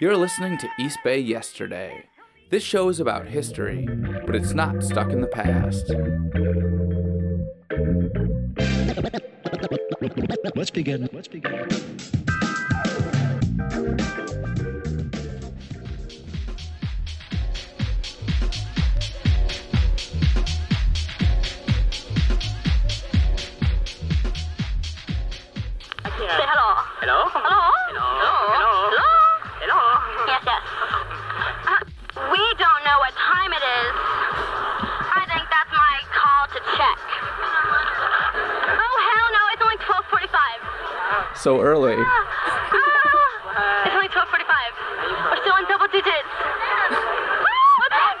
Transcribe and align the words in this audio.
You're 0.00 0.16
listening 0.16 0.56
to 0.58 0.68
East 0.78 1.00
Bay 1.02 1.18
Yesterday. 1.18 2.04
This 2.50 2.62
show 2.62 2.88
is 2.88 3.00
about 3.00 3.26
history, 3.26 3.84
but 4.26 4.36
it's 4.36 4.54
not 4.54 4.84
stuck 4.84 5.10
in 5.10 5.20
the 5.20 5.26
past. 5.26 5.90
Let's 10.54 10.70
begin. 10.70 11.08
Let's 11.12 11.26
begin. 11.26 11.68
So 41.48 41.62
early. 41.62 41.92
It's 41.92 42.00
only 43.96 44.12
1245. 44.12 44.52
We're 45.32 45.40
still 45.40 45.56
in 45.56 45.64
double 45.64 45.88
digits. 45.88 46.28
What 47.80 47.88
the 47.88 47.96
heck? 48.04 48.20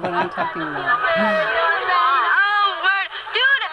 what 0.00 0.14
I'm 0.14 0.30
talking 0.30 0.62
about. 0.62 0.94
Oh, 1.18 2.78
word. 2.86 3.10
Dude. 3.34 3.66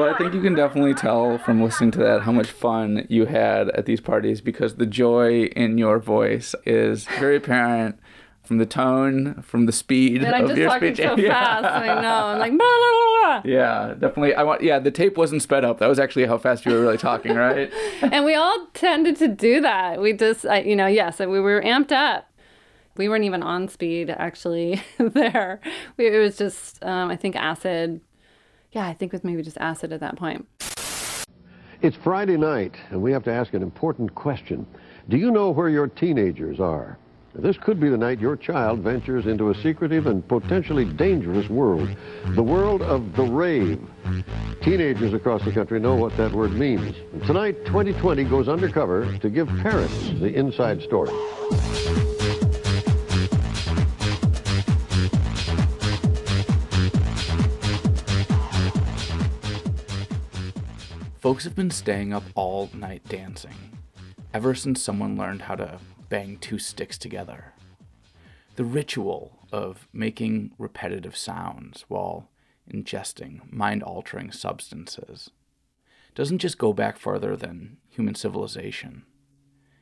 Well, 0.00 0.12
I 0.12 0.18
think 0.18 0.34
you 0.34 0.42
can 0.42 0.56
definitely 0.56 0.94
tell 0.94 1.38
from 1.38 1.62
listening 1.62 1.92
to 1.92 2.00
that 2.00 2.22
how 2.22 2.32
much 2.32 2.50
fun 2.50 3.06
you 3.08 3.26
had 3.26 3.68
at 3.68 3.86
these 3.86 4.00
parties 4.00 4.40
because 4.40 4.74
the 4.74 4.86
joy 4.86 5.44
in 5.44 5.78
your 5.78 6.00
voice 6.00 6.56
is 6.66 7.04
very 7.20 7.36
apparent 7.36 8.00
from 8.50 8.58
the 8.58 8.66
tone, 8.66 9.40
from 9.42 9.66
the 9.66 9.70
speed 9.72 10.24
And 10.24 10.34
I'm 10.34 10.42
of 10.42 10.48
just 10.48 10.58
your 10.58 10.68
talking 10.70 10.92
speech. 10.96 11.06
so 11.06 11.16
Yeah. 11.16 11.32
fast. 11.32 11.64
I 11.66 12.02
know. 12.02 12.26
I'm 12.26 12.38
like, 12.40 12.50
blah, 12.50 12.66
blah, 12.66 12.90
blah, 13.22 13.40
blah. 13.42 13.42
Yeah, 13.44 13.94
definitely. 13.96 14.34
I 14.34 14.42
want. 14.42 14.60
Yeah, 14.60 14.80
the 14.80 14.90
tape 14.90 15.16
wasn't 15.16 15.40
sped 15.42 15.64
up. 15.64 15.78
That 15.78 15.86
was 15.86 16.00
actually 16.00 16.26
how 16.26 16.36
fast 16.36 16.66
you 16.66 16.72
were 16.72 16.80
really 16.80 16.98
talking, 16.98 17.36
right? 17.36 17.72
and 18.02 18.24
we 18.24 18.34
all 18.34 18.66
tended 18.74 19.14
to 19.18 19.28
do 19.28 19.60
that. 19.60 20.00
We 20.02 20.14
just, 20.14 20.44
I, 20.46 20.62
you 20.62 20.74
know, 20.74 20.88
yes, 20.88 21.20
we 21.20 21.38
were 21.38 21.62
amped 21.62 21.92
up. 21.92 22.28
We 22.96 23.08
weren't 23.08 23.22
even 23.22 23.44
on 23.44 23.68
speed 23.68 24.10
actually 24.10 24.82
there. 24.98 25.60
We, 25.96 26.08
it 26.08 26.18
was 26.18 26.36
just, 26.36 26.84
um, 26.84 27.08
I 27.08 27.14
think, 27.14 27.36
acid. 27.36 28.00
Yeah, 28.72 28.84
I 28.84 28.94
think 28.94 29.10
it 29.10 29.12
was 29.14 29.22
maybe 29.22 29.42
just 29.44 29.58
acid 29.58 29.92
at 29.92 30.00
that 30.00 30.16
point. 30.16 30.48
It's 31.82 31.96
Friday 31.96 32.36
night, 32.36 32.74
and 32.90 33.00
we 33.00 33.12
have 33.12 33.22
to 33.24 33.32
ask 33.32 33.54
an 33.54 33.62
important 33.62 34.16
question. 34.16 34.66
Do 35.08 35.16
you 35.18 35.30
know 35.30 35.50
where 35.50 35.68
your 35.68 35.86
teenagers 35.86 36.58
are? 36.58 36.98
This 37.34 37.56
could 37.56 37.78
be 37.78 37.88
the 37.88 37.96
night 37.96 38.18
your 38.18 38.36
child 38.36 38.80
ventures 38.80 39.26
into 39.26 39.50
a 39.50 39.54
secretive 39.54 40.08
and 40.08 40.26
potentially 40.26 40.84
dangerous 40.84 41.48
world, 41.48 41.88
the 42.30 42.42
world 42.42 42.82
of 42.82 43.14
the 43.14 43.22
rave. 43.22 43.80
Teenagers 44.62 45.14
across 45.14 45.44
the 45.44 45.52
country 45.52 45.78
know 45.78 45.94
what 45.94 46.16
that 46.16 46.32
word 46.32 46.52
means. 46.52 46.96
Tonight, 47.26 47.64
2020 47.66 48.24
goes 48.24 48.48
undercover 48.48 49.16
to 49.18 49.30
give 49.30 49.46
parents 49.58 50.10
the 50.18 50.34
inside 50.34 50.82
story. 50.82 51.12
Folks 61.20 61.44
have 61.44 61.54
been 61.54 61.70
staying 61.70 62.12
up 62.12 62.24
all 62.34 62.70
night 62.74 63.04
dancing 63.04 63.54
ever 64.34 64.52
since 64.54 64.82
someone 64.82 65.16
learned 65.16 65.42
how 65.42 65.54
to 65.54 65.78
bang 66.10 66.36
two 66.36 66.58
sticks 66.58 66.98
together. 66.98 67.54
The 68.56 68.64
ritual 68.64 69.38
of 69.50 69.88
making 69.92 70.52
repetitive 70.58 71.16
sounds 71.16 71.86
while 71.88 72.28
ingesting 72.70 73.50
mind 73.50 73.82
altering 73.82 74.30
substances 74.30 75.30
doesn't 76.14 76.38
just 76.38 76.58
go 76.58 76.72
back 76.72 76.98
further 76.98 77.36
than 77.36 77.78
human 77.88 78.14
civilization, 78.14 79.04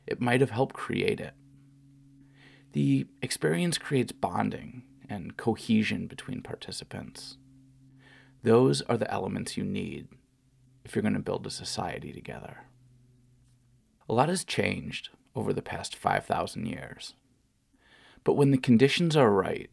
it 0.07 0.21
might 0.21 0.41
have 0.41 0.51
helped 0.51 0.75
create 0.75 1.19
it. 1.19 1.33
The 2.71 3.07
experience 3.21 3.77
creates 3.77 4.11
bonding 4.11 4.83
and 5.09 5.35
cohesion 5.35 6.07
between 6.07 6.41
participants. 6.41 7.37
Those 8.43 8.81
are 8.83 8.97
the 8.97 9.11
elements 9.11 9.57
you 9.57 9.63
need 9.63 10.07
if 10.85 10.95
you're 10.95 11.01
going 11.01 11.15
to 11.15 11.19
build 11.19 11.45
a 11.47 11.51
society 11.51 12.13
together. 12.13 12.65
A 14.07 14.13
lot 14.13 14.29
has 14.29 14.43
changed 14.43 15.09
over 15.35 15.53
the 15.53 15.61
past 15.61 15.95
5,000 15.95 16.65
years. 16.65 17.13
But 18.23 18.33
when 18.33 18.51
the 18.51 18.57
conditions 18.57 19.15
are 19.15 19.31
right, 19.31 19.69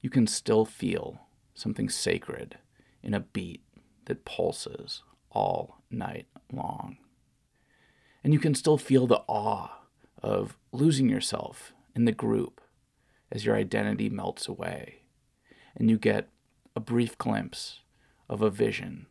you 0.00 0.10
can 0.10 0.26
still 0.26 0.64
feel 0.64 1.26
something 1.54 1.88
sacred 1.88 2.58
in 3.02 3.14
a 3.14 3.20
beat 3.20 3.62
that 4.06 4.24
pulses 4.24 5.02
all 5.30 5.82
night 5.90 6.26
long. 6.52 6.98
And 8.24 8.32
you 8.32 8.38
can 8.38 8.54
still 8.54 8.78
feel 8.78 9.06
the 9.06 9.22
awe 9.26 9.70
of 10.22 10.56
losing 10.72 11.08
yourself 11.08 11.72
in 11.94 12.04
the 12.04 12.12
group 12.12 12.60
as 13.30 13.44
your 13.44 13.56
identity 13.56 14.08
melts 14.08 14.46
away, 14.46 15.02
and 15.74 15.90
you 15.90 15.98
get 15.98 16.28
a 16.76 16.80
brief 16.80 17.16
glimpse 17.18 17.80
of 18.28 18.42
a 18.42 18.50
vision 18.50 19.06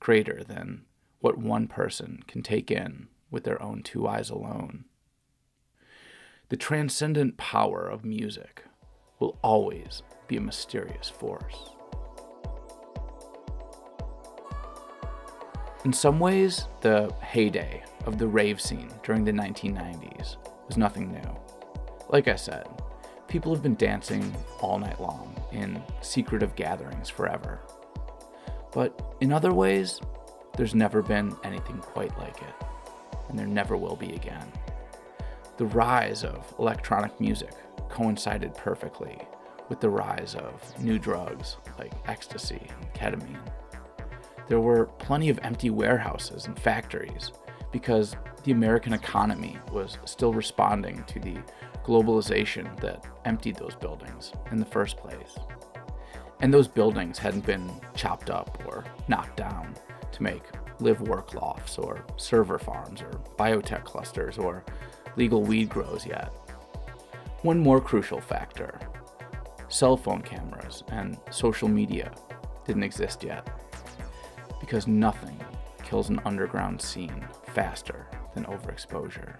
greater 0.00 0.42
than 0.44 0.84
what 1.20 1.38
one 1.38 1.68
person 1.68 2.22
can 2.26 2.42
take 2.42 2.70
in 2.70 3.08
with 3.30 3.44
their 3.44 3.60
own 3.62 3.82
two 3.82 4.06
eyes 4.06 4.28
alone. 4.28 4.84
The 6.52 6.58
transcendent 6.58 7.38
power 7.38 7.88
of 7.88 8.04
music 8.04 8.62
will 9.20 9.38
always 9.40 10.02
be 10.28 10.36
a 10.36 10.40
mysterious 10.42 11.08
force. 11.08 11.70
In 15.86 15.94
some 15.94 16.20
ways, 16.20 16.68
the 16.82 17.10
heyday 17.22 17.82
of 18.04 18.18
the 18.18 18.26
rave 18.26 18.60
scene 18.60 18.90
during 19.02 19.24
the 19.24 19.32
1990s 19.32 20.36
was 20.66 20.76
nothing 20.76 21.10
new. 21.10 21.36
Like 22.10 22.28
I 22.28 22.36
said, 22.36 22.68
people 23.28 23.54
have 23.54 23.62
been 23.62 23.76
dancing 23.76 24.36
all 24.60 24.78
night 24.78 25.00
long 25.00 25.34
in 25.52 25.82
secretive 26.02 26.54
gatherings 26.54 27.08
forever. 27.08 27.60
But 28.74 29.16
in 29.22 29.32
other 29.32 29.54
ways, 29.54 30.02
there's 30.58 30.74
never 30.74 31.00
been 31.00 31.34
anything 31.44 31.78
quite 31.78 32.14
like 32.18 32.42
it, 32.42 32.66
and 33.30 33.38
there 33.38 33.46
never 33.46 33.74
will 33.74 33.96
be 33.96 34.12
again. 34.12 34.52
The 35.62 35.68
rise 35.68 36.24
of 36.24 36.52
electronic 36.58 37.20
music 37.20 37.52
coincided 37.88 38.52
perfectly 38.52 39.16
with 39.68 39.78
the 39.78 39.90
rise 39.90 40.34
of 40.34 40.60
new 40.80 40.98
drugs 40.98 41.58
like 41.78 41.92
ecstasy 42.08 42.68
and 42.68 42.92
ketamine. 42.94 43.38
There 44.48 44.58
were 44.58 44.86
plenty 44.86 45.28
of 45.28 45.38
empty 45.44 45.70
warehouses 45.70 46.46
and 46.46 46.58
factories 46.58 47.30
because 47.70 48.16
the 48.42 48.50
American 48.50 48.92
economy 48.92 49.56
was 49.70 49.98
still 50.04 50.32
responding 50.32 51.04
to 51.04 51.20
the 51.20 51.36
globalization 51.84 52.76
that 52.80 53.06
emptied 53.24 53.54
those 53.54 53.76
buildings 53.76 54.32
in 54.50 54.58
the 54.58 54.66
first 54.66 54.96
place. 54.96 55.38
And 56.40 56.52
those 56.52 56.66
buildings 56.66 57.18
hadn't 57.18 57.46
been 57.46 57.70
chopped 57.94 58.30
up 58.30 58.60
or 58.66 58.84
knocked 59.06 59.36
down 59.36 59.76
to 60.10 60.22
make 60.24 60.42
live 60.80 61.02
work 61.02 61.34
lofts 61.34 61.78
or 61.78 62.04
server 62.16 62.58
farms 62.58 63.00
or 63.00 63.12
biotech 63.38 63.84
clusters 63.84 64.38
or 64.38 64.64
legal 65.16 65.42
weed 65.42 65.68
grows 65.68 66.06
yet. 66.06 66.32
One 67.42 67.58
more 67.58 67.80
crucial 67.80 68.20
factor 68.20 68.78
cell 69.68 69.96
phone 69.96 70.20
cameras 70.20 70.84
and 70.88 71.16
social 71.30 71.66
media 71.66 72.12
didn't 72.66 72.82
exist 72.82 73.24
yet 73.24 73.48
because 74.60 74.86
nothing 74.86 75.38
kills 75.82 76.10
an 76.10 76.20
underground 76.24 76.80
scene 76.80 77.26
faster 77.54 78.06
than 78.34 78.44
overexposure. 78.44 79.36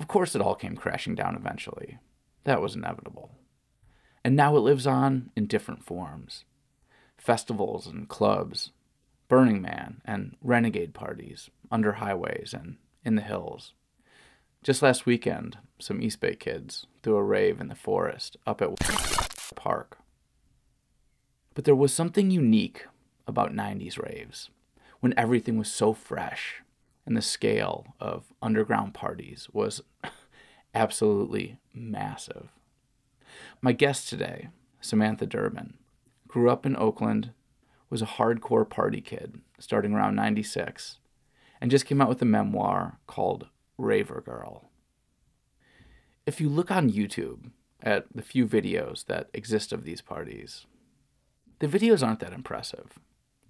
Of 0.00 0.08
course, 0.08 0.34
it 0.34 0.40
all 0.40 0.54
came 0.54 0.74
crashing 0.74 1.14
down 1.14 1.36
eventually. 1.36 1.98
That 2.44 2.62
was 2.62 2.74
inevitable. 2.74 3.30
And 4.24 4.34
now 4.34 4.56
it 4.56 4.60
lives 4.60 4.86
on 4.86 5.30
in 5.36 5.46
different 5.46 5.84
forms 5.84 6.44
festivals 7.18 7.86
and 7.86 8.08
clubs, 8.08 8.72
Burning 9.28 9.60
Man 9.60 10.00
and 10.06 10.36
renegade 10.42 10.94
parties 10.94 11.50
under 11.70 11.92
highways 11.92 12.54
and 12.54 12.78
in 13.04 13.14
the 13.14 13.22
hills. 13.22 13.74
Just 14.62 14.82
last 14.82 15.06
weekend, 15.06 15.58
some 15.78 16.02
East 16.02 16.20
Bay 16.20 16.34
kids 16.34 16.86
threw 17.02 17.16
a 17.16 17.22
rave 17.22 17.60
in 17.60 17.68
the 17.68 17.74
forest 17.74 18.36
up 18.46 18.60
at 18.60 18.68
Park. 19.54 19.98
But 21.54 21.64
there 21.64 21.74
was 21.74 21.92
something 21.92 22.30
unique 22.30 22.86
about 23.26 23.52
90s 23.52 24.00
raves 24.00 24.50
when 25.00 25.14
everything 25.16 25.58
was 25.58 25.70
so 25.70 25.92
fresh 25.92 26.62
and 27.06 27.16
the 27.16 27.22
scale 27.22 27.86
of 27.98 28.32
underground 28.40 28.94
parties 28.94 29.48
was 29.52 29.82
absolutely 30.74 31.58
massive. 31.74 32.50
My 33.60 33.72
guest 33.72 34.08
today, 34.08 34.48
Samantha 34.80 35.26
Durbin, 35.26 35.74
grew 36.28 36.48
up 36.48 36.64
in 36.64 36.76
Oakland, 36.76 37.32
was 37.88 38.02
a 38.02 38.06
hardcore 38.06 38.68
party 38.68 39.00
kid 39.00 39.40
starting 39.58 39.92
around 39.92 40.14
96, 40.14 40.99
and 41.60 41.70
just 41.70 41.86
came 41.86 42.00
out 42.00 42.08
with 42.08 42.22
a 42.22 42.26
memoir 42.26 42.98
called 43.06 43.48
Raver 43.76 44.20
Girl. 44.20 44.70
If 46.26 46.40
you 46.40 46.48
look 46.48 46.70
on 46.70 46.90
YouTube 46.90 47.50
at 47.82 48.06
the 48.14 48.22
few 48.22 48.46
videos 48.46 49.06
that 49.06 49.28
exist 49.34 49.72
of 49.72 49.84
these 49.84 50.00
parties, 50.00 50.66
the 51.58 51.66
videos 51.66 52.06
aren't 52.06 52.20
that 52.20 52.32
impressive. 52.32 52.98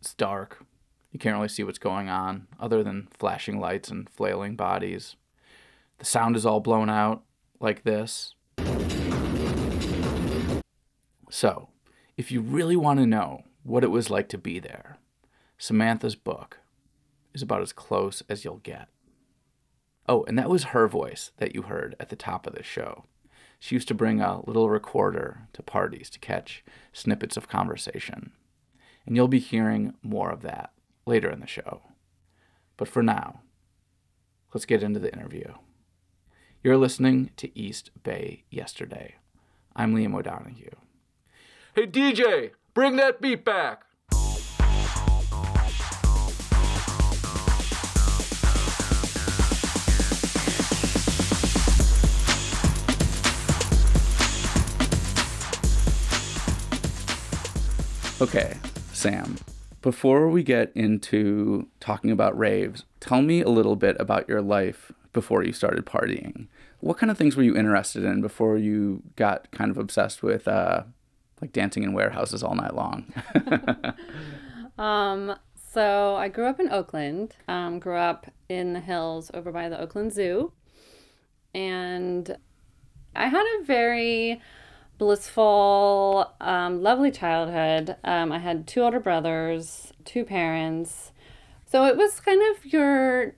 It's 0.00 0.14
dark. 0.14 0.64
You 1.12 1.18
can't 1.18 1.36
really 1.36 1.48
see 1.48 1.64
what's 1.64 1.78
going 1.78 2.08
on 2.08 2.46
other 2.58 2.82
than 2.82 3.08
flashing 3.10 3.60
lights 3.60 3.88
and 3.88 4.08
flailing 4.08 4.56
bodies. 4.56 5.16
The 5.98 6.04
sound 6.04 6.36
is 6.36 6.46
all 6.46 6.60
blown 6.60 6.88
out 6.88 7.22
like 7.60 7.82
this. 7.82 8.34
So, 11.30 11.68
if 12.16 12.32
you 12.32 12.40
really 12.40 12.76
want 12.76 12.98
to 12.98 13.06
know 13.06 13.44
what 13.62 13.84
it 13.84 13.90
was 13.90 14.10
like 14.10 14.28
to 14.30 14.38
be 14.38 14.58
there, 14.58 14.98
Samantha's 15.58 16.16
book 16.16 16.58
is 17.34 17.42
about 17.42 17.62
as 17.62 17.72
close 17.72 18.22
as 18.28 18.44
you'll 18.44 18.58
get. 18.58 18.88
Oh, 20.08 20.24
and 20.24 20.38
that 20.38 20.50
was 20.50 20.64
her 20.64 20.88
voice 20.88 21.30
that 21.38 21.54
you 21.54 21.62
heard 21.62 21.94
at 22.00 22.08
the 22.08 22.16
top 22.16 22.46
of 22.46 22.54
the 22.54 22.62
show. 22.62 23.04
She 23.58 23.76
used 23.76 23.88
to 23.88 23.94
bring 23.94 24.20
a 24.20 24.40
little 24.46 24.70
recorder 24.70 25.46
to 25.52 25.62
parties 25.62 26.08
to 26.10 26.18
catch 26.18 26.64
snippets 26.92 27.36
of 27.36 27.48
conversation. 27.48 28.32
And 29.06 29.14
you'll 29.14 29.28
be 29.28 29.38
hearing 29.38 29.94
more 30.02 30.30
of 30.30 30.42
that 30.42 30.72
later 31.06 31.30
in 31.30 31.40
the 31.40 31.46
show. 31.46 31.82
But 32.76 32.88
for 32.88 33.02
now, 33.02 33.42
let's 34.54 34.64
get 34.64 34.82
into 34.82 34.98
the 34.98 35.12
interview. 35.12 35.52
You're 36.62 36.78
listening 36.78 37.30
to 37.36 37.56
East 37.58 37.90
Bay 38.02 38.44
Yesterday. 38.50 39.16
I'm 39.76 39.94
Liam 39.94 40.14
O'Donoghue. 40.14 40.76
Hey, 41.74 41.86
DJ, 41.86 42.50
bring 42.74 42.96
that 42.96 43.20
beat 43.20 43.44
back. 43.44 43.84
Okay, 58.20 58.54
Sam, 58.92 59.38
before 59.80 60.28
we 60.28 60.42
get 60.42 60.72
into 60.74 61.68
talking 61.80 62.10
about 62.10 62.38
raves, 62.38 62.84
tell 63.00 63.22
me 63.22 63.40
a 63.40 63.48
little 63.48 63.76
bit 63.76 63.96
about 63.98 64.28
your 64.28 64.42
life 64.42 64.92
before 65.14 65.42
you 65.42 65.52
started 65.52 65.86
partying. 65.86 66.46
What 66.80 66.98
kind 66.98 67.10
of 67.10 67.16
things 67.16 67.34
were 67.34 67.42
you 67.42 67.56
interested 67.56 68.04
in 68.04 68.20
before 68.20 68.58
you 68.58 69.02
got 69.16 69.50
kind 69.52 69.70
of 69.70 69.78
obsessed 69.78 70.22
with 70.22 70.46
uh, 70.46 70.82
like 71.40 71.52
dancing 71.52 71.82
in 71.82 71.94
warehouses 71.94 72.42
all 72.42 72.54
night 72.54 72.74
long? 72.74 73.12
Um, 74.80 75.36
so 75.54 76.16
I 76.16 76.28
grew 76.28 76.46
up 76.46 76.58
in 76.58 76.70
Oakland. 76.70 77.36
Um, 77.46 77.78
grew 77.78 77.96
up 77.96 78.32
in 78.48 78.72
the 78.72 78.80
hills 78.80 79.30
over 79.34 79.52
by 79.52 79.68
the 79.68 79.78
Oakland 79.78 80.10
Zoo, 80.14 80.52
and 81.54 82.34
I 83.14 83.28
had 83.28 83.44
a 83.60 83.64
very 83.64 84.40
blissful, 85.00 86.30
um, 86.42 86.82
lovely 86.82 87.10
childhood. 87.10 87.96
Um, 88.04 88.30
I 88.30 88.38
had 88.38 88.66
two 88.66 88.82
older 88.82 89.00
brothers, 89.00 89.94
two 90.04 90.26
parents, 90.26 91.12
so 91.64 91.86
it 91.86 91.96
was 91.96 92.20
kind 92.20 92.42
of 92.50 92.66
your 92.66 93.34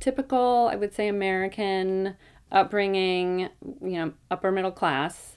typical, 0.00 0.70
I 0.72 0.76
would 0.76 0.94
say, 0.94 1.08
American 1.08 2.16
upbringing. 2.50 3.50
You 3.60 3.96
know, 3.96 4.12
upper 4.30 4.50
middle 4.50 4.72
class. 4.72 5.36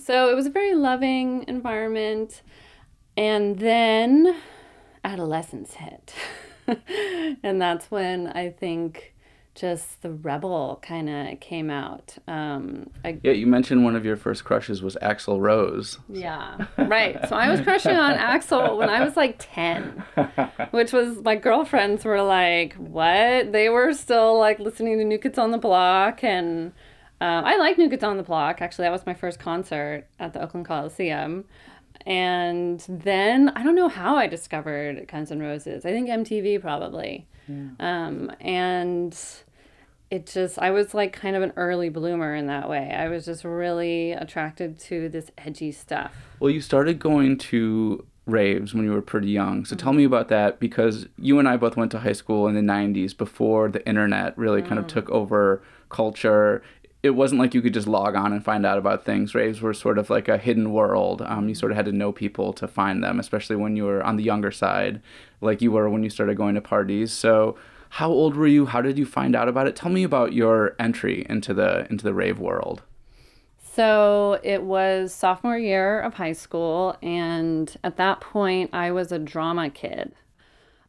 So 0.00 0.30
it 0.30 0.36
was 0.36 0.46
a 0.46 0.50
very 0.50 0.76
loving 0.76 1.44
environment, 1.48 2.42
and 3.16 3.58
then 3.58 4.36
adolescence 5.02 5.74
hit. 5.74 6.14
and 7.42 7.60
that's 7.60 7.90
when 7.90 8.28
I 8.28 8.50
think 8.50 9.12
just 9.56 10.02
the 10.02 10.10
rebel 10.10 10.78
kind 10.82 11.08
of 11.08 11.40
came 11.40 11.70
out. 11.70 12.16
Um, 12.28 12.90
I, 13.04 13.18
yeah, 13.22 13.32
you 13.32 13.46
mentioned 13.46 13.84
one 13.84 13.96
of 13.96 14.04
your 14.04 14.16
first 14.16 14.44
crushes 14.44 14.82
was 14.82 14.96
Axl 15.02 15.40
Rose. 15.40 15.98
yeah, 16.08 16.66
right. 16.76 17.18
So 17.28 17.34
I 17.34 17.50
was 17.50 17.60
crushing 17.60 17.96
on 17.96 18.14
Axl 18.16 18.76
when 18.76 18.88
I 18.88 19.04
was 19.04 19.16
like 19.16 19.36
10, 19.38 20.04
which 20.70 20.92
was 20.92 21.22
my 21.22 21.34
girlfriends 21.34 22.04
were 22.04 22.22
like, 22.22 22.74
what? 22.74 23.52
They 23.52 23.68
were 23.68 23.92
still 23.94 24.38
like 24.38 24.58
listening 24.58 24.98
to 24.98 25.04
New 25.04 25.18
Kids 25.18 25.38
on 25.38 25.50
the 25.50 25.58
Block. 25.58 26.22
And 26.22 26.72
um, 27.20 27.44
I 27.44 27.56
like 27.56 27.78
New 27.78 27.88
Kids 27.88 28.04
on 28.04 28.18
the 28.18 28.22
Block. 28.22 28.60
Actually, 28.60 28.84
that 28.84 28.92
was 28.92 29.06
my 29.06 29.14
first 29.14 29.38
concert 29.40 30.06
at 30.20 30.32
the 30.34 30.42
Oakland 30.42 30.66
Coliseum. 30.66 31.44
And 32.04 32.84
then 32.88 33.48
I 33.56 33.64
don't 33.64 33.74
know 33.74 33.88
how 33.88 34.16
I 34.16 34.26
discovered 34.28 35.08
Guns 35.08 35.32
N' 35.32 35.40
Roses. 35.40 35.84
I 35.84 35.90
think 35.90 36.08
MTV 36.08 36.60
probably. 36.60 37.26
Um, 37.78 38.32
and 38.40 39.16
it 40.10 40.26
just, 40.26 40.58
I 40.58 40.70
was 40.70 40.94
like 40.94 41.12
kind 41.12 41.36
of 41.36 41.42
an 41.42 41.52
early 41.56 41.88
bloomer 41.88 42.34
in 42.34 42.46
that 42.46 42.68
way. 42.68 42.92
I 42.92 43.08
was 43.08 43.24
just 43.24 43.44
really 43.44 44.12
attracted 44.12 44.78
to 44.80 45.08
this 45.08 45.30
edgy 45.38 45.72
stuff. 45.72 46.12
Well, 46.38 46.50
you 46.50 46.60
started 46.60 46.98
going 46.98 47.38
to 47.38 48.06
raves 48.26 48.74
when 48.74 48.84
you 48.84 48.92
were 48.92 49.02
pretty 49.02 49.30
young. 49.30 49.64
So 49.64 49.76
tell 49.76 49.92
me 49.92 50.04
about 50.04 50.28
that 50.28 50.58
because 50.58 51.06
you 51.16 51.38
and 51.38 51.48
I 51.48 51.56
both 51.56 51.76
went 51.76 51.92
to 51.92 52.00
high 52.00 52.12
school 52.12 52.48
in 52.48 52.54
the 52.54 52.60
90s 52.60 53.16
before 53.16 53.68
the 53.68 53.86
internet 53.86 54.36
really 54.36 54.62
kind 54.62 54.78
of 54.78 54.86
took 54.88 55.08
over 55.10 55.62
culture. 55.88 56.62
It 57.04 57.10
wasn't 57.10 57.40
like 57.40 57.54
you 57.54 57.62
could 57.62 57.74
just 57.74 57.86
log 57.86 58.16
on 58.16 58.32
and 58.32 58.44
find 58.44 58.66
out 58.66 58.78
about 58.78 59.04
things. 59.04 59.34
Raves 59.34 59.60
were 59.60 59.74
sort 59.74 59.96
of 59.96 60.10
like 60.10 60.26
a 60.26 60.38
hidden 60.38 60.72
world. 60.72 61.22
Um, 61.22 61.48
you 61.48 61.54
sort 61.54 61.70
of 61.70 61.76
had 61.76 61.86
to 61.86 61.92
know 61.92 62.10
people 62.10 62.52
to 62.54 62.66
find 62.66 63.02
them, 63.02 63.20
especially 63.20 63.54
when 63.54 63.76
you 63.76 63.84
were 63.84 64.02
on 64.02 64.16
the 64.16 64.24
younger 64.24 64.50
side, 64.50 65.00
like 65.40 65.62
you 65.62 65.70
were 65.70 65.88
when 65.88 66.02
you 66.02 66.10
started 66.10 66.36
going 66.36 66.56
to 66.56 66.60
parties. 66.60 67.12
So, 67.12 67.56
how 67.90 68.10
old 68.10 68.36
were 68.36 68.46
you? 68.46 68.66
How 68.66 68.82
did 68.82 68.98
you 68.98 69.06
find 69.06 69.34
out 69.34 69.48
about 69.48 69.66
it? 69.66 69.76
Tell 69.76 69.90
me 69.90 70.04
about 70.04 70.32
your 70.32 70.74
entry 70.78 71.26
into 71.28 71.54
the 71.54 71.86
into 71.90 72.04
the 72.04 72.14
rave 72.14 72.38
world. 72.38 72.82
So 73.76 74.40
it 74.42 74.62
was 74.62 75.14
sophomore 75.14 75.58
year 75.58 76.00
of 76.00 76.14
high 76.14 76.32
school, 76.32 76.96
and 77.02 77.76
at 77.84 77.98
that 77.98 78.20
point, 78.20 78.70
I 78.72 78.90
was 78.90 79.12
a 79.12 79.18
drama 79.18 79.68
kid. 79.68 80.14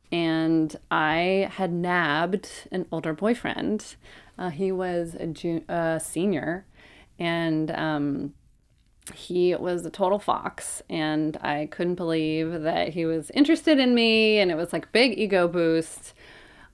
And 0.10 0.74
I 0.90 1.50
had 1.52 1.74
nabbed 1.74 2.50
an 2.72 2.86
older 2.90 3.14
boyfriend. 3.14 3.96
Uh, 4.40 4.52
he 4.52 4.72
was 4.72 5.16
a 5.16 5.28
ju- 5.28 5.66
uh, 5.68 6.00
senior, 6.00 6.66
and 7.20 7.72
um, 7.72 8.34
he 9.14 9.54
was 9.54 9.86
a 9.86 9.90
total 9.90 10.18
fox. 10.18 10.82
And 10.90 11.36
I 11.42 11.68
couldn't 11.70 11.96
believe 11.96 12.62
that 12.62 12.90
he 12.90 13.06
was 13.06 13.32
interested 13.32 13.80
in 13.80 13.96
me, 13.96 14.40
and 14.40 14.50
it 14.50 14.56
was 14.56 14.72
like 14.72 14.94
big 14.94 15.20
ego 15.20 15.50
boost. 15.50 16.14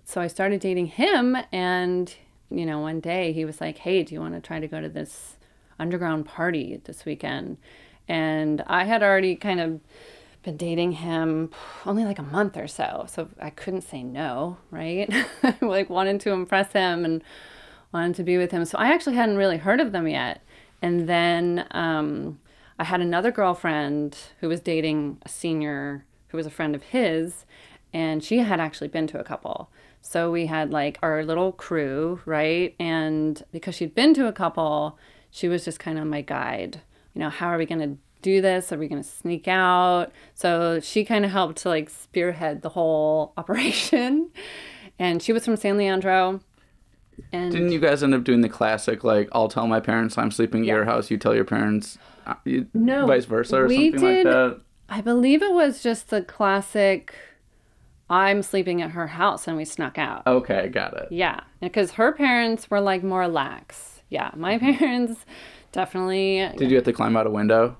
So 0.06 0.22
I 0.22 0.28
started 0.28 0.60
dating 0.60 0.88
him, 0.88 1.38
and 1.52 2.14
you 2.50 2.66
know, 2.66 2.80
one 2.80 3.00
day 3.00 3.32
he 3.34 3.46
was 3.46 3.62
like, 3.62 3.80
"Hey, 3.80 4.04
do 4.04 4.14
you 4.14 4.22
want 4.22 4.34
to 4.36 4.42
try 4.42 4.60
to 4.60 4.68
go 4.68 4.82
to 4.82 4.90
this 4.90 5.38
underground 5.80 6.26
party 6.26 6.82
this 6.84 7.06
weekend?" 7.06 7.58
And 8.08 8.64
I 8.68 8.84
had 8.84 9.02
already 9.02 9.36
kind 9.36 9.60
of 9.60 9.80
been 10.44 10.58
dating 10.58 10.92
him 10.94 11.50
only 11.86 12.04
like 12.04 12.20
a 12.20 12.24
month 12.24 12.58
or 12.58 12.68
so, 12.68 13.06
so 13.10 13.30
I 13.40 13.50
couldn't 13.50 13.82
say 13.82 14.04
no, 14.04 14.58
right? 14.72 15.12
Like 15.62 15.90
wanted 15.90 16.20
to 16.22 16.32
impress 16.32 16.74
him 16.74 17.06
and 17.06 17.24
wanted 17.94 18.16
to 18.16 18.24
be 18.24 18.38
with 18.38 18.52
him. 18.52 18.66
So 18.66 18.78
I 18.78 18.94
actually 18.94 19.16
hadn't 19.16 19.38
really 19.38 19.58
heard 19.58 19.80
of 19.80 19.94
them 19.94 20.08
yet. 20.08 20.42
And 20.82 21.08
then 21.08 21.66
um, 21.72 22.40
I 22.78 22.84
had 22.84 23.00
another 23.02 23.32
girlfriend 23.32 24.18
who 24.42 24.50
was 24.50 24.60
dating 24.60 25.20
a 25.24 25.30
senior 25.30 26.06
who 26.28 26.38
was 26.38 26.46
a 26.46 26.52
friend 26.52 26.76
of 26.76 26.84
his, 26.84 27.46
and 27.94 28.24
she 28.24 28.40
had 28.40 28.60
actually 28.60 28.88
been 28.88 29.08
to 29.08 29.20
a 29.20 29.24
couple. 29.24 29.70
So 30.06 30.30
we 30.30 30.46
had 30.48 30.72
like 30.72 31.00
our 31.02 31.24
little 31.24 31.52
crew, 31.54 32.20
right? 32.26 32.76
And 32.80 33.42
because 33.52 33.74
she'd 33.76 33.96
been 33.96 34.14
to 34.16 34.28
a 34.28 34.34
couple, 34.34 35.00
she 35.32 35.48
was 35.48 35.64
just 35.66 35.80
kind 35.80 35.98
of 35.98 36.06
my 36.06 36.22
guide. 36.22 36.82
You 37.16 37.22
know, 37.22 37.30
how 37.30 37.48
are 37.48 37.58
we 37.58 37.66
going 37.66 37.80
to 37.82 37.98
do 38.22 38.42
this? 38.42 38.72
Are 38.72 38.78
we 38.78 38.88
going 38.90 39.02
to 39.02 39.08
sneak 39.10 39.48
out? 39.48 40.12
So 40.36 40.80
she 40.82 41.06
kind 41.06 41.24
of 41.26 41.32
helped 41.32 41.58
to 41.60 41.70
like 41.70 41.90
spearhead 41.90 42.62
the 42.62 42.70
whole 42.70 43.34
operation. 43.38 44.30
And 45.00 45.22
she 45.24 45.32
was 45.34 45.46
from 45.46 45.56
San 45.56 45.78
Leandro. 45.78 46.42
And 47.32 47.52
Didn't 47.52 47.72
you 47.72 47.80
guys 47.80 48.04
end 48.04 48.14
up 48.14 48.24
doing 48.24 48.42
the 48.42 48.50
classic 48.50 49.04
like 49.04 49.30
I'll 49.32 49.48
tell 49.48 49.68
my 49.68 49.80
parents 49.80 50.18
I'm 50.18 50.32
sleeping 50.32 50.62
at 50.64 50.68
your 50.68 50.86
house, 50.86 51.10
you 51.12 51.18
tell 51.18 51.34
your 51.36 51.46
parents, 51.46 51.98
uh, 52.28 52.34
you, 52.44 52.68
No, 52.74 53.06
vice 53.06 53.26
versa 53.26 53.58
or 53.62 53.68
we 53.68 53.92
something 53.92 54.00
did- 54.02 54.26
like 54.26 54.34
that? 54.34 54.62
I 54.90 55.02
believe 55.02 55.42
it 55.42 55.54
was 55.54 55.82
just 55.82 56.10
the 56.10 56.22
classic 56.24 57.16
I'm 58.14 58.44
sleeping 58.44 58.80
at 58.84 58.92
her 58.92 59.08
house 59.08 59.48
and 59.48 59.58
we 59.58 59.66
snuck 59.66 59.98
out. 59.98 60.28
Okay, 60.28 60.70
got 60.70 60.94
it. 60.94 61.08
Yeah, 61.12 61.40
because 61.60 61.94
her 61.94 62.12
parents 62.12 62.70
were 62.70 62.80
like 62.80 63.04
more 63.04 63.28
lax. 63.28 64.02
Yeah, 64.10 64.30
my 64.36 64.60
mm-hmm. 64.60 64.74
parents 64.78 65.26
definitely. 65.72 66.48
Did 66.56 66.70
you 66.70 66.76
have 66.76 66.86
to 66.86 66.94
climb 66.94 67.18
out 67.18 67.26
a 67.26 67.32
window? 67.32 67.76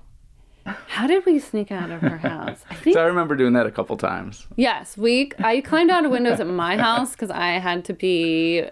How 0.66 1.06
did 1.06 1.26
we 1.26 1.38
sneak 1.38 1.70
out 1.70 1.90
of 1.90 2.00
her 2.00 2.16
house? 2.18 2.64
I 2.70 2.74
think 2.82 2.94
So 2.94 3.02
I 3.02 3.06
remember 3.06 3.36
doing 3.36 3.52
that 3.54 3.66
a 3.66 3.70
couple 3.70 3.96
times. 3.96 4.46
yes, 4.56 4.96
we. 4.96 5.30
I 5.38 5.60
climbed 5.60 5.90
out 5.90 6.04
of 6.04 6.10
windows 6.10 6.40
at 6.40 6.46
my 6.46 6.76
house 6.76 7.12
because 7.12 7.30
I 7.30 7.58
had 7.58 7.84
to 7.86 7.92
be 7.92 8.64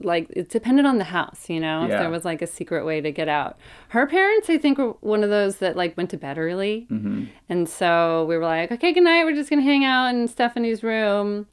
like 0.00 0.26
it 0.30 0.48
depended 0.50 0.84
on 0.86 0.98
the 0.98 1.04
house, 1.04 1.48
you 1.48 1.60
know. 1.60 1.86
yeah. 1.86 1.94
If 1.94 2.00
there 2.00 2.10
was 2.10 2.24
like 2.24 2.42
a 2.42 2.46
secret 2.46 2.84
way 2.84 3.00
to 3.00 3.10
get 3.12 3.28
out. 3.28 3.58
Her 3.88 4.06
parents, 4.06 4.50
I 4.50 4.58
think, 4.58 4.78
were 4.78 4.90
one 5.00 5.22
of 5.22 5.30
those 5.30 5.56
that 5.56 5.76
like 5.76 5.96
went 5.96 6.10
to 6.10 6.16
bed 6.16 6.36
early, 6.38 6.86
mm-hmm. 6.90 7.24
and 7.48 7.68
so 7.68 8.24
we 8.28 8.36
were 8.36 8.44
like, 8.44 8.72
okay, 8.72 8.92
good 8.92 9.04
night. 9.04 9.24
We're 9.24 9.34
just 9.34 9.50
gonna 9.50 9.62
hang 9.62 9.84
out 9.84 10.08
in 10.08 10.28
Stephanie's 10.28 10.82
room. 10.82 11.46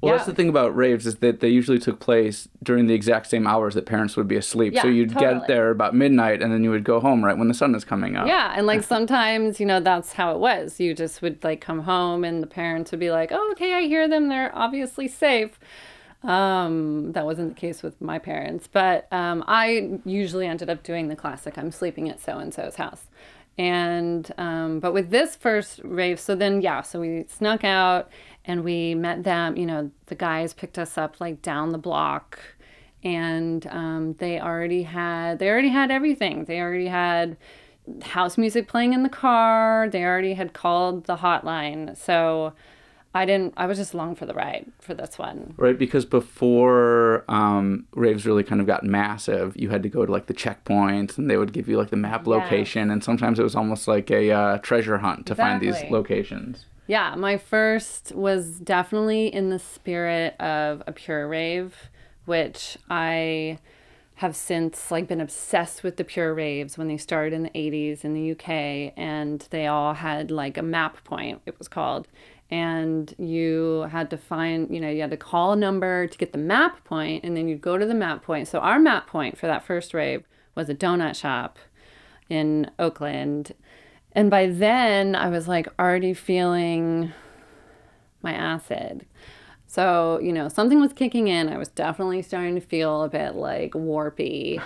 Well, 0.00 0.12
yeah. 0.12 0.18
that's 0.18 0.28
the 0.28 0.34
thing 0.34 0.48
about 0.48 0.76
raves 0.76 1.06
is 1.06 1.16
that 1.16 1.40
they 1.40 1.48
usually 1.48 1.80
took 1.80 1.98
place 1.98 2.48
during 2.62 2.86
the 2.86 2.94
exact 2.94 3.26
same 3.26 3.48
hours 3.48 3.74
that 3.74 3.84
parents 3.84 4.16
would 4.16 4.28
be 4.28 4.36
asleep. 4.36 4.74
Yeah, 4.74 4.82
so 4.82 4.88
you'd 4.88 5.12
totally. 5.12 5.40
get 5.40 5.48
there 5.48 5.70
about 5.70 5.92
midnight, 5.92 6.40
and 6.40 6.52
then 6.52 6.62
you 6.62 6.70
would 6.70 6.84
go 6.84 7.00
home 7.00 7.24
right 7.24 7.36
when 7.36 7.48
the 7.48 7.54
sun 7.54 7.74
is 7.74 7.84
coming 7.84 8.16
up. 8.16 8.28
Yeah, 8.28 8.54
and 8.56 8.64
like 8.64 8.82
sometimes, 8.84 9.58
you 9.58 9.66
know, 9.66 9.80
that's 9.80 10.12
how 10.12 10.32
it 10.32 10.38
was. 10.38 10.78
You 10.78 10.94
just 10.94 11.20
would 11.20 11.42
like 11.42 11.60
come 11.60 11.80
home 11.80 12.22
and 12.22 12.42
the 12.42 12.46
parents 12.46 12.92
would 12.92 13.00
be 13.00 13.10
like, 13.10 13.30
"Oh, 13.32 13.50
okay, 13.52 13.74
I 13.74 13.82
hear 13.82 14.06
them. 14.08 14.28
They're 14.28 14.54
obviously 14.54 15.08
safe." 15.08 15.58
Um, 16.22 17.12
that 17.12 17.24
wasn't 17.24 17.54
the 17.54 17.60
case 17.60 17.82
with 17.82 18.00
my 18.00 18.18
parents, 18.18 18.68
but 18.70 19.12
um, 19.12 19.44
I 19.46 19.98
usually 20.04 20.46
ended 20.46 20.70
up 20.70 20.82
doing 20.84 21.08
the 21.08 21.16
classic. 21.16 21.58
I'm 21.58 21.72
sleeping 21.72 22.08
at 22.08 22.20
so 22.20 22.38
and 22.38 22.54
so's 22.54 22.76
house, 22.76 23.06
and 23.56 24.30
um, 24.38 24.78
but 24.78 24.92
with 24.92 25.10
this 25.10 25.34
first 25.34 25.80
rave, 25.82 26.20
so 26.20 26.36
then 26.36 26.60
yeah, 26.60 26.82
so 26.82 27.00
we 27.00 27.24
snuck 27.28 27.64
out 27.64 28.10
and 28.48 28.64
we 28.64 28.96
met 28.96 29.22
them. 29.22 29.56
You 29.56 29.66
know, 29.66 29.90
the 30.06 30.16
guys 30.16 30.52
picked 30.52 30.78
us 30.78 30.98
up 30.98 31.20
like 31.20 31.42
down 31.42 31.70
the 31.70 31.78
block 31.78 32.40
and 33.04 33.64
um, 33.68 34.14
they 34.14 34.40
already 34.40 34.82
had 34.82 35.38
they 35.38 35.48
already 35.48 35.68
had 35.68 35.90
everything. 35.90 36.46
They 36.46 36.60
already 36.60 36.88
had 36.88 37.36
house 38.02 38.36
music 38.36 38.66
playing 38.68 38.92
in 38.92 39.02
the 39.02 39.08
car. 39.08 39.88
They 39.88 40.04
already 40.04 40.34
had 40.34 40.52
called 40.52 41.04
the 41.04 41.16
hotline. 41.16 41.96
So 41.96 42.54
I 43.14 43.24
didn't. 43.24 43.54
I 43.56 43.66
was 43.66 43.78
just 43.78 43.94
along 43.94 44.16
for 44.16 44.26
the 44.26 44.34
ride 44.34 44.70
for 44.80 44.94
this 44.94 45.18
one. 45.18 45.54
Right, 45.56 45.78
because 45.78 46.04
before 46.04 47.24
um, 47.28 47.86
raves 47.94 48.26
really 48.26 48.44
kind 48.44 48.60
of 48.60 48.66
got 48.66 48.84
massive, 48.84 49.56
you 49.56 49.70
had 49.70 49.82
to 49.82 49.88
go 49.88 50.04
to 50.04 50.12
like 50.12 50.26
the 50.26 50.34
checkpoints, 50.34 51.16
and 51.16 51.30
they 51.30 51.36
would 51.36 51.52
give 51.52 51.68
you 51.68 51.78
like 51.78 51.90
the 51.90 51.96
map 51.96 52.26
location, 52.26 52.90
and 52.90 53.02
sometimes 53.02 53.38
it 53.38 53.42
was 53.42 53.54
almost 53.54 53.88
like 53.88 54.10
a 54.10 54.30
uh, 54.30 54.58
treasure 54.58 54.98
hunt 54.98 55.26
to 55.26 55.34
find 55.34 55.60
these 55.60 55.82
locations. 55.90 56.66
Yeah, 56.88 57.14
my 57.16 57.36
first 57.36 58.12
was 58.14 58.58
definitely 58.58 59.26
in 59.26 59.50
the 59.50 59.58
spirit 59.58 60.34
of 60.40 60.82
a 60.86 60.92
pure 60.92 61.28
rave, 61.28 61.90
which 62.24 62.78
I 62.88 63.58
have 64.14 64.34
since 64.34 64.90
like 64.90 65.06
been 65.06 65.20
obsessed 65.20 65.82
with 65.82 65.98
the 65.98 66.02
pure 66.02 66.32
raves 66.32 66.78
when 66.78 66.88
they 66.88 66.96
started 66.96 67.34
in 67.34 67.42
the 67.42 67.50
80s 67.50 68.04
in 68.04 68.14
the 68.14 68.32
UK 68.32 68.94
and 68.96 69.46
they 69.50 69.66
all 69.66 69.94
had 69.94 70.30
like 70.30 70.56
a 70.56 70.62
map 70.62 71.04
point 71.04 71.42
it 71.44 71.58
was 71.58 71.68
called. 71.68 72.08
And 72.50 73.14
you 73.18 73.86
had 73.92 74.08
to 74.08 74.16
find 74.16 74.74
you 74.74 74.80
know 74.80 74.88
you 74.88 75.02
had 75.02 75.10
to 75.10 75.18
call 75.18 75.52
a 75.52 75.56
number 75.56 76.06
to 76.06 76.18
get 76.18 76.32
the 76.32 76.38
map 76.38 76.82
point 76.84 77.22
and 77.22 77.36
then 77.36 77.48
you'd 77.48 77.60
go 77.60 77.76
to 77.76 77.84
the 77.84 77.94
map 77.94 78.24
point. 78.24 78.48
So 78.48 78.60
our 78.60 78.78
map 78.78 79.06
point 79.06 79.36
for 79.36 79.46
that 79.46 79.62
first 79.62 79.92
rave 79.92 80.24
was 80.54 80.70
a 80.70 80.74
donut 80.74 81.16
shop 81.16 81.58
in 82.30 82.70
Oakland 82.78 83.52
and 84.12 84.30
by 84.30 84.46
then 84.46 85.14
I 85.14 85.28
was 85.28 85.48
like 85.48 85.68
already 85.78 86.14
feeling 86.14 87.12
my 88.22 88.32
acid. 88.32 89.06
So, 89.70 90.18
you 90.22 90.32
know, 90.32 90.48
something 90.48 90.80
was 90.80 90.94
kicking 90.94 91.28
in. 91.28 91.50
I 91.50 91.58
was 91.58 91.68
definitely 91.68 92.22
starting 92.22 92.54
to 92.54 92.60
feel 92.60 93.02
a 93.02 93.08
bit 93.08 93.34
like 93.34 93.72
warpy. 93.72 94.62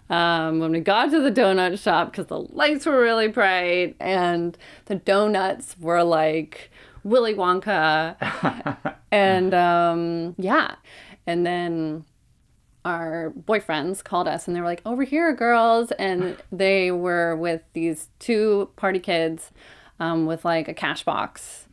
um, 0.10 0.60
when 0.60 0.72
we 0.72 0.80
got 0.80 1.10
to 1.10 1.22
the 1.22 1.32
donut 1.32 1.82
shop, 1.82 2.12
because 2.12 2.26
the 2.26 2.38
lights 2.38 2.84
were 2.84 3.00
really 3.00 3.28
bright 3.28 3.96
and 3.98 4.56
the 4.84 4.96
donuts 4.96 5.74
were 5.80 6.02
like 6.02 6.70
Willy 7.02 7.32
Wonka. 7.34 8.14
and 9.10 9.54
um, 9.54 10.34
yeah. 10.36 10.74
And 11.26 11.46
then 11.46 12.04
our 12.84 13.30
boyfriends 13.30 14.02
called 14.02 14.26
us 14.28 14.46
and 14.46 14.56
they 14.56 14.60
were 14.60 14.66
like, 14.66 14.82
over 14.84 15.04
here, 15.04 15.32
girls. 15.32 15.92
And 15.92 16.36
they 16.52 16.90
were 16.90 17.36
with 17.36 17.62
these 17.72 18.08
two 18.18 18.70
party 18.76 18.98
kids 18.98 19.50
um, 20.00 20.26
with 20.26 20.44
like 20.44 20.68
a 20.68 20.74
cash 20.74 21.04
box 21.04 21.68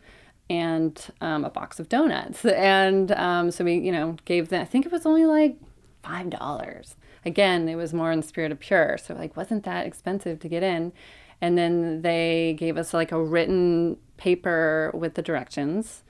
and 0.49 1.07
um, 1.21 1.45
a 1.45 1.49
box 1.49 1.79
of 1.79 1.89
donuts. 1.89 2.45
And 2.45 3.11
um, 3.13 3.51
so 3.51 3.63
we, 3.63 3.75
you 3.75 3.91
know, 3.91 4.17
gave 4.25 4.49
them, 4.49 4.61
I 4.61 4.65
think 4.65 4.85
it 4.85 4.91
was 4.91 5.05
only 5.05 5.25
like 5.25 5.57
$5. 6.03 6.95
Again, 7.25 7.67
it 7.67 7.75
was 7.75 7.93
more 7.93 8.11
in 8.11 8.21
the 8.21 8.27
spirit 8.27 8.51
of 8.51 8.59
pure. 8.59 8.97
So 8.97 9.13
like, 9.13 9.35
wasn't 9.35 9.63
that 9.65 9.85
expensive 9.85 10.39
to 10.39 10.47
get 10.47 10.63
in. 10.63 10.93
And 11.41 11.57
then 11.57 12.01
they 12.01 12.55
gave 12.57 12.77
us 12.77 12.93
like 12.93 13.11
a 13.11 13.21
written 13.21 13.97
paper 14.17 14.91
with 14.93 15.15
the 15.15 15.21
directions. 15.21 16.03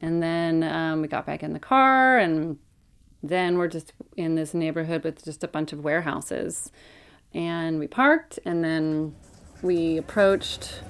And 0.00 0.22
then 0.22 0.62
um, 0.62 1.02
we 1.02 1.08
got 1.08 1.26
back 1.26 1.42
in 1.42 1.52
the 1.52 1.58
car 1.58 2.18
and 2.18 2.58
then 3.28 3.58
we're 3.58 3.68
just 3.68 3.92
in 4.16 4.34
this 4.34 4.54
neighborhood 4.54 5.04
with 5.04 5.24
just 5.24 5.44
a 5.44 5.48
bunch 5.48 5.72
of 5.72 5.82
warehouses. 5.82 6.70
And 7.34 7.78
we 7.78 7.86
parked 7.86 8.38
and 8.44 8.64
then 8.64 9.14
we 9.62 9.98
approached 9.98 10.80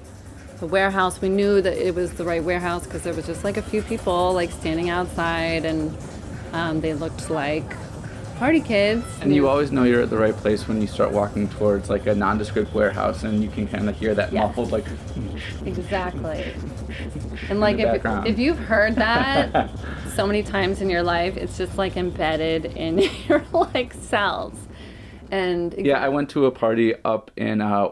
the 0.59 0.67
warehouse. 0.67 1.21
We 1.21 1.29
knew 1.29 1.61
that 1.61 1.77
it 1.77 1.93
was 1.95 2.13
the 2.13 2.25
right 2.25 2.43
warehouse 2.43 2.85
because 2.85 3.03
there 3.03 3.13
was 3.13 3.25
just 3.25 3.43
like 3.43 3.57
a 3.57 3.61
few 3.61 3.81
people 3.81 4.33
like 4.33 4.51
standing 4.51 4.89
outside 4.89 5.65
and 5.65 5.95
um, 6.53 6.81
they 6.81 6.93
looked 6.93 7.29
like 7.29 7.75
party 8.37 8.61
kids. 8.61 9.03
And 9.21 9.33
you 9.35 9.47
always 9.47 9.71
know 9.71 9.83
you're 9.83 10.01
at 10.01 10.09
the 10.09 10.17
right 10.17 10.35
place 10.35 10.67
when 10.67 10.79
you 10.81 10.87
start 10.87 11.11
walking 11.11 11.47
towards 11.49 11.89
like 11.89 12.05
a 12.07 12.15
nondescript 12.15 12.73
warehouse, 12.73 13.23
and 13.23 13.43
you 13.43 13.49
can 13.49 13.67
kind 13.67 13.89
of 13.89 13.97
hear 13.97 14.13
that 14.15 14.31
Yeah. 14.31 14.41
muffled 14.47 14.71
like. 14.71 14.85
Exactly. 15.65 16.53
And 17.49 17.59
like 17.59 17.77
if, 17.77 17.85
background. 17.85 18.27
if 18.27 18.39
you've 18.39 18.57
heard 18.57 18.95
that 18.95 19.69
so 20.15 20.25
many 20.27 20.41
times 20.43 20.81
in 20.81 20.89
your 20.89 21.03
life, 21.03 21.37
it's 21.37 21.55
just 21.57 21.77
like 21.77 21.95
embedded 21.95 22.65
in 22.65 22.97
your 23.29 23.43
like 23.53 23.93
cells. 23.93 24.53
And 25.31 25.73
Yeah, 25.77 25.99
I 26.03 26.09
went 26.09 26.29
to 26.31 26.45
a 26.47 26.51
party 26.51 26.93
up 27.05 27.29
in 27.37 27.61
uh, 27.61 27.89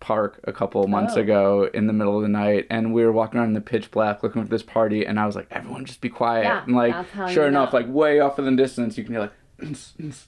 Park 0.00 0.40
a 0.44 0.52
couple 0.52 0.86
months 0.86 1.14
Oh. 1.16 1.20
ago 1.20 1.70
in 1.72 1.86
the 1.86 1.92
middle 1.92 2.16
of 2.16 2.22
the 2.22 2.28
night, 2.28 2.66
and 2.70 2.92
we 2.92 3.04
were 3.04 3.10
walking 3.12 3.40
around 3.40 3.48
in 3.48 3.54
the 3.54 3.60
pitch 3.60 3.90
black 3.90 4.22
looking 4.22 4.42
for 4.42 4.48
this 4.48 4.62
party, 4.62 5.04
and 5.06 5.18
I 5.18 5.26
was 5.26 5.34
like, 5.34 5.46
"Everyone, 5.50 5.84
just 5.84 6.00
be 6.00 6.08
quiet." 6.10 6.44
Yeah, 6.44 6.62
and 6.64 6.74
like, 6.76 6.94
sure 7.30 7.44
you 7.44 7.48
enough, 7.48 7.72
know. 7.72 7.78
like 7.80 7.88
way 7.88 8.20
off 8.20 8.38
in 8.38 8.44
the 8.44 8.52
distance, 8.62 8.96
you 8.98 9.04
can 9.04 9.14
hear 9.14 9.22
like. 9.22 9.32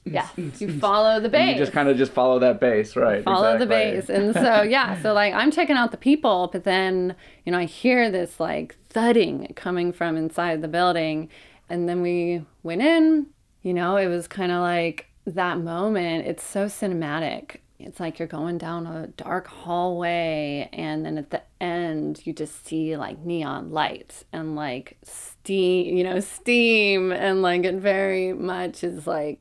Yeah, 0.04 0.28
you 0.36 0.78
follow 0.80 1.20
the 1.20 1.24
And 1.26 1.32
bass. 1.32 1.52
you 1.54 1.58
just 1.58 1.72
kind 1.72 1.88
of 1.88 1.96
just 1.96 2.12
follow 2.12 2.38
that 2.40 2.60
bass, 2.60 2.96
right? 2.96 3.22
follow 3.24 3.56
the 3.58 3.64
exactly. 3.64 4.00
bass. 4.00 4.08
And 4.10 4.34
so, 4.34 4.62
yeah, 4.68 5.00
so 5.02 5.12
like 5.12 5.32
I'm 5.34 5.50
checking 5.50 5.76
out 5.76 5.90
the 5.90 5.96
people, 5.96 6.48
but 6.52 6.64
then, 6.64 7.14
you 7.44 7.52
know, 7.52 7.58
I 7.58 7.64
hear 7.64 8.10
this 8.10 8.40
like 8.40 8.76
thudding 8.88 9.52
coming 9.56 9.92
from 9.92 10.16
inside 10.16 10.62
the 10.62 10.68
building. 10.68 11.28
And 11.68 11.88
then 11.88 12.02
we 12.02 12.44
went 12.62 12.82
in, 12.82 13.26
you 13.62 13.72
know, 13.72 13.96
it 13.96 14.08
was 14.08 14.26
kind 14.26 14.50
of 14.50 14.60
like 14.60 15.06
that 15.26 15.58
moment. 15.60 16.26
It's 16.26 16.42
so 16.42 16.66
cinematic. 16.66 17.58
It's 17.78 18.00
like 18.00 18.18
you're 18.18 18.28
going 18.28 18.58
down 18.58 18.86
a 18.86 19.06
dark 19.06 19.46
hallway, 19.46 20.68
and 20.70 21.02
then 21.06 21.16
at 21.16 21.30
the 21.30 21.40
end, 21.62 22.20
you 22.26 22.34
just 22.34 22.66
see 22.66 22.94
like 22.96 23.18
neon 23.20 23.70
lights 23.70 24.24
and 24.34 24.54
like 24.54 24.98
steam, 25.42 25.96
you 25.96 26.04
know, 26.04 26.20
steam, 26.20 27.12
and 27.12 27.42
like 27.42 27.64
it 27.64 27.76
very 27.76 28.32
much 28.32 28.84
is 28.84 29.06
like 29.06 29.40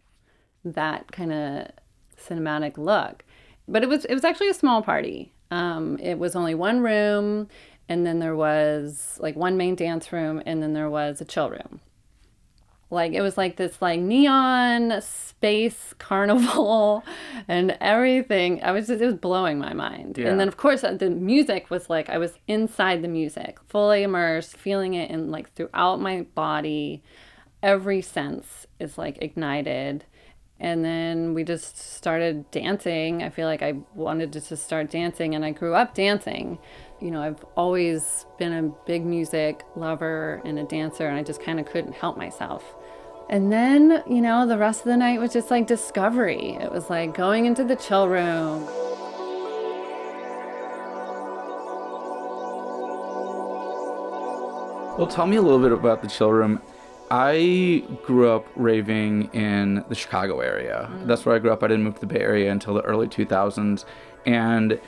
that 0.63 1.12
kind 1.12 1.34
of 1.34 1.68
cinematic 2.18 2.77
look. 2.77 3.24
But 3.68 3.84
it 3.84 3.89
was 3.89 4.06
it 4.06 4.13
was 4.13 4.24
actually 4.24 4.50
a 4.50 4.53
small 4.53 4.82
party. 4.82 5.34
Um, 5.51 5.98
it 6.00 6.20
was 6.20 6.36
only 6.36 6.56
one 6.56 6.82
room, 6.82 7.48
and 7.88 8.06
then 8.06 8.20
there 8.20 8.36
was 8.36 9.18
like 9.20 9.36
one 9.36 9.58
main 9.58 9.75
dance 9.75 10.12
room, 10.13 10.41
and 10.46 10.62
then 10.62 10.74
there 10.74 10.89
was 10.89 11.22
a 11.22 11.25
chill 11.25 11.50
room. 11.50 11.79
Like 12.91 13.13
it 13.13 13.22
was 13.22 13.38
like 13.38 13.58
this 13.58 13.81
like 13.81 14.00
neon 14.00 15.01
space 15.01 15.93
carnival 16.00 17.03
and 17.48 17.77
everything. 17.79 18.63
I 18.63 18.72
was 18.72 18.88
just, 18.88 19.01
it 19.01 19.05
was 19.05 19.15
blowing 19.15 19.60
my 19.60 19.74
mind. 19.74 20.17
Yeah. 20.17 20.27
And 20.27 20.39
then 20.39 20.48
of 20.48 20.58
course 20.58 20.84
uh, 20.84 20.93
the 20.93 21.10
music 21.10 21.69
was 21.69 21.89
like 21.89 22.10
I 22.10 22.17
was 22.17 22.39
inside 22.48 23.01
the 23.01 23.08
music, 23.08 23.60
fully 23.67 24.03
immersed, 24.03 24.58
feeling 24.58 24.96
it 24.96 25.12
in 25.12 25.31
like 25.31 25.53
throughout 25.53 26.01
my 26.01 26.22
body. 26.34 27.03
Every 27.62 28.01
sense 28.01 28.65
is 28.79 28.98
like 28.98 29.22
ignited. 29.22 30.05
And 30.62 30.84
then 30.84 31.34
we 31.34 31.43
just 31.46 31.77
started 31.77 32.50
dancing. 32.51 33.24
I 33.24 33.29
feel 33.29 33.48
like 33.48 33.62
I 33.62 33.75
wanted 33.96 34.34
to 34.34 34.41
just 34.41 34.65
start 34.65 34.89
dancing 34.89 35.34
and 35.34 35.46
I 35.46 35.51
grew 35.51 35.74
up 35.74 35.93
dancing. 35.93 36.60
You 37.00 37.12
know, 37.12 37.22
I've 37.22 37.46
always 37.55 38.25
been 38.38 38.51
a 38.51 38.63
big 38.86 39.05
music 39.05 39.63
lover 39.77 40.41
and 40.43 40.60
a 40.60 40.65
dancer 40.65 41.08
and 41.08 41.17
I 41.17 41.24
just 41.24 41.41
kind 41.41 41.62
of 41.62 41.65
couldn't 41.65 41.93
help 41.93 42.17
myself. 42.17 42.75
And 43.29 43.51
then, 43.51 44.03
you 44.07 44.21
know, 44.21 44.48
the 44.48 44.57
rest 44.57 44.79
of 44.79 44.86
the 44.86 44.98
night 44.98 45.19
was 45.19 45.31
just 45.31 45.51
like 45.51 45.67
discovery. 45.67 46.57
It 46.59 46.71
was 46.71 46.89
like 46.89 47.13
going 47.13 47.45
into 47.45 47.63
the 47.63 47.75
chill 47.75 48.07
room. 48.07 48.65
Well, 54.98 55.07
tell 55.07 55.27
me 55.27 55.38
a 55.38 55.41
little 55.43 55.59
bit 55.59 55.71
about 55.71 56.01
the 56.01 56.07
chill 56.07 56.31
room. 56.31 56.59
I 57.12 57.83
grew 58.03 58.29
up 58.29 58.48
raving 58.55 59.29
in 59.33 59.86
the 59.88 59.95
Chicago 59.95 60.39
area. 60.39 60.89
That's 61.05 61.24
where 61.24 61.36
I 61.36 61.39
grew 61.39 61.51
up. 61.51 61.63
I 61.63 61.67
didn't 61.67 61.83
move 61.83 61.95
to 61.95 62.01
the 62.01 62.07
Bay 62.07 62.19
Area 62.19 62.51
until 62.51 62.74
the 62.74 62.81
early 62.81 63.07
2000s. 63.07 63.86
And 64.25 64.79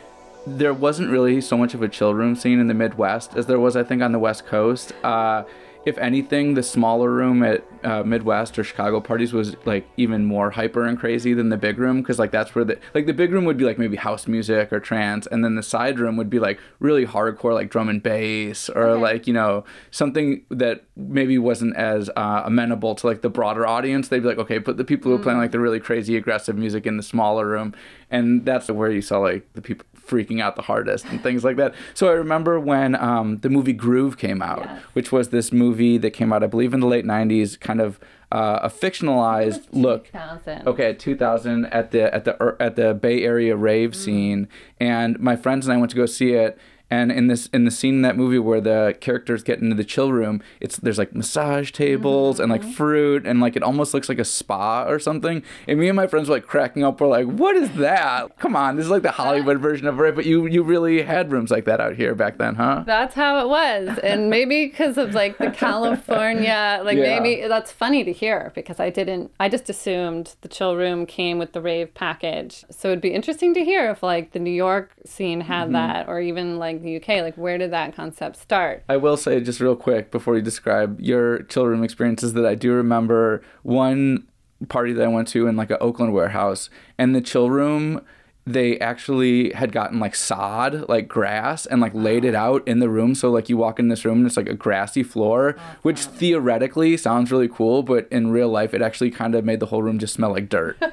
there 0.47 0.73
wasn't 0.73 1.11
really 1.11 1.41
so 1.41 1.57
much 1.57 1.75
of 1.75 1.83
a 1.83 1.87
chill 1.87 2.15
room 2.15 2.35
scene 2.35 2.59
in 2.59 2.67
the 2.67 2.73
Midwest 2.73 3.35
as 3.35 3.45
there 3.45 3.59
was, 3.59 3.75
I 3.75 3.83
think, 3.83 4.01
on 4.01 4.11
the 4.11 4.19
West 4.19 4.47
Coast. 4.47 4.93
Uh, 5.03 5.43
if 5.85 5.97
anything, 5.97 6.53
the 6.53 6.63
smaller 6.63 7.09
room 7.11 7.41
at 7.41 7.63
uh, 7.83 8.03
Midwest 8.03 8.59
or 8.59 8.63
Chicago 8.63 8.99
parties 8.99 9.33
was 9.33 9.55
like 9.65 9.87
even 9.97 10.25
more 10.25 10.51
hyper 10.51 10.85
and 10.85 10.99
crazy 10.99 11.33
than 11.33 11.49
the 11.49 11.57
big 11.57 11.79
room 11.79 12.01
because 12.01 12.19
like 12.19 12.31
that's 12.31 12.53
where 12.53 12.63
the 12.63 12.79
like 12.93 13.07
the 13.07 13.13
big 13.13 13.31
room 13.31 13.45
would 13.45 13.57
be 13.57 13.65
like 13.65 13.79
maybe 13.79 13.97
house 13.97 14.27
music 14.27 14.71
or 14.71 14.79
trance, 14.79 15.27
and 15.27 15.43
then 15.43 15.55
the 15.55 15.63
side 15.63 15.99
room 15.99 16.17
would 16.17 16.29
be 16.29 16.39
like 16.39 16.59
really 16.79 17.05
hardcore 17.05 17.53
like 17.53 17.71
drum 17.71 17.89
and 17.89 18.03
bass 18.03 18.69
or 18.69 18.95
like 18.95 19.25
you 19.25 19.33
know 19.33 19.63
something 19.89 20.43
that 20.49 20.83
maybe 20.95 21.37
wasn't 21.39 21.75
as 21.75 22.09
uh, 22.15 22.43
amenable 22.45 22.93
to 22.93 23.07
like 23.07 23.21
the 23.21 23.29
broader 23.29 23.65
audience. 23.65 24.09
They'd 24.09 24.19
be 24.19 24.27
like, 24.27 24.37
okay, 24.37 24.59
put 24.59 24.77
the 24.77 24.83
people 24.83 25.11
who 25.11 25.17
are 25.17 25.23
playing 25.23 25.39
like 25.39 25.51
the 25.51 25.59
really 25.59 25.79
crazy 25.79 26.15
aggressive 26.15 26.55
music 26.55 26.85
in 26.85 26.97
the 26.97 27.03
smaller 27.03 27.47
room, 27.47 27.73
and 28.11 28.45
that's 28.45 28.69
where 28.69 28.91
you 28.91 29.01
saw 29.01 29.17
like 29.19 29.51
the 29.53 29.61
people 29.61 29.85
freaking 30.07 30.41
out 30.41 30.55
the 30.55 30.61
hardest 30.63 31.05
and 31.05 31.21
things 31.23 31.43
like 31.43 31.57
that. 31.57 31.73
So 31.93 32.07
I 32.09 32.13
remember 32.13 32.59
when 32.59 32.95
um, 32.95 33.37
the 33.39 33.49
movie 33.49 33.73
Groove 33.73 34.17
came 34.17 34.41
out, 34.41 34.63
Yes. 34.65 34.81
which 34.93 35.11
was 35.11 35.29
this 35.29 35.51
movie 35.51 35.97
that 35.99 36.11
came 36.11 36.31
out, 36.33 36.43
I 36.43 36.47
believe, 36.47 36.73
in 36.73 36.79
the 36.79 36.87
late 36.87 37.05
'90s, 37.05 37.59
kind 37.59 37.79
of 37.81 37.99
uh, 38.31 38.59
a 38.63 38.69
fictionalized 38.69 39.67
look. 39.71 40.05
2000. 40.05 40.67
Okay, 40.67 40.89
at 40.91 40.99
2000 40.99 41.65
at 41.65 41.91
the 41.91 42.13
at 42.13 42.25
the 42.25 42.55
at 42.59 42.75
the 42.75 42.93
Bay 42.93 43.23
Area 43.23 43.55
rave 43.55 43.95
scene, 43.95 44.47
and 44.79 45.19
my 45.19 45.35
friends 45.35 45.65
and 45.67 45.73
I 45.73 45.77
went 45.77 45.89
to 45.91 45.97
go 45.97 46.05
see 46.05 46.33
it. 46.33 46.57
And 46.91 47.11
in 47.11 47.27
this 47.27 47.47
in 47.53 47.63
the 47.65 47.71
scene 47.71 47.95
in 47.95 48.01
that 48.03 48.17
movie 48.17 48.37
where 48.37 48.61
the 48.61 48.95
characters 48.99 49.41
get 49.43 49.59
into 49.61 49.75
the 49.75 49.83
chill 49.85 50.11
room, 50.11 50.43
it's 50.59 50.75
there's 50.77 50.97
like 50.99 51.15
massage 51.15 51.71
tables 51.71 52.39
and 52.39 52.51
like 52.51 52.63
fruit 52.63 53.25
and 53.25 53.39
like 53.39 53.55
it 53.55 53.63
almost 53.63 53.93
looks 53.93 54.09
like 54.09 54.19
a 54.19 54.25
spa 54.25 54.83
or 54.83 54.99
something. 54.99 55.41
And 55.67 55.79
me 55.79 55.87
and 55.87 55.95
my 55.95 56.05
friends 56.05 56.27
were 56.29 56.35
like 56.35 56.45
cracking 56.45 56.83
up. 56.83 56.99
We're 57.01 57.07
like, 57.07 57.25
"What 57.27 57.55
is 57.55 57.71
that? 57.77 58.37
Come 58.37 58.55
on, 58.55 58.75
this 58.75 58.85
is 58.85 58.91
like 58.91 59.03
the 59.03 59.11
Hollywood 59.11 59.59
version 59.59 59.87
of 59.87 59.99
it. 60.01 60.15
But 60.15 60.25
you 60.25 60.45
you 60.47 60.61
really 60.63 61.01
had 61.01 61.31
rooms 61.31 61.49
like 61.49 61.65
that 61.65 61.79
out 61.79 61.95
here 61.95 62.13
back 62.13 62.37
then, 62.37 62.55
huh? 62.55 62.83
That's 62.85 63.15
how 63.15 63.39
it 63.43 63.47
was. 63.47 63.97
And 64.03 64.29
maybe 64.29 64.65
because 64.67 64.97
of 64.97 65.13
like 65.15 65.37
the 65.37 65.49
California, 65.51 66.81
like 66.83 66.97
Yeah. 66.97 67.19
maybe 67.19 67.47
that's 67.47 67.71
funny 67.71 68.03
to 68.03 68.11
hear 68.11 68.51
because 68.55 68.79
I 68.79 68.89
didn't, 68.89 69.31
I 69.39 69.47
just 69.49 69.69
assumed 69.69 70.35
the 70.41 70.47
chill 70.47 70.75
room 70.75 71.05
came 71.05 71.37
with 71.39 71.53
the 71.53 71.61
rave 71.61 71.93
package. 71.93 72.65
So 72.69 72.89
it'd 72.89 73.01
be 73.01 73.13
interesting 73.13 73.53
to 73.53 73.63
hear 73.63 73.89
if 73.91 74.03
like 74.03 74.31
the 74.31 74.39
New 74.39 74.51
York 74.51 74.91
scene 75.05 75.41
had 75.41 75.61
Mm-hmm. 75.61 75.73
that 75.73 76.07
or 76.07 76.19
even 76.19 76.57
like 76.57 76.80
the 76.83 76.97
UK, 76.97 77.21
like 77.21 77.35
where 77.35 77.57
did 77.57 77.71
that 77.71 77.95
concept 77.95 78.37
start? 78.37 78.83
I 78.89 78.97
will 78.97 79.17
say 79.17 79.39
just 79.41 79.59
real 79.59 79.75
quick 79.75 80.11
before 80.11 80.35
you 80.35 80.41
describe 80.41 80.99
your 80.99 81.43
chill 81.43 81.65
room 81.65 81.83
experiences 81.83 82.33
that 82.33 82.45
I 82.45 82.55
do 82.55 82.73
remember 82.73 83.41
one 83.63 84.27
party 84.69 84.93
that 84.93 85.03
I 85.03 85.07
went 85.07 85.27
to 85.29 85.47
in 85.47 85.55
like 85.55 85.71
an 85.71 85.77
Oakland 85.81 86.13
warehouse 86.13 86.69
and 86.97 87.15
the 87.15 87.21
chill 87.21 87.49
room 87.49 88.05
they 88.45 88.79
actually 88.79 89.51
had 89.51 89.71
gotten 89.71 89.99
like 89.99 90.15
sod 90.15 90.89
like 90.89 91.07
grass 91.07 91.65
and 91.65 91.79
like 91.79 91.93
laid 91.93 92.25
it 92.25 92.33
out 92.33 92.67
in 92.67 92.79
the 92.79 92.89
room 92.89 93.13
so 93.13 93.29
like 93.29 93.49
you 93.49 93.57
walk 93.57 93.79
in 93.79 93.87
this 93.87 94.03
room 94.03 94.19
and 94.19 94.27
it's 94.27 94.35
like 94.37 94.49
a 94.49 94.53
grassy 94.53 95.03
floor 95.03 95.55
which 95.83 96.05
theoretically 96.05 96.97
sounds 96.97 97.31
really 97.31 97.47
cool 97.47 97.83
but 97.83 98.07
in 98.11 98.31
real 98.31 98.49
life 98.49 98.73
it 98.73 98.81
actually 98.81 99.11
kind 99.11 99.35
of 99.35 99.45
made 99.45 99.59
the 99.59 99.67
whole 99.67 99.83
room 99.83 99.99
just 99.99 100.13
smell 100.13 100.31
like 100.31 100.49
dirt 100.49 100.75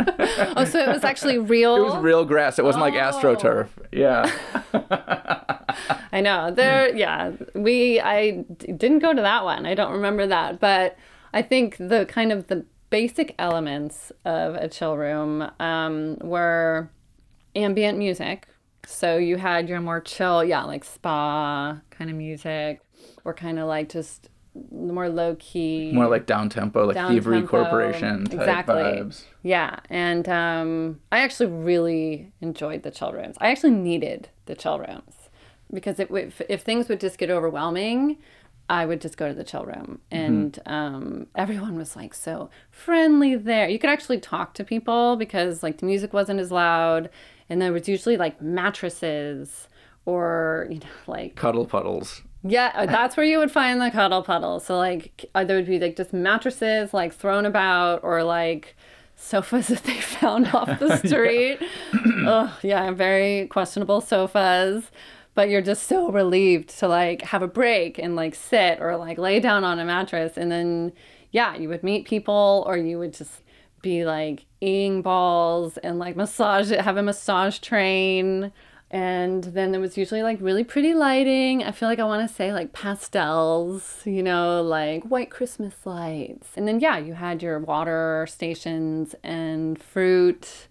Oh, 0.56 0.64
so 0.64 0.78
it 0.78 0.88
was 0.88 1.02
actually 1.02 1.38
real. 1.38 1.74
It 1.74 1.80
was 1.80 1.96
real 1.96 2.24
grass 2.24 2.58
it 2.58 2.64
wasn't 2.64 2.82
like 2.82 2.94
astroturf 2.94 3.68
yeah 3.90 4.30
I 6.12 6.20
know. 6.20 6.50
There, 6.50 6.94
yeah. 6.96 7.32
We, 7.54 8.00
I 8.00 8.44
d- 8.56 8.72
didn't 8.72 9.00
go 9.00 9.14
to 9.14 9.20
that 9.22 9.44
one. 9.44 9.66
I 9.66 9.74
don't 9.74 9.92
remember 9.92 10.26
that. 10.26 10.60
But 10.60 10.96
I 11.32 11.42
think 11.42 11.76
the 11.76 12.06
kind 12.08 12.32
of 12.32 12.46
the 12.48 12.64
basic 12.90 13.34
elements 13.38 14.10
of 14.24 14.54
a 14.54 14.68
chill 14.68 14.96
room 14.96 15.50
um, 15.60 16.16
were 16.20 16.90
ambient 17.58 17.98
music. 17.98 18.46
So 18.86 19.16
you 19.16 19.36
had 19.36 19.68
your 19.68 19.80
more 19.80 20.00
chill, 20.00 20.44
yeah, 20.44 20.64
like 20.64 20.84
spa 20.84 21.78
kind 21.90 22.10
of 22.10 22.16
music, 22.16 22.80
or 23.24 23.34
kind 23.34 23.58
of 23.58 23.68
like 23.68 23.88
just 23.90 24.30
more 24.72 25.08
low 25.08 25.36
key. 25.38 25.92
more 25.92 26.08
like 26.08 26.26
down 26.26 26.48
tempo 26.48 26.84
like 26.84 26.96
thievery 26.96 27.40
Down-tempo, 27.40 27.46
corporation 27.46 28.24
type 28.24 28.40
exactly. 28.40 28.74
vibes 28.74 29.22
Yeah, 29.42 29.78
and 29.90 30.28
um, 30.28 31.00
I 31.12 31.20
actually 31.20 31.50
really 31.50 32.32
enjoyed 32.40 32.82
the 32.82 32.90
chill 32.90 33.12
rooms. 33.12 33.36
I 33.40 33.50
actually 33.50 33.72
needed 33.72 34.30
the 34.46 34.54
chill 34.54 34.78
rooms 34.78 35.14
because 35.72 36.00
it, 36.00 36.10
if, 36.10 36.40
if 36.48 36.62
things 36.62 36.88
would 36.88 37.00
just 37.00 37.18
get 37.18 37.30
overwhelming, 37.30 38.16
I 38.70 38.84
would 38.86 39.00
just 39.00 39.16
go 39.16 39.28
to 39.28 39.34
the 39.34 39.44
chill 39.44 39.64
room, 39.64 40.00
and 40.10 40.58
um, 40.66 41.26
everyone 41.34 41.76
was 41.76 41.94
like 41.96 42.14
so 42.14 42.50
friendly 42.70 43.34
there. 43.36 43.68
You 43.68 43.78
could 43.78 43.90
actually 43.90 44.20
talk 44.20 44.54
to 44.54 44.64
people 44.64 45.16
because 45.16 45.62
like 45.62 45.78
the 45.78 45.86
music 45.86 46.12
wasn't 46.12 46.40
as 46.40 46.50
loud, 46.50 47.10
and 47.48 47.60
there 47.60 47.72
was 47.72 47.88
usually 47.88 48.16
like 48.16 48.40
mattresses 48.40 49.68
or 50.04 50.66
you 50.70 50.78
know 50.78 50.86
like 51.06 51.36
cuddle 51.36 51.66
puddles 51.66 52.22
yeah, 52.44 52.72
uh, 52.74 52.86
that's 52.86 53.16
where 53.16 53.26
you 53.26 53.38
would 53.38 53.50
find 53.50 53.80
the 53.80 53.90
cuddle 53.90 54.22
puddles 54.22 54.64
So 54.64 54.76
like 54.76 55.24
uh, 55.34 55.44
there 55.44 55.56
would 55.56 55.66
be 55.66 55.78
like 55.78 55.96
just 55.96 56.12
mattresses 56.12 56.94
like 56.94 57.12
thrown 57.12 57.44
about 57.44 58.00
or 58.04 58.22
like 58.22 58.76
sofas 59.16 59.68
that 59.68 59.84
they 59.84 60.00
found 60.00 60.48
off 60.54 60.78
the 60.78 60.96
street. 61.06 61.58
Ugh, 62.26 62.50
yeah, 62.62 62.90
very 62.92 63.48
questionable 63.48 64.00
sofas. 64.00 64.90
But 65.34 65.50
you're 65.50 65.62
just 65.62 65.84
so 65.84 66.10
relieved 66.10 66.68
to 66.78 66.88
like 66.88 67.22
have 67.22 67.42
a 67.42 67.48
break 67.48 67.98
and 67.98 68.16
like 68.16 68.34
sit 68.34 68.80
or 68.80 68.96
like 68.96 69.18
lay 69.18 69.40
down 69.40 69.64
on 69.64 69.78
a 69.78 69.84
mattress 69.84 70.36
and 70.36 70.50
then 70.50 70.92
yeah, 71.30 71.56
you 71.56 71.68
would 71.68 71.82
meet 71.82 72.06
people 72.06 72.64
or 72.66 72.76
you 72.76 72.98
would 72.98 73.12
just 73.12 73.42
be 73.82 74.04
like 74.04 74.46
eating 74.60 75.02
balls 75.02 75.78
and 75.78 75.98
like 75.98 76.16
massage 76.16 76.70
have 76.70 76.96
a 76.96 77.02
massage 77.02 77.58
train 77.58 78.52
and 78.90 79.44
then 79.44 79.72
there 79.72 79.80
was 79.80 79.98
usually 79.98 80.22
like 80.22 80.38
really 80.40 80.64
pretty 80.64 80.94
lighting. 80.94 81.62
I 81.62 81.72
feel 81.72 81.88
like 81.88 81.98
I 81.98 82.04
want 82.04 82.26
to 82.28 82.34
say 82.34 82.52
like 82.52 82.72
pastels, 82.72 84.00
you 84.04 84.22
know, 84.22 84.62
like 84.62 85.04
white 85.04 85.30
Christmas 85.30 85.74
lights. 85.84 86.48
And 86.56 86.66
then, 86.66 86.80
yeah, 86.80 86.96
you 86.96 87.12
had 87.14 87.42
your 87.42 87.58
water 87.58 88.26
stations 88.30 89.14
and 89.22 89.80
fruit, 89.80 90.68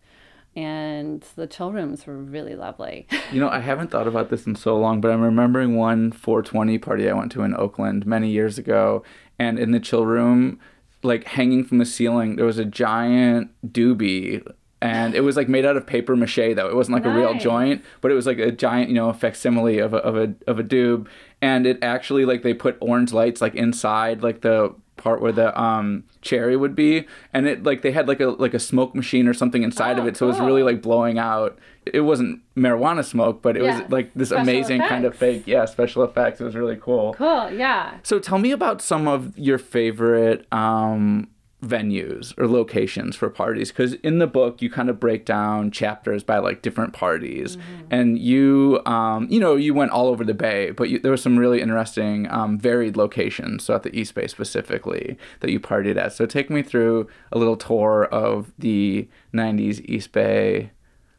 and 0.55 1.23
the 1.35 1.45
chill 1.45 1.71
rooms 1.71 2.07
were 2.07 2.17
really 2.17 2.55
lovely. 2.55 3.07
You 3.29 3.41
know, 3.41 3.49
I 3.49 3.59
haven't 3.59 3.91
thought 3.91 4.07
about 4.07 4.29
this 4.29 4.47
in 4.47 4.55
so 4.55 4.77
long, 4.77 5.01
but 5.01 5.11
I'm 5.11 5.19
remembering 5.19 5.75
one 5.75 6.13
420 6.13 6.77
party 6.77 7.09
I 7.09 7.13
went 7.13 7.29
to 7.33 7.43
in 7.43 7.53
Oakland 7.53 8.05
many 8.05 8.29
years 8.29 8.57
ago, 8.57 9.03
and 9.37 9.59
in 9.59 9.71
the 9.71 9.81
chill 9.81 10.05
room, 10.05 10.61
like 11.07 11.23
hanging 11.25 11.63
from 11.63 11.77
the 11.79 11.85
ceiling, 11.85 12.35
there 12.35 12.45
was 12.45 12.59
a 12.59 12.65
giant 12.65 13.51
doobie. 13.65 14.45
And 14.79 15.15
it 15.15 15.21
was 15.21 15.35
like 15.35 15.49
made 15.49 15.65
out 15.65 15.75
of 15.75 15.87
paper 15.87 16.15
mache 16.15 16.35
though. 16.35 16.67
It 16.67 16.75
wasn't 16.75 16.93
like 16.93 17.05
a 17.05 17.09
real 17.09 17.33
joint, 17.39 17.83
but 18.01 18.11
it 18.11 18.13
was 18.13 18.27
like 18.27 18.37
a 18.37 18.51
giant, 18.51 18.89
you 18.89 18.95
know, 18.95 19.11
facsimile 19.11 19.79
of 19.79 19.95
a 19.95 19.97
of 19.97 20.15
a 20.15 20.35
of 20.45 20.59
a 20.59 20.63
doob. 20.63 21.07
And 21.41 21.65
it 21.65 21.79
actually 21.81 22.25
like 22.25 22.43
they 22.43 22.53
put 22.53 22.77
orange 22.79 23.11
lights 23.11 23.41
like 23.41 23.55
inside 23.55 24.21
like 24.21 24.41
the 24.41 24.75
part 24.97 25.21
where 25.21 25.31
the 25.31 25.59
um 25.59 26.03
cherry 26.21 26.57
would 26.57 26.75
be 26.75 27.05
and 27.33 27.47
it 27.47 27.63
like 27.63 27.81
they 27.83 27.91
had 27.91 28.07
like 28.07 28.19
a 28.19 28.27
like 28.27 28.53
a 28.53 28.59
smoke 28.59 28.93
machine 28.95 29.27
or 29.27 29.33
something 29.33 29.63
inside 29.63 29.97
of 29.97 30.05
Oh, 30.05 30.07
it 30.07 30.17
so 30.17 30.25
it 30.25 30.29
was 30.29 30.39
really 30.39 30.63
like 30.63 30.81
blowing 30.81 31.17
out. 31.17 31.57
It 31.85 32.01
wasn't 32.01 32.41
marijuana 32.55 33.05
smoke 33.05 33.41
but 33.41 33.55
it 33.55 33.63
Yeah, 33.63 33.81
was 33.81 33.91
like 33.91 34.11
this 34.13 34.29
special 34.29 34.41
amazing 34.43 34.81
kind 34.81 35.05
of 35.05 35.15
fake 35.15 35.43
yeah 35.45 35.65
special 35.65 36.03
effects. 36.03 36.41
It 36.41 36.43
was 36.43 36.55
really 36.55 36.75
cool. 36.75 37.13
Cool, 37.13 37.51
yeah. 37.51 37.97
so 38.03 38.19
tell 38.19 38.39
me 38.39 38.51
about 38.51 38.81
some 38.81 39.07
of 39.07 39.37
your 39.37 39.57
favorite 39.57 40.45
um 40.51 41.29
venues 41.63 42.37
or 42.37 42.47
locations 42.47 43.15
for 43.15 43.31
parties 43.31 43.69
because 43.71 43.93
in 43.95 44.19
the 44.19 44.27
book 44.27 44.61
you 44.61 44.69
kind 44.69 44.91
of 44.91 44.99
break 44.99 45.25
down 45.25 45.71
chapters 45.71 46.23
by 46.23 46.37
like 46.37 46.61
different 46.61 46.93
parties. 46.93 47.57
And 47.89 48.19
you 48.19 48.79
um 48.85 49.27
you 49.31 49.39
know 49.39 49.55
you 49.55 49.73
went 49.73 49.89
all 49.91 50.07
over 50.07 50.23
the 50.23 50.35
bay 50.35 50.69
but 50.69 50.89
you, 50.89 50.99
there 50.99 51.11
was 51.11 51.21
some 51.23 51.37
really 51.39 51.59
interesting 51.59 52.29
um, 52.29 52.59
varied 52.59 52.95
locations 52.95 53.63
so 53.63 53.73
at 53.73 53.81
the 53.81 53.95
east 53.99 54.13
bay 54.13 54.27
specifically 54.27 55.17
that 55.39 55.49
you 55.49 55.59
partied 55.59 55.97
at. 55.97 56.13
So 56.13 56.27
take 56.27 56.51
me 56.51 56.61
through 56.61 57.07
a 57.31 57.39
little 57.39 57.57
tour 57.57 58.05
of 58.11 58.53
the 58.59 59.07
90s 59.33 59.81
east 59.85 60.11
bay 60.11 60.71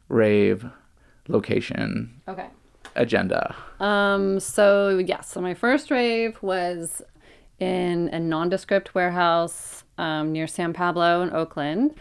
rave 0.08 0.64
location 1.26 2.20
Okay. 2.28 2.46
agenda. 2.94 3.56
Um, 3.80 4.38
so 4.38 4.98
yeah, 4.98 5.20
so 5.20 5.40
my 5.40 5.54
first 5.54 5.90
rave 5.90 6.38
was 6.42 7.02
in 7.58 8.08
a 8.12 8.20
nondescript 8.20 8.94
warehouse 8.94 9.82
um, 9.98 10.32
near 10.32 10.46
San 10.46 10.72
Pablo 10.72 11.22
in 11.22 11.32
Oakland. 11.32 11.94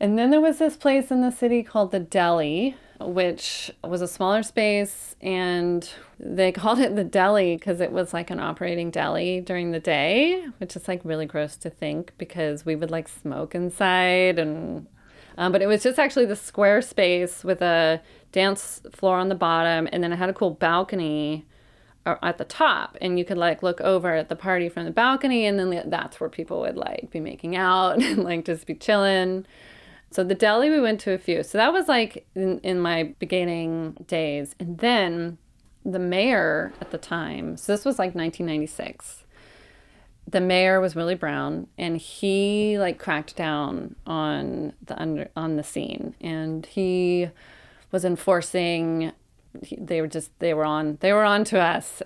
And 0.00 0.18
then 0.18 0.30
there 0.30 0.40
was 0.40 0.58
this 0.58 0.76
place 0.76 1.12
in 1.12 1.20
the 1.20 1.30
city 1.30 1.62
called 1.62 1.92
the 1.92 2.00
Deli, 2.00 2.74
which 2.98 3.70
was 3.84 4.02
a 4.02 4.08
smaller 4.08 4.42
space, 4.42 5.14
and 5.20 5.88
they 6.18 6.50
called 6.52 6.80
it 6.80 6.96
the 6.96 7.04
Deli 7.04 7.56
because 7.56 7.80
it 7.80 7.92
was 7.92 8.12
like 8.12 8.30
an 8.30 8.40
operating 8.40 8.90
deli 8.90 9.40
during 9.40 9.70
the 9.70 9.78
day, 9.78 10.44
which 10.58 10.74
is 10.74 10.88
like 10.88 11.00
really 11.04 11.26
gross 11.26 11.56
to 11.58 11.70
think 11.70 12.12
because 12.18 12.66
we 12.66 12.74
would 12.74 12.90
like 12.90 13.08
smoke 13.08 13.54
inside 13.54 14.38
and 14.38 14.86
um, 15.38 15.52
but 15.52 15.62
it 15.62 15.66
was 15.66 15.82
just 15.82 15.98
actually 15.98 16.26
the 16.26 16.36
square 16.36 16.82
space 16.82 17.42
with 17.42 17.62
a 17.62 18.02
dance 18.32 18.82
floor 18.92 19.16
on 19.16 19.28
the 19.28 19.34
bottom, 19.34 19.88
and 19.92 20.02
then 20.02 20.12
it 20.12 20.16
had 20.16 20.28
a 20.28 20.34
cool 20.34 20.50
balcony 20.50 21.46
at 22.04 22.38
the 22.38 22.44
top, 22.44 22.96
and 23.00 23.18
you 23.18 23.24
could 23.24 23.38
like 23.38 23.62
look 23.62 23.80
over 23.80 24.14
at 24.14 24.28
the 24.28 24.36
party 24.36 24.68
from 24.68 24.84
the 24.84 24.90
balcony, 24.90 25.46
and 25.46 25.58
then 25.58 25.88
that's 25.88 26.20
where 26.20 26.28
people 26.28 26.60
would 26.60 26.76
like 26.76 27.08
be 27.10 27.20
making 27.20 27.56
out 27.56 28.02
and 28.02 28.24
like 28.24 28.44
just 28.44 28.66
be 28.66 28.74
chilling. 28.74 29.46
So 30.10 30.22
the 30.22 30.34
deli 30.34 30.68
we 30.68 30.80
went 30.80 31.00
to 31.00 31.12
a 31.12 31.18
few. 31.18 31.42
So 31.42 31.58
that 31.58 31.72
was 31.72 31.88
like 31.88 32.26
in, 32.34 32.60
in 32.60 32.80
my 32.80 33.14
beginning 33.18 34.04
days, 34.06 34.54
and 34.58 34.78
then 34.78 35.38
the 35.84 35.98
mayor 35.98 36.72
at 36.80 36.90
the 36.90 36.98
time. 36.98 37.56
So 37.56 37.72
this 37.72 37.84
was 37.84 37.98
like 37.98 38.14
1996 38.14 39.22
the 40.28 40.40
mayor 40.40 40.80
was 40.80 40.94
Willie 40.94 41.14
Brown, 41.14 41.66
and 41.76 41.96
he 41.96 42.78
like 42.78 42.98
cracked 42.98 43.36
down 43.36 43.96
on 44.06 44.72
the 44.84 45.00
under 45.00 45.30
on 45.36 45.56
the 45.56 45.62
scene, 45.62 46.14
and 46.20 46.64
he 46.66 47.28
was 47.90 48.04
enforcing. 48.04 49.12
He- 49.62 49.78
They 49.80 50.00
were 50.00 50.08
just 50.08 50.30
they 50.38 50.54
were 50.54 50.64
on 50.64 50.98
they 51.00 51.12
were 51.12 51.24
on 51.24 51.44
to 51.44 51.60
us. 51.60 52.02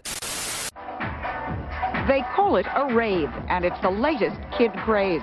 They 2.09 2.22
call 2.35 2.56
it 2.56 2.66
a 2.74 2.94
rave, 2.94 3.30
and 3.48 3.64
it's 3.64 3.80
the 3.80 3.90
latest 3.90 4.38
kid 4.56 4.72
craze. 4.85 5.22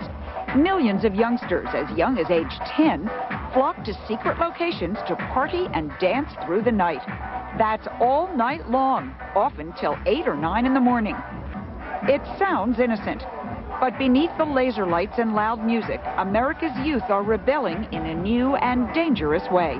Millions 0.55 1.05
of 1.05 1.15
youngsters 1.15 1.69
as 1.73 1.89
young 1.97 2.17
as 2.17 2.29
age 2.29 2.53
10 2.67 3.09
flock 3.53 3.83
to 3.85 3.93
secret 4.07 4.37
locations 4.37 4.97
to 5.07 5.15
party 5.33 5.67
and 5.73 5.91
dance 5.99 6.29
through 6.45 6.61
the 6.63 6.71
night. 6.71 7.01
That's 7.57 7.87
all 8.01 8.35
night 8.35 8.69
long, 8.69 9.15
often 9.33 9.73
till 9.79 9.97
8 10.05 10.27
or 10.27 10.35
9 10.35 10.65
in 10.65 10.73
the 10.73 10.79
morning. 10.81 11.15
It 12.03 12.21
sounds 12.37 12.79
innocent, 12.79 13.23
but 13.79 13.97
beneath 13.97 14.31
the 14.37 14.45
laser 14.45 14.85
lights 14.85 15.19
and 15.19 15.33
loud 15.33 15.63
music, 15.63 16.01
America's 16.17 16.75
youth 16.85 17.03
are 17.09 17.23
rebelling 17.23 17.87
in 17.93 18.05
a 18.05 18.13
new 18.13 18.55
and 18.55 18.93
dangerous 18.93 19.49
way. 19.49 19.79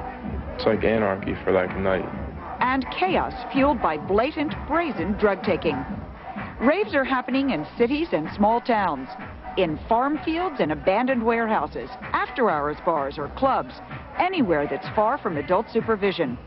It's 0.56 0.66
like 0.66 0.86
anarchy 0.86 1.36
for 1.44 1.52
like 1.52 1.72
a 1.72 1.80
night. 1.80 2.23
And 2.64 2.90
chaos 2.92 3.34
fueled 3.52 3.82
by 3.82 3.98
blatant, 3.98 4.56
brazen 4.68 5.12
drug 5.14 5.44
taking. 5.44 5.76
Raves 6.62 6.96
are 6.96 7.04
happening 7.04 7.50
in 7.50 7.68
cities 7.78 8.08
and 8.14 8.30
small 8.32 8.62
towns, 8.62 9.10
in 9.58 9.78
farm 9.90 10.18
fields 10.24 10.56
and 10.60 10.72
abandoned 10.72 11.22
warehouses, 11.22 11.90
after 12.14 12.50
hours 12.50 12.78
bars 12.86 13.18
or 13.18 13.28
clubs, 13.38 13.74
anywhere 14.18 14.66
that's 14.66 14.88
far 14.96 15.18
from 15.18 15.38
adult 15.38 15.70
supervision. 15.70 16.38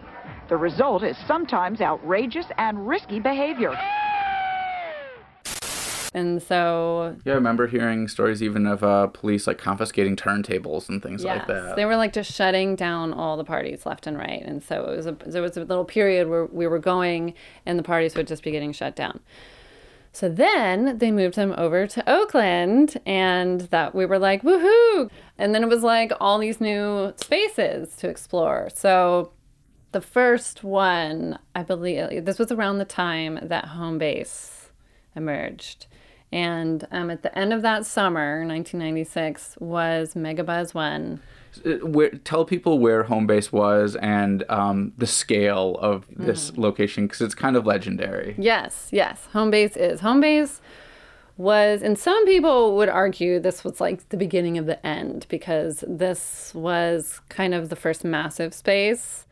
The 0.49 0.57
result 0.57 1.03
is 1.03 1.19
sometimes 1.29 1.83
outrageous 1.83 2.47
and 2.57 2.89
risky 2.89 3.21
behavior. 3.21 3.77
And 6.17 6.43
so 6.43 7.15
Yeah, 7.27 7.35
I 7.35 7.37
remember 7.37 7.67
hearing 7.67 8.09
stories 8.09 8.43
even 8.43 8.67
of 8.67 8.83
uh, 8.83 9.09
police 9.09 9.47
like 9.47 9.59
confiscating 9.59 10.17
turntables 10.17 10.89
and 10.89 11.03
things 11.03 11.23
like 11.23 11.47
that. 11.47 11.77
They 11.77 11.85
were 11.85 11.97
like 11.97 12.15
just 12.15 12.33
shutting 12.33 12.75
down 12.75 13.13
all 13.13 13.37
the 13.37 13.45
parties 13.45 13.85
left 13.85 14.07
and 14.07 14.17
right. 14.17 14.43
And 14.43 14.65
so 14.65 14.87
it 14.87 14.97
was 14.97 15.05
a 15.07 15.13
there 15.27 15.43
was 15.43 15.59
a 15.59 15.65
little 15.65 15.85
period 15.85 16.31
where 16.31 16.47
we 16.47 16.67
were 16.67 16.79
going 16.79 17.35
and 17.67 17.79
the 17.79 17.83
parties 17.83 18.15
would 18.15 18.27
just 18.27 18.43
be 18.43 18.51
getting 18.51 18.73
shut 18.73 18.97
down. 18.97 19.21
So 20.11 20.31
then 20.31 20.97
they 20.97 21.11
moved 21.11 21.35
them 21.35 21.55
over 21.59 21.87
to 21.87 22.11
Oakland 22.11 22.99
and 23.05 23.61
that 23.61 23.95
we 23.95 24.07
were 24.07 24.19
like, 24.19 24.41
woohoo! 24.43 25.11
And 25.37 25.55
then 25.55 25.63
it 25.63 25.69
was 25.69 25.83
like 25.83 26.13
all 26.19 26.39
these 26.39 26.63
new 26.63 27.13
spaces 27.17 27.95
to 27.97 28.09
explore. 28.09 28.71
So 28.73 29.33
the 29.93 30.01
first 30.01 30.65
one, 30.65 31.39
I 31.55 31.63
believe 31.63 32.25
this 32.25 32.39
was 32.39 32.51
around 32.51 32.79
the 32.79 32.87
time 32.87 33.39
that 33.43 33.67
home 33.67 33.99
base 33.99 34.71
emerged. 35.15 35.89
And 36.37 36.87
um, 36.91 37.09
at 37.11 37.23
the 37.23 37.37
end 37.39 37.55
of 37.55 37.63
that 37.63 37.87
summer, 37.87 38.41
1996, 38.47 39.57
was 39.59 40.13
Megabuzz 40.13 40.75
1. 40.75 41.19
Uh, 41.65 41.71
Where, 41.87 42.11
tell 42.11 42.45
people 42.45 42.79
where 42.79 43.05
home 43.05 43.27
base 43.27 43.51
was 43.51 43.97
and 43.97 44.45
um, 44.51 44.93
the 44.99 45.07
scale 45.07 45.79
of 45.81 46.05
this 46.11 46.51
Mm. 46.51 46.59
location 46.59 47.07
because 47.07 47.23
it's 47.23 47.35
kind 47.35 47.57
of 47.57 47.65
legendary. 47.65 48.35
Yes, 48.37 48.89
yes. 48.93 49.27
Home 49.33 49.51
base 49.51 49.77
is. 49.79 50.01
Home 50.01 50.21
base 50.21 50.61
was, 51.39 51.81
and 51.81 51.99
some 51.99 52.27
people 52.27 52.77
would 52.77 52.91
argue 52.91 53.41
this 53.41 53.65
was 53.65 53.81
like 53.81 54.07
the 54.11 54.19
beginning 54.19 54.59
of 54.59 54.67
the 54.67 54.85
end 54.87 55.25
because 55.31 55.83
this 55.89 56.53
was 56.55 57.21
kind 57.31 57.55
of 57.55 57.71
the 57.71 57.77
first 57.77 58.05
massive 58.05 58.53
space. 58.53 59.25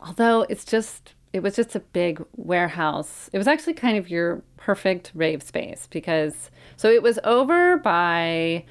Although 0.00 0.42
it's 0.50 0.66
just, 0.66 1.14
it 1.32 1.42
was 1.42 1.56
just 1.56 1.74
a 1.74 1.80
big 1.80 2.24
warehouse. 2.36 3.30
It 3.32 3.38
was 3.38 3.48
actually 3.48 3.74
kind 3.74 3.96
of 3.96 4.10
your 4.10 4.42
perfect 4.56 5.12
rave 5.14 5.42
space 5.42 5.88
because, 5.90 6.50
so 6.76 6.90
it 6.90 7.02
was 7.02 7.18
over 7.24 7.78
by, 7.78 8.64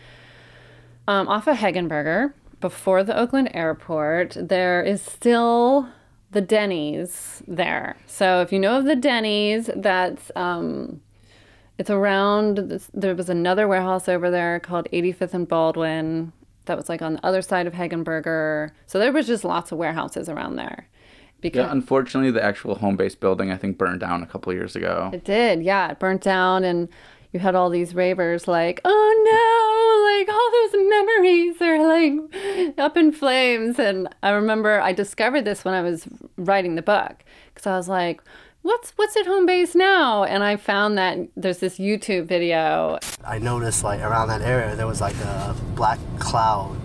um, 1.07 1.27
off 1.27 1.47
of 1.47 1.57
Hegenberger 1.57 2.33
before 2.59 3.03
the 3.03 3.17
Oakland 3.17 3.49
airport. 3.53 4.37
There 4.39 4.83
is 4.83 5.01
still 5.01 5.89
the 6.31 6.41
Denny's 6.41 7.43
there. 7.47 7.97
So 8.07 8.41
if 8.41 8.53
you 8.53 8.59
know 8.59 8.77
of 8.77 8.85
the 8.85 8.95
Denny's, 8.95 9.69
that's 9.75 10.31
um, 10.35 11.01
it's 11.77 11.89
around. 11.89 12.81
There 12.93 13.15
was 13.15 13.29
another 13.29 13.67
warehouse 13.67 14.07
over 14.07 14.29
there 14.29 14.59
called 14.59 14.87
85th 14.93 15.33
and 15.33 15.47
Baldwin. 15.47 16.31
That 16.65 16.77
was 16.77 16.89
like 16.89 17.01
on 17.01 17.13
the 17.13 17.25
other 17.25 17.41
side 17.41 17.65
of 17.65 17.73
Hegenberger. 17.73 18.69
So 18.85 18.99
there 18.99 19.11
was 19.11 19.27
just 19.27 19.43
lots 19.43 19.71
of 19.71 19.79
warehouses 19.79 20.29
around 20.29 20.55
there. 20.57 20.87
Because 21.41 21.65
Yeah, 21.65 21.71
unfortunately, 21.71 22.31
the 22.31 22.43
actual 22.43 22.75
home 22.75 22.95
base 22.95 23.15
building 23.15 23.51
I 23.51 23.57
think 23.57 23.77
burned 23.77 23.99
down 23.99 24.23
a 24.23 24.27
couple 24.27 24.53
years 24.53 24.75
ago. 24.75 25.09
It 25.13 25.25
did, 25.25 25.63
yeah. 25.63 25.91
It 25.91 25.99
burnt 25.99 26.21
down, 26.21 26.63
and 26.63 26.87
you 27.31 27.39
had 27.39 27.55
all 27.55 27.69
these 27.69 27.95
ravers 27.95 28.47
like, 28.47 28.81
oh 28.85 28.91
no, 29.25 30.11
like 30.11 30.29
all 30.29 30.51
those 30.51 30.89
memories 30.89 31.61
are 31.61 31.87
like 31.87 32.77
up 32.77 32.97
in 32.97 33.11
flames. 33.11 33.79
And 33.79 34.07
I 34.21 34.31
remember 34.31 34.79
I 34.81 34.93
discovered 34.93 35.45
this 35.45 35.63
when 35.65 35.73
I 35.73 35.81
was 35.81 36.07
writing 36.37 36.75
the 36.75 36.81
book 36.81 37.23
because 37.53 37.65
I 37.67 37.77
was 37.77 37.87
like, 37.87 38.21
what's 38.61 38.91
what's 38.91 39.15
at 39.17 39.25
home 39.25 39.45
base 39.45 39.75
now? 39.75 40.23
And 40.23 40.43
I 40.43 40.57
found 40.57 40.97
that 40.97 41.17
there's 41.35 41.59
this 41.59 41.77
YouTube 41.79 42.25
video. 42.25 42.99
I 43.25 43.39
noticed 43.39 43.83
like 43.83 44.01
around 44.01 44.27
that 44.27 44.41
area 44.41 44.75
there 44.75 44.87
was 44.87 45.01
like 45.01 45.15
a 45.15 45.55
black 45.75 45.99
cloud 46.19 46.77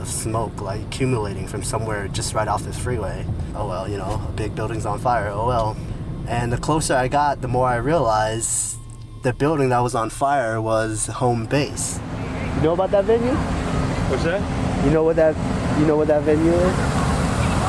of 0.00 0.08
smoke 0.08 0.60
like 0.60 0.80
accumulating 0.82 1.46
from 1.46 1.62
somewhere 1.62 2.08
just 2.08 2.34
right 2.34 2.48
off 2.48 2.62
this 2.62 2.78
freeway. 2.78 3.26
Oh 3.54 3.68
well, 3.68 3.88
you 3.88 3.96
know, 3.96 4.20
a 4.28 4.32
big 4.32 4.54
building's 4.54 4.86
on 4.86 4.98
fire. 4.98 5.28
Oh 5.28 5.46
well. 5.46 5.76
And 6.26 6.52
the 6.52 6.58
closer 6.58 6.94
I 6.94 7.08
got, 7.08 7.40
the 7.40 7.48
more 7.48 7.66
I 7.66 7.76
realized 7.76 8.78
the 9.22 9.32
building 9.32 9.70
that 9.70 9.80
was 9.80 9.94
on 9.94 10.10
fire 10.10 10.60
was 10.60 11.06
home 11.06 11.46
base. 11.46 11.98
You 12.56 12.62
know 12.62 12.72
about 12.72 12.90
that 12.90 13.04
venue? 13.04 13.34
What's 14.10 14.24
that? 14.24 14.42
You 14.84 14.90
know 14.90 15.04
what 15.04 15.16
that 15.16 15.34
you 15.78 15.86
know 15.86 15.96
what 15.96 16.08
that 16.08 16.22
venue 16.22 16.52
is? 16.52 16.74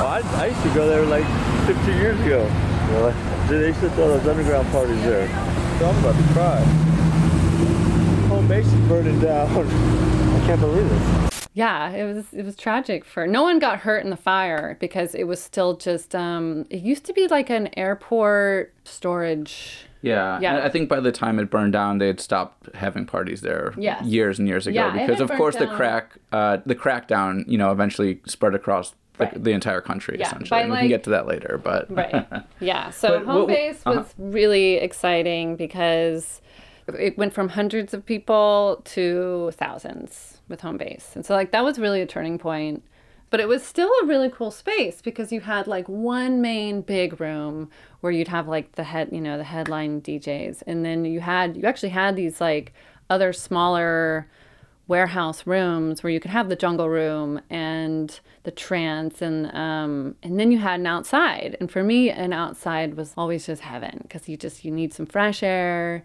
Oh, 0.01 0.05
I, 0.07 0.21
I 0.41 0.45
used 0.47 0.63
to 0.63 0.73
go 0.73 0.87
there 0.87 1.05
like 1.05 1.25
15 1.67 1.97
years 1.97 2.19
ago. 2.21 2.49
Really? 2.91 3.13
They 3.47 3.67
used 3.67 3.79
to 3.81 3.89
throw 3.91 4.07
those 4.07 4.27
underground 4.27 4.67
parties 4.69 5.01
there. 5.03 5.27
So 5.79 5.89
I'm 5.89 5.97
about 5.99 6.15
to 6.15 6.33
cry. 6.33 6.59
Home 8.29 8.47
base 8.47 8.67
is 8.67 8.87
burning 8.87 9.19
down. 9.19 9.49
I 9.49 10.45
can't 10.45 10.61
believe 10.61 10.91
it. 10.91 11.28
Yeah, 11.59 11.89
it 11.91 12.05
was 12.11 12.25
it 12.33 12.45
was 12.45 12.55
tragic 12.55 13.03
for 13.13 13.27
no 13.27 13.43
one 13.43 13.59
got 13.59 13.79
hurt 13.79 14.03
in 14.05 14.09
the 14.09 14.21
fire 14.31 14.77
because 14.79 15.13
it 15.13 15.25
was 15.25 15.39
still 15.41 15.75
just 15.75 16.15
um 16.15 16.65
it 16.69 16.81
used 16.91 17.05
to 17.05 17.13
be 17.13 17.27
like 17.27 17.49
an 17.49 17.65
airport 17.77 18.73
storage 18.85 19.85
Yeah, 20.01 20.39
Yeah. 20.39 20.55
and 20.55 20.63
I 20.63 20.69
think 20.69 20.87
by 20.89 20.99
the 21.01 21.11
time 21.11 21.39
it 21.39 21.49
burned 21.49 21.73
down, 21.73 21.97
they 21.97 22.07
had 22.07 22.21
stopped 22.21 22.73
having 22.75 23.05
parties 23.05 23.41
there 23.41 23.73
Yes. 23.77 24.03
years 24.05 24.39
and 24.39 24.47
years 24.47 24.65
ago 24.67 24.75
Yeah, 24.75 24.91
because, 24.97 25.19
of 25.19 25.29
course, 25.31 25.55
the 25.57 25.67
crack, 25.67 26.05
uh, 26.31 26.57
the 26.65 26.75
crackdown, 26.75 27.43
you 27.47 27.57
know, 27.57 27.71
eventually 27.71 28.21
spread 28.25 28.55
across 28.55 28.95
the, 29.17 29.25
Right. 29.25 29.43
the 29.43 29.51
entire 29.51 29.81
country 29.81 30.15
Yeah, 30.17 30.27
essentially. 30.27 30.49
by, 30.57 30.61
and 30.63 30.71
we 30.71 30.77
can 30.77 30.87
get 30.87 31.03
to 31.03 31.09
that 31.09 31.27
later, 31.27 31.59
but 31.61 31.81
Right. 31.93 32.25
Yeah. 32.61 32.89
So 32.91 33.07
But 33.09 33.25
home 33.25 33.35
what- 33.39 33.47
base 33.47 33.83
was 33.85 33.97
uh-huh. 33.97 34.13
really 34.39 34.75
exciting 34.75 35.57
because 35.57 36.41
it 36.97 37.17
went 37.17 37.33
from 37.33 37.49
hundreds 37.49 37.93
of 37.93 38.05
people 38.05 38.81
to 38.95 39.51
thousands 39.55 40.28
with 40.49 40.61
home 40.61 40.77
base. 40.77 41.11
And 41.15 41.25
so 41.25 41.33
like 41.33 41.51
that 41.51 41.63
was 41.63 41.79
really 41.79 42.01
a 42.01 42.05
turning 42.05 42.37
point. 42.37 42.83
But 43.29 43.39
it 43.39 43.47
was 43.47 43.63
still 43.63 43.91
a 44.01 44.05
really 44.07 44.29
cool 44.29 44.49
space 44.49 45.03
because 45.03 45.31
you 45.31 45.41
had 45.41 45.67
like 45.67 45.87
one 45.87 46.41
main 46.41 46.81
big 46.81 47.21
room 47.21 47.69
where 48.01 48.11
you'd 48.11 48.27
have 48.27 48.47
like 48.47 48.71
the 48.71 48.83
head, 48.83 49.09
you 49.11 49.21
know, 49.21 49.37
the 49.37 49.43
headline 49.43 50.01
DJs. 50.01 50.63
And 50.65 50.83
then 50.83 51.05
you 51.05 51.19
had 51.19 51.55
you 51.55 51.63
actually 51.65 51.89
had 51.89 52.15
these 52.15 52.41
like 52.41 52.73
other 53.09 53.31
smaller 53.31 54.27
warehouse 54.89 55.45
rooms 55.45 56.01
where 56.01 56.11
you 56.11 56.19
could 56.19 56.31
have 56.31 56.49
the 56.49 56.55
jungle 56.55 56.89
room 56.89 57.39
and 57.51 58.19
the 58.41 58.49
trance 58.49 59.21
and 59.21 59.53
um 59.55 60.15
and 60.23 60.39
then 60.39 60.51
you 60.51 60.57
had 60.57 60.79
an 60.79 60.87
outside 60.87 61.55
and 61.59 61.71
for 61.71 61.83
me 61.83 62.09
an 62.09 62.33
outside 62.33 62.95
was 62.95 63.13
always 63.15 63.45
just 63.45 63.61
heaven 63.61 63.99
because 64.01 64.27
you 64.27 64.35
just 64.35 64.65
you 64.65 64.71
need 64.71 64.91
some 64.91 65.05
fresh 65.05 65.43
air 65.43 66.03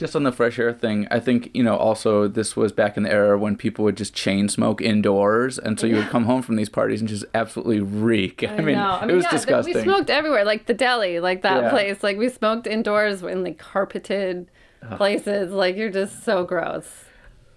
just 0.00 0.16
on 0.16 0.24
the 0.24 0.32
fresh 0.32 0.58
air 0.58 0.72
thing, 0.72 1.06
I 1.10 1.20
think 1.20 1.50
you 1.54 1.62
know 1.62 1.76
also 1.76 2.26
this 2.26 2.56
was 2.56 2.72
back 2.72 2.96
in 2.96 3.04
the 3.04 3.12
era 3.12 3.38
when 3.38 3.54
people 3.56 3.84
would 3.84 3.96
just 3.96 4.14
chain 4.14 4.48
smoke 4.48 4.80
indoors, 4.80 5.58
and 5.58 5.78
so 5.78 5.86
you 5.86 5.96
would 5.96 6.08
come 6.08 6.24
home 6.24 6.42
from 6.42 6.56
these 6.56 6.70
parties 6.70 7.00
and 7.00 7.08
just 7.08 7.24
absolutely 7.34 7.80
reek. 7.80 8.42
I, 8.48 8.56
mean, 8.62 8.76
know. 8.76 8.98
it 9.08 9.12
was 9.12 9.24
yeah, 9.24 9.30
disgusting. 9.30 9.74
we 9.74 9.82
smoked 9.82 10.10
everywhere 10.10 10.44
like 10.44 10.66
the 10.66 10.74
deli 10.74 11.20
like 11.20 11.42
that 11.42 11.64
Yeah. 11.64 11.70
place 11.70 12.02
like 12.02 12.16
we 12.16 12.28
smoked 12.30 12.66
indoors 12.66 13.22
in 13.22 13.44
like 13.44 13.58
carpeted 13.58 14.50
places 14.96 15.52
like 15.52 15.76
you're 15.76 15.90
just 15.90 16.24
so 16.24 16.42
gross 16.44 17.04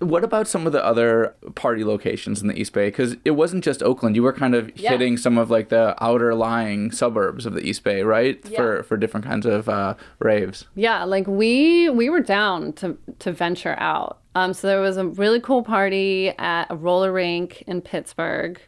What 0.04 0.24
about 0.24 0.48
some 0.48 0.66
of 0.68 0.74
the 0.74 0.84
other 0.84 1.36
party 1.56 1.84
locations 1.84 2.42
in 2.42 2.48
the 2.48 2.60
East 2.60 2.74
Bay? 2.74 2.88
Because 2.88 3.16
it 3.26 3.32
wasn't 3.32 3.64
just 3.64 3.82
Oakland. 3.82 4.16
You 4.16 4.24
were 4.24 4.34
kind 4.34 4.54
of 4.56 4.72
Yeah. 4.78 4.92
hitting 4.92 5.18
some 5.18 5.38
of 5.38 5.50
like 5.50 5.70
the 5.70 5.96
outer 6.04 6.36
lying 6.36 6.92
suburbs 6.92 7.46
of 7.46 7.54
the 7.54 7.62
East 7.62 7.84
Bay, 7.84 8.04
right? 8.04 8.40
Yeah. 8.48 8.58
For 8.58 8.84
for 8.84 8.98
different 8.98 9.26
kinds 9.26 9.46
of 9.46 9.68
uh, 9.70 9.96
raves. 10.20 10.66
Yeah, 10.76 11.04
like 11.04 11.28
we 11.28 11.90
we 11.90 12.10
were 12.10 12.22
down 12.22 12.74
to 12.74 12.98
to 13.20 13.32
venture 13.32 13.76
out. 13.80 14.20
Um, 14.36 14.54
so 14.54 14.68
there 14.68 14.82
was 14.82 14.98
a 14.98 15.06
really 15.08 15.40
cool 15.40 15.62
party 15.64 16.30
at 16.40 16.66
a 16.72 16.76
roller 16.76 17.12
rink 17.12 17.64
in 17.68 17.82
Pittsburg 17.82 18.60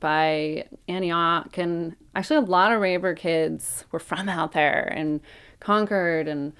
by 0.00 0.66
Antioch, 0.88 1.56
and 1.58 1.96
actually 2.14 2.36
a 2.36 2.40
lot 2.40 2.72
of 2.72 2.80
raver 2.80 3.14
kids 3.14 3.84
were 3.92 3.98
from 3.98 4.28
out 4.28 4.52
there 4.52 4.92
and 4.94 5.20
Concord, 5.60 6.28
and 6.28 6.52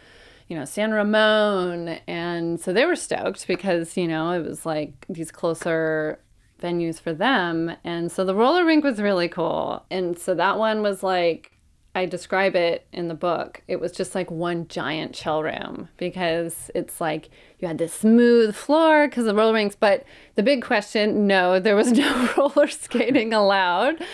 you 0.48 0.56
know, 0.56 0.64
San 0.64 0.92
Ramon. 0.92 1.98
And 2.06 2.60
so 2.60 2.72
they 2.72 2.86
were 2.86 2.96
stoked 2.96 3.46
because, 3.46 3.96
you 3.96 4.06
know, 4.06 4.32
it 4.32 4.46
was 4.46 4.64
like 4.64 5.06
these 5.08 5.30
closer 5.30 6.20
venues 6.62 7.00
for 7.00 7.12
them. 7.12 7.72
And 7.84 8.10
so 8.10 8.24
the 8.24 8.34
roller 8.34 8.64
rink 8.64 8.84
was 8.84 9.00
really 9.00 9.28
cool. 9.28 9.84
And 9.90 10.18
so 10.18 10.34
that 10.34 10.58
one 10.58 10.82
was 10.82 11.02
like, 11.02 11.52
I 11.96 12.04
describe 12.04 12.54
it 12.54 12.86
in 12.92 13.08
the 13.08 13.14
book. 13.14 13.62
It 13.68 13.80
was 13.80 13.90
just 13.90 14.14
like 14.14 14.30
one 14.30 14.68
giant 14.68 15.14
chill 15.14 15.42
room 15.42 15.88
because 15.96 16.70
it's 16.74 17.00
like 17.00 17.30
you 17.58 17.66
had 17.66 17.78
this 17.78 17.94
smooth 17.94 18.54
floor 18.54 19.08
because 19.08 19.26
of 19.26 19.34
roller 19.34 19.54
rinks. 19.54 19.76
But 19.76 20.04
the 20.34 20.42
big 20.42 20.62
question 20.62 21.26
no, 21.26 21.58
there 21.58 21.74
was 21.74 21.92
no 21.92 22.28
roller 22.36 22.68
skating 22.68 23.32
allowed, 23.32 24.04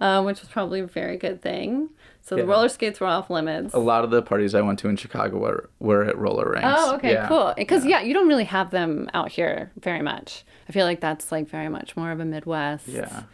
um, 0.00 0.26
which 0.26 0.40
was 0.40 0.50
probably 0.50 0.80
a 0.80 0.86
very 0.86 1.16
good 1.16 1.40
thing. 1.40 1.88
So 2.30 2.36
the 2.36 2.44
roller 2.46 2.68
skates 2.68 3.00
were 3.00 3.08
off 3.08 3.28
limits. 3.28 3.74
A 3.74 3.78
lot 3.78 4.04
of 4.04 4.10
the 4.10 4.22
parties 4.22 4.54
I 4.54 4.60
went 4.60 4.78
to 4.78 4.88
in 4.88 4.94
Chicago 4.96 5.36
were, 5.38 5.68
were 5.80 6.04
at 6.04 6.16
roller 6.16 6.48
rinks. 6.52 6.64
Oh, 6.70 6.94
okay, 6.94 7.14
Yeah. 7.14 7.26
cool. 7.26 7.52
Because 7.56 7.84
yeah. 7.84 8.02
you 8.02 8.14
don't 8.14 8.28
really 8.28 8.44
have 8.44 8.70
them 8.70 9.10
out 9.14 9.30
here 9.30 9.72
very 9.80 10.00
much. 10.00 10.44
I 10.68 10.72
feel 10.72 10.86
like 10.86 11.00
that's 11.00 11.32
like 11.32 11.48
very 11.48 11.68
much 11.68 11.96
more 11.96 12.12
of 12.12 12.20
a 12.20 12.24
Midwest 12.24 12.86
Yeah. 12.86 13.24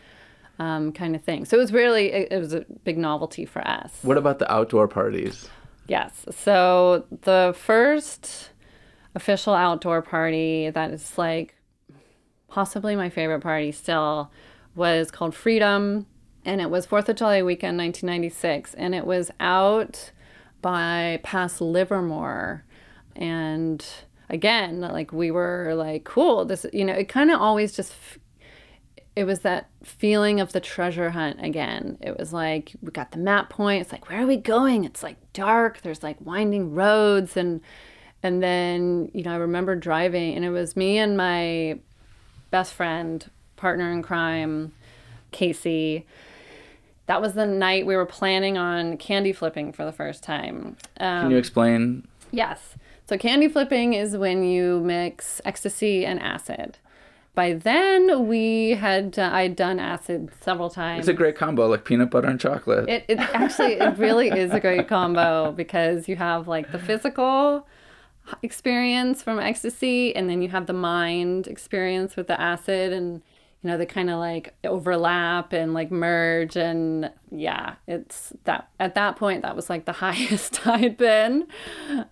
um, 0.58 0.92
kind 0.92 1.14
of 1.14 1.22
thing. 1.22 1.44
So 1.44 1.58
it 1.58 1.60
was 1.60 1.74
really 1.74 2.10
it, 2.10 2.32
it 2.32 2.38
was 2.38 2.54
a 2.54 2.64
big 2.84 2.96
novelty 2.96 3.44
for 3.44 3.60
us. 3.68 3.92
What 4.00 4.16
about 4.16 4.38
the 4.38 4.50
outdoor 4.50 4.88
parties? 4.88 5.46
Yes. 5.86 6.24
So 6.30 7.04
the 7.22 7.54
first 7.54 8.48
official 9.14 9.52
outdoor 9.52 10.00
party 10.00 10.70
that 10.70 10.90
is 10.90 11.18
like 11.18 11.54
possibly 12.48 12.96
my 12.96 13.10
favorite 13.10 13.40
party 13.40 13.72
still 13.72 14.30
was 14.74 15.10
called 15.10 15.34
Freedom. 15.34 16.06
And 16.46 16.60
it 16.60 16.70
was 16.70 16.86
4th 16.86 17.08
of 17.08 17.16
July 17.16 17.42
weekend, 17.42 17.76
1996. 17.76 18.72
And 18.74 18.94
it 18.94 19.04
was 19.04 19.30
out 19.40 20.12
by 20.62 21.20
past 21.22 21.60
Livermore. 21.60 22.64
And 23.14 23.84
again, 24.30 24.80
like 24.80 25.12
we 25.12 25.30
were 25.30 25.74
like, 25.74 26.04
cool. 26.04 26.44
This, 26.44 26.64
you 26.72 26.84
know, 26.84 26.94
it 26.94 27.08
kind 27.08 27.30
of 27.30 27.40
always 27.40 27.76
just 27.76 27.92
it 29.16 29.24
was 29.24 29.40
that 29.40 29.70
feeling 29.82 30.40
of 30.40 30.52
the 30.52 30.60
treasure 30.60 31.10
hunt 31.10 31.42
again. 31.42 31.96
It 32.02 32.18
was 32.18 32.34
like 32.34 32.74
we 32.82 32.90
got 32.90 33.12
the 33.12 33.18
map 33.18 33.48
point. 33.48 33.80
It's 33.80 33.90
like 33.90 34.08
where 34.08 34.22
are 34.22 34.26
we 34.26 34.36
going? 34.36 34.84
It's 34.84 35.02
like 35.02 35.16
dark. 35.32 35.80
There's 35.80 36.02
like 36.02 36.20
winding 36.20 36.74
roads 36.74 37.36
and 37.36 37.62
and 38.22 38.42
then 38.42 39.10
you 39.14 39.24
know 39.24 39.32
I 39.32 39.36
remember 39.36 39.74
driving 39.74 40.36
and 40.36 40.44
it 40.44 40.50
was 40.50 40.76
me 40.76 40.98
and 40.98 41.16
my 41.16 41.78
best 42.50 42.74
friend, 42.74 43.28
partner 43.56 43.90
in 43.90 44.02
crime, 44.02 44.72
Casey. 45.32 46.06
That 47.06 47.20
was 47.20 47.34
the 47.34 47.46
night 47.46 47.86
we 47.86 47.96
were 47.96 48.06
planning 48.06 48.58
on 48.58 48.96
candy 48.96 49.32
flipping 49.32 49.72
for 49.72 49.84
the 49.84 49.92
first 49.92 50.22
time. 50.22 50.76
Um, 50.98 51.22
Can 51.22 51.30
you 51.30 51.36
explain? 51.36 52.06
Yes. 52.32 52.74
So 53.08 53.16
candy 53.16 53.48
flipping 53.48 53.94
is 53.94 54.16
when 54.16 54.42
you 54.42 54.80
mix 54.80 55.40
ecstasy 55.44 56.04
and 56.04 56.20
acid. 56.20 56.78
By 57.36 57.52
then, 57.52 58.26
we 58.28 58.70
had 58.70 59.18
uh, 59.18 59.30
I'd 59.30 59.56
done 59.56 59.78
acid 59.78 60.30
several 60.40 60.70
times. 60.70 61.00
It's 61.00 61.08
a 61.08 61.12
great 61.12 61.36
combo, 61.36 61.68
like 61.68 61.84
peanut 61.84 62.10
butter 62.10 62.28
and 62.28 62.40
chocolate. 62.40 62.88
It, 62.88 63.04
it 63.08 63.18
actually 63.18 63.74
it 63.74 63.98
really 63.98 64.30
is 64.30 64.52
a 64.52 64.58
great 64.58 64.88
combo 64.88 65.52
because 65.52 66.08
you 66.08 66.16
have 66.16 66.48
like 66.48 66.72
the 66.72 66.78
physical 66.78 67.66
experience 68.42 69.22
from 69.22 69.38
ecstasy 69.38 70.16
and 70.16 70.28
then 70.28 70.42
you 70.42 70.48
have 70.48 70.66
the 70.66 70.72
mind 70.72 71.46
experience 71.46 72.16
with 72.16 72.26
the 72.26 72.40
acid 72.40 72.92
and 72.92 73.22
you 73.62 73.70
know 73.70 73.78
they 73.78 73.86
kind 73.86 74.10
of 74.10 74.18
like 74.18 74.54
overlap 74.64 75.52
and 75.52 75.74
like 75.74 75.90
merge 75.90 76.56
and 76.56 77.10
yeah 77.30 77.74
it's 77.86 78.32
that 78.44 78.68
at 78.78 78.94
that 78.94 79.16
point 79.16 79.42
that 79.42 79.56
was 79.56 79.68
like 79.70 79.84
the 79.84 79.92
highest 80.04 80.66
I'd 80.66 80.96
been 80.96 81.46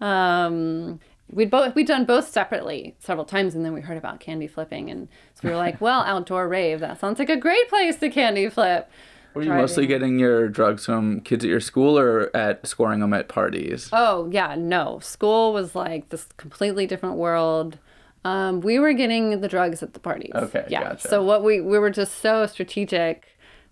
um 0.00 1.00
we'd 1.30 1.50
both 1.50 1.74
we'd 1.74 1.86
done 1.86 2.04
both 2.04 2.28
separately 2.28 2.96
several 2.98 3.24
times 3.24 3.54
and 3.54 3.64
then 3.64 3.72
we 3.72 3.80
heard 3.80 3.96
about 3.96 4.20
candy 4.20 4.46
flipping 4.46 4.90
and 4.90 5.08
so 5.34 5.48
we 5.48 5.50
were 5.50 5.56
like 5.56 5.80
well 5.80 6.02
outdoor 6.02 6.48
rave 6.48 6.80
that 6.80 7.00
sounds 7.00 7.18
like 7.18 7.30
a 7.30 7.36
great 7.36 7.68
place 7.68 7.96
to 7.96 8.10
candy 8.10 8.48
flip 8.48 8.90
Were 9.34 9.42
you 9.42 9.52
mostly 9.52 9.86
getting 9.86 10.18
your 10.18 10.48
drugs 10.48 10.86
from 10.86 11.20
kids 11.20 11.44
at 11.44 11.50
your 11.50 11.60
school 11.60 11.98
or 11.98 12.34
at 12.36 12.64
scoring 12.66 13.00
them 13.00 13.12
at 13.12 13.26
parties? 13.28 13.88
Oh, 13.92 14.28
yeah, 14.30 14.54
no. 14.54 15.00
School 15.00 15.52
was 15.52 15.74
like 15.74 16.10
this 16.10 16.28
completely 16.36 16.86
different 16.86 17.16
world. 17.16 17.78
Um, 18.24 18.60
we 18.60 18.78
were 18.78 18.94
getting 18.94 19.40
the 19.40 19.48
drugs 19.48 19.82
at 19.82 19.92
the 19.92 20.00
parties. 20.00 20.32
Okay, 20.34 20.66
yeah. 20.68 20.82
gotcha. 20.82 21.08
So 21.08 21.22
what 21.22 21.44
we 21.44 21.60
we 21.60 21.78
were 21.78 21.90
just 21.90 22.20
so 22.20 22.46
strategic 22.46 23.28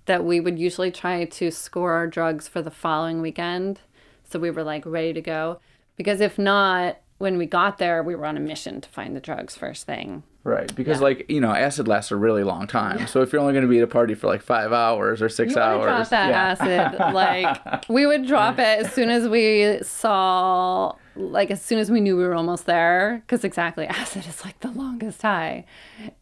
that 0.07 0.25
we 0.25 0.41
would 0.41 0.59
usually 0.59 0.91
try 0.91 1.25
to 1.25 1.51
score 1.51 1.93
our 1.93 2.07
drugs 2.07 2.49
for 2.49 2.61
the 2.61 2.71
following 2.71 3.23
weekend. 3.23 3.81
So 4.29 4.39
we 4.39 4.51
were 4.51 4.65
like 4.65 4.85
ready 4.85 5.13
to 5.13 5.21
go 5.21 5.61
because 5.97 6.21
if 6.21 6.39
not, 6.39 6.99
when 7.19 7.39
we 7.39 7.47
got 7.47 7.79
there, 7.79 8.03
we 8.03 8.15
were 8.15 8.27
on 8.27 8.37
a 8.37 8.41
mission 8.41 8.81
to 8.81 8.89
find 8.89 9.15
the 9.15 9.21
drugs 9.21 9.57
first 9.57 9.87
thing. 9.87 10.25
Right, 10.45 10.75
because 10.75 11.01
like 11.01 11.31
you 11.31 11.41
know, 11.41 11.53
acid 11.53 11.87
lasts 11.87 12.11
a 12.11 12.17
really 12.17 12.43
long 12.43 12.67
time. 12.67 13.07
So 13.07 13.23
if 13.23 13.33
you're 13.33 13.41
only 13.41 13.53
going 13.53 13.63
to 13.63 13.69
be 13.69 13.79
at 13.79 13.85
a 13.85 13.87
party 13.87 14.15
for 14.15 14.27
like 14.27 14.43
five 14.43 14.73
hours 14.73 15.23
or 15.23 15.29
six 15.29 15.55
You 15.55 15.61
hours, 15.61 15.85
drop 15.85 16.09
that 16.09 16.31
yeah. 16.31 16.89
acid. 16.91 17.15
Like 17.15 17.89
we 17.89 18.07
would 18.07 18.27
drop 18.27 18.59
it 18.59 18.85
as 18.85 18.93
soon 18.93 19.09
as 19.09 19.29
we 19.29 19.79
saw, 19.83 20.97
like 21.15 21.53
as 21.53 21.63
soon 21.63 21.79
as 21.79 21.93
we 21.93 22.01
knew 22.01 22.17
we 22.17 22.25
were 22.25 22.35
almost 22.35 22.67
there, 22.67 23.23
because 23.25 23.45
exactly 23.45 23.87
acid 23.89 24.27
is 24.27 24.45
like 24.45 24.59
the 24.61 24.73
longest 24.73 25.23
high, 25.23 25.65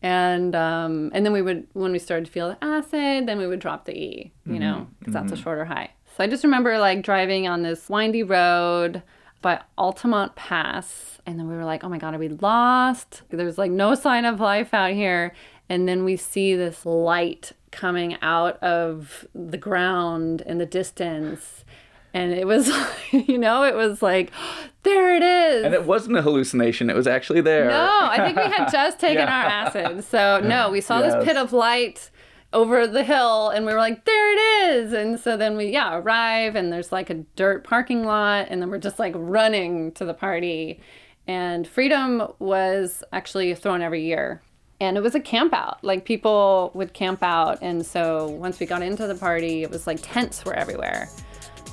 and 0.02 0.54
um, 0.54 1.10
and 1.14 1.24
then 1.24 1.32
we 1.32 1.40
would 1.40 1.66
when 1.72 1.90
we 1.90 1.98
started 1.98 2.26
to 2.26 2.30
feel 2.30 2.50
the 2.50 2.62
acid, 2.62 3.26
then 3.26 3.38
we 3.38 3.46
would 3.46 3.60
drop 3.60 3.86
the 3.86 3.96
E, 3.96 4.32
you 4.44 4.58
know, 4.58 4.86
because 4.98 5.14
that's 5.14 5.32
a 5.32 5.36
shorter 5.36 5.64
high. 5.64 5.92
So 6.16 6.24
I 6.24 6.26
just 6.26 6.44
remember 6.44 6.78
like 6.78 7.02
driving 7.02 7.48
on 7.48 7.62
this 7.62 7.88
windy 7.88 8.22
road 8.22 9.02
by 9.42 9.60
Altamont 9.78 10.34
Pass, 10.36 11.18
and 11.26 11.38
then 11.38 11.48
we 11.48 11.54
were 11.56 11.64
like, 11.64 11.82
oh 11.84 11.88
my 11.88 11.98
god, 11.98 12.14
are 12.14 12.18
we 12.18 12.28
lost? 12.28 13.22
There's 13.30 13.58
like 13.58 13.70
no 13.70 13.94
sign 13.94 14.24
of 14.24 14.40
life 14.40 14.72
out 14.74 14.92
here. 14.92 15.32
And 15.68 15.88
then 15.88 16.04
we 16.04 16.16
see 16.16 16.56
this 16.56 16.84
light 16.84 17.52
coming 17.70 18.16
out 18.22 18.60
of 18.62 19.26
the 19.34 19.56
ground 19.56 20.40
in 20.42 20.58
the 20.58 20.66
distance. 20.66 21.64
And 22.12 22.32
it 22.32 22.44
was, 22.46 22.68
you 23.12 23.38
know, 23.38 23.62
it 23.62 23.76
was 23.76 24.02
like, 24.02 24.32
there 24.82 25.14
it 25.14 25.22
is. 25.22 25.64
And 25.64 25.74
it 25.74 25.84
wasn't 25.84 26.16
a 26.16 26.22
hallucination; 26.22 26.90
it 26.90 26.96
was 26.96 27.06
actually 27.06 27.40
there. 27.40 27.66
No, 27.68 27.88
I 28.02 28.16
think 28.24 28.36
we 28.36 28.42
had 28.50 28.68
just 28.72 28.98
taken 28.98 29.18
Yeah. 29.18 29.42
our 29.42 29.46
acid. 29.48 30.04
So 30.04 30.40
no, 30.40 30.70
we 30.70 30.80
saw 30.80 30.98
Yes. 31.00 31.14
this 31.14 31.24
pit 31.24 31.36
of 31.36 31.52
light 31.52 32.10
over 32.52 32.86
the 32.86 33.04
hill 33.04 33.50
and 33.50 33.64
we 33.64 33.72
were 33.72 33.78
like, 33.78 34.04
there 34.04 34.32
it 34.32 34.70
is. 34.70 34.92
And 34.92 35.18
so 35.20 35.36
then 35.36 35.56
we, 35.56 35.66
yeah, 35.66 35.96
arrive 35.96 36.56
and 36.56 36.72
there's 36.72 36.92
like 36.92 37.10
a 37.10 37.14
dirt 37.36 37.64
parking 37.64 38.04
lot 38.04 38.48
and 38.50 38.60
then 38.60 38.70
we're 38.70 38.78
just 38.78 38.98
like 38.98 39.14
running 39.16 39.92
to 39.92 40.04
the 40.04 40.14
party. 40.14 40.80
And 41.26 41.66
Freedom 41.66 42.32
was 42.38 43.04
actually 43.12 43.54
thrown 43.54 43.82
every 43.82 44.04
year. 44.04 44.42
And 44.80 44.96
it 44.96 45.02
was 45.02 45.14
a 45.14 45.20
camp 45.20 45.52
out. 45.52 45.84
Like 45.84 46.04
people 46.04 46.70
would 46.74 46.94
camp 46.94 47.22
out. 47.22 47.58
And 47.60 47.84
so 47.84 48.28
once 48.28 48.58
we 48.58 48.66
got 48.66 48.82
into 48.82 49.06
the 49.06 49.14
party, 49.14 49.62
it 49.62 49.70
was 49.70 49.86
like 49.86 50.00
tents 50.02 50.44
were 50.44 50.54
everywhere. 50.54 51.08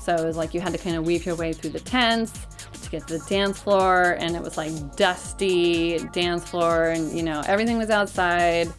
So 0.03 0.13
it 0.13 0.23
was 0.23 0.37
like 0.37 0.53
you 0.53 0.61
had 0.61 0.73
to 0.73 0.77
kind 0.77 0.95
of 0.95 1.05
weave 1.05 1.25
your 1.25 1.35
way 1.35 1.53
through 1.53 1.71
the 1.71 1.79
tents 1.79 2.47
to 2.81 2.89
get 2.89 3.07
to 3.07 3.17
the 3.17 3.25
dance 3.29 3.59
floor, 3.61 4.15
and 4.19 4.35
it 4.35 4.41
was 4.41 4.55
like 4.55 4.95
dusty 4.95 5.99
dance 6.13 6.45
floor, 6.45 6.89
and 6.89 7.11
you 7.11 7.23
know 7.23 7.43
everything 7.45 7.77
was 7.77 7.89
outside. 7.89 8.69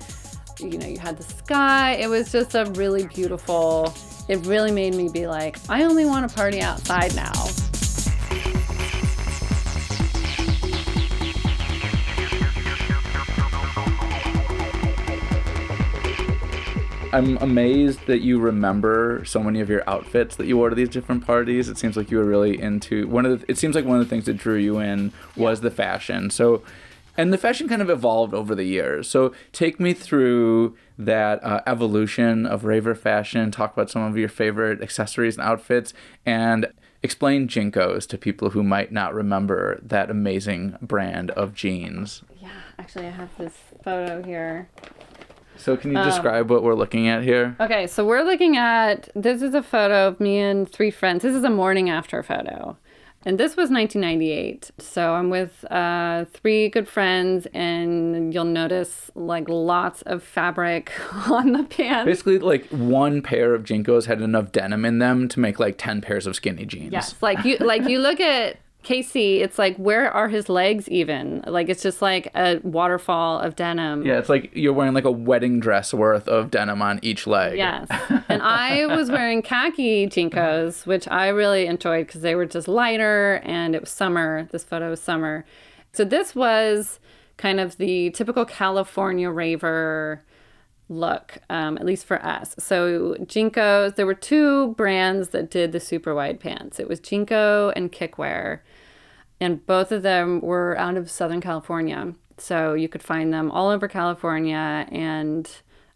You 0.61 0.77
know 0.77 0.87
you 0.89 0.99
had 0.99 1.17
the 1.17 1.23
sky. 1.23 1.93
It 1.93 2.09
was 2.09 2.33
just 2.33 2.57
a 2.57 2.65
really 2.75 3.07
beautiful. 3.07 3.95
It 4.29 4.45
really 4.45 4.73
made 4.73 4.95
me 4.95 5.09
be 5.09 5.29
like, 5.29 5.57
I 5.69 5.85
only 5.85 6.05
want 6.05 6.29
to 6.29 6.35
party 6.35 6.61
outside 6.61 7.15
now. 7.15 7.33
I'm 17.13 17.39
amazed 17.39 18.05
that 18.07 18.21
you 18.21 18.39
remember 18.39 19.25
so 19.25 19.43
many 19.43 19.61
of 19.61 19.71
your 19.71 19.89
outfits 19.89 20.37
that 20.37 20.47
you 20.47 20.57
wore 20.57 20.71
to 20.71 20.75
these 20.75 20.91
different 20.91 21.25
parties. 21.25 21.69
It 21.69 21.79
seems 21.79 21.97
like 21.97 22.11
you 22.11 22.19
were 22.19 22.25
really 22.25 22.61
into 22.61 23.07
one 23.07 23.25
of 23.25 23.41
the. 23.41 23.51
It 23.51 23.59
seems 23.59 23.75
like 23.77 23.85
one 23.85 23.99
of 23.99 24.05
the 24.05 24.11
things 24.11 24.27
that 24.27 24.35
drew 24.35 24.57
you 24.57 24.79
in 24.79 25.13
was 25.37 25.61
the 25.61 25.71
fashion. 25.71 26.31
So, 26.31 26.63
and 27.19 27.33
the 27.33 27.37
fashion 27.37 27.69
kind 27.69 27.83
of 27.83 27.91
evolved 27.91 28.33
over 28.33 28.55
the 28.55 28.65
years. 28.65 29.11
So, 29.11 29.33
take 29.53 29.81
me 29.81 29.93
through 29.93 30.77
that 30.97 31.43
uh, 31.45 31.61
evolution 31.67 32.47
of 32.47 32.65
raver 32.65 32.95
fashion. 32.95 33.51
Talk 33.51 33.73
about 33.73 33.91
some 33.91 34.03
of 34.03 34.17
your 34.17 34.29
favorite 34.29 34.81
accessories 34.81 35.37
and 35.37 35.45
outfits, 35.45 35.93
and 36.25 36.73
explain 37.03 37.49
JNCOs 37.49 38.07
to 38.09 38.17
people 38.17 38.51
who 38.51 38.63
might 38.63 38.93
not 38.93 39.13
remember 39.13 39.81
that 39.83 40.11
amazing 40.11 40.77
brand 40.81 41.33
of 41.33 41.55
jeans. 41.55 42.23
Yeah, 42.41 42.51
actually, 42.79 43.09
I 43.09 43.11
have 43.11 43.37
this 43.37 43.55
photo 43.83 44.23
here. 44.23 44.69
So, 45.57 45.77
can 45.77 45.91
you 45.91 46.03
describe 46.05 46.49
what 46.49 46.63
we're 46.63 46.77
looking 46.77 47.09
at 47.09 47.25
here? 47.25 47.57
Okay, 47.59 47.89
so 47.89 48.07
we're 48.07 48.23
looking 48.23 48.57
at 48.57 49.09
this 49.17 49.43
is 49.43 49.55
a 49.55 49.63
photo 49.63 50.07
of 50.07 50.21
me 50.21 50.39
and 50.39 50.71
three 50.71 50.93
friends. 50.93 51.25
This 51.25 51.35
is 51.35 51.43
a 51.43 51.51
morning 51.51 51.91
after 51.91 52.23
photo. 52.23 52.77
And 53.25 53.39
this 53.39 53.57
was 53.57 53.71
1998. 53.71 54.71
So 54.79 55.15
I'm 55.15 55.29
with 55.29 55.65
uh, 55.71 56.25
three 56.33 56.69
good 56.69 56.89
friends, 56.89 57.47
and 57.53 58.33
you'll 58.33 58.45
notice 58.45 59.11
like 59.15 59.49
lots 59.49 60.03
of 60.03 60.23
fabric 60.23 60.93
on 61.29 61.53
the 61.53 61.65
pants. 61.65 62.07
Basically, 62.07 62.39
like 62.39 62.67
one 62.69 63.21
pair 63.21 63.55
of 63.55 63.65
JNCOs 63.65 64.07
had 64.07 64.23
enough 64.23 64.53
denim 64.53 64.85
in 64.85 64.99
them 64.99 65.29
to 65.29 65.41
make 65.41 65.59
like 65.59 65.79
ten 65.79 66.01
pairs 66.01 66.27
of 66.27 66.37
skinny 66.37 66.65
jeans. 66.65 66.93
Yes, 66.93 67.15
like 67.21 67.45
you 67.45 67.57
like 67.59 67.89
you 67.89 67.99
look 67.99 68.21
at 68.21 68.59
Casey, 68.89 69.43
it's 69.43 69.59
like, 69.59 69.77
where 69.77 70.11
are 70.11 70.29
his 70.29 70.49
legs 70.49 70.89
even? 70.89 71.45
Like, 71.47 71.69
it's 71.69 71.83
just 71.83 72.01
like 72.01 72.31
a 72.35 72.59
waterfall 72.63 73.39
of 73.39 73.55
denim. 73.55 74.07
Yeah, 74.07 74.19
it's 74.19 74.31
like 74.31 74.51
you're 74.55 74.73
wearing 74.73 74.95
like 74.95 75.05
a 75.05 75.11
wedding 75.11 75.61
dress 75.61 75.93
worth 75.93 76.27
of 76.27 76.51
denim 76.51 76.81
on 76.81 76.99
each 77.03 77.27
leg. 77.27 77.59
Yes. 77.59 77.87
and 78.31 78.41
I 78.41 78.87
was 78.87 79.11
wearing 79.11 79.43
khaki 79.43 80.07
JNCOs, 80.07 80.87
which 80.87 81.07
I 81.07 81.29
really 81.29 81.67
enjoyed 81.67 82.07
because 82.07 82.23
they 82.23 82.35
were 82.35 82.47
just 82.47 82.67
lighter 82.67 83.43
and 83.45 83.75
it 83.75 83.83
was 83.83 83.91
summer. 83.91 84.49
This 84.53 84.65
photo 84.65 84.89
was 84.89 85.03
summer. 85.03 85.45
So 85.93 86.07
this 86.07 86.35
was 86.35 86.99
kind 87.37 87.61
of 87.61 87.77
the 87.77 88.09
typical 88.13 88.47
California 88.47 89.29
raver 89.29 90.25
look, 90.89 91.37
um, 91.51 91.77
at 91.77 91.85
least 91.85 92.07
for 92.07 92.25
us. 92.25 92.55
So 92.59 93.17
JNCOs, 93.21 93.97
there 93.97 94.07
were 94.07 94.15
two 94.15 94.69
brands 94.77 95.29
that 95.29 95.51
did 95.51 95.73
the 95.73 95.81
super 95.81 96.15
wide 96.15 96.41
pants. 96.41 96.81
It 96.81 96.89
was 96.89 97.03
JNCO 97.03 97.75
and 97.77 97.93
Kikwear, 97.93 98.61
and 99.41 99.65
both 99.67 99.93
of 99.93 100.03
them 100.03 100.41
were 100.41 100.77
out 100.79 100.97
of 100.97 101.11
Southern 101.11 101.41
California. 101.41 102.15
So 102.39 102.75
you 102.75 102.89
could 102.89 103.03
find 103.03 103.33
them 103.33 103.51
all 103.51 103.69
over 103.69 103.89
California, 103.89 104.87
and 104.91 105.51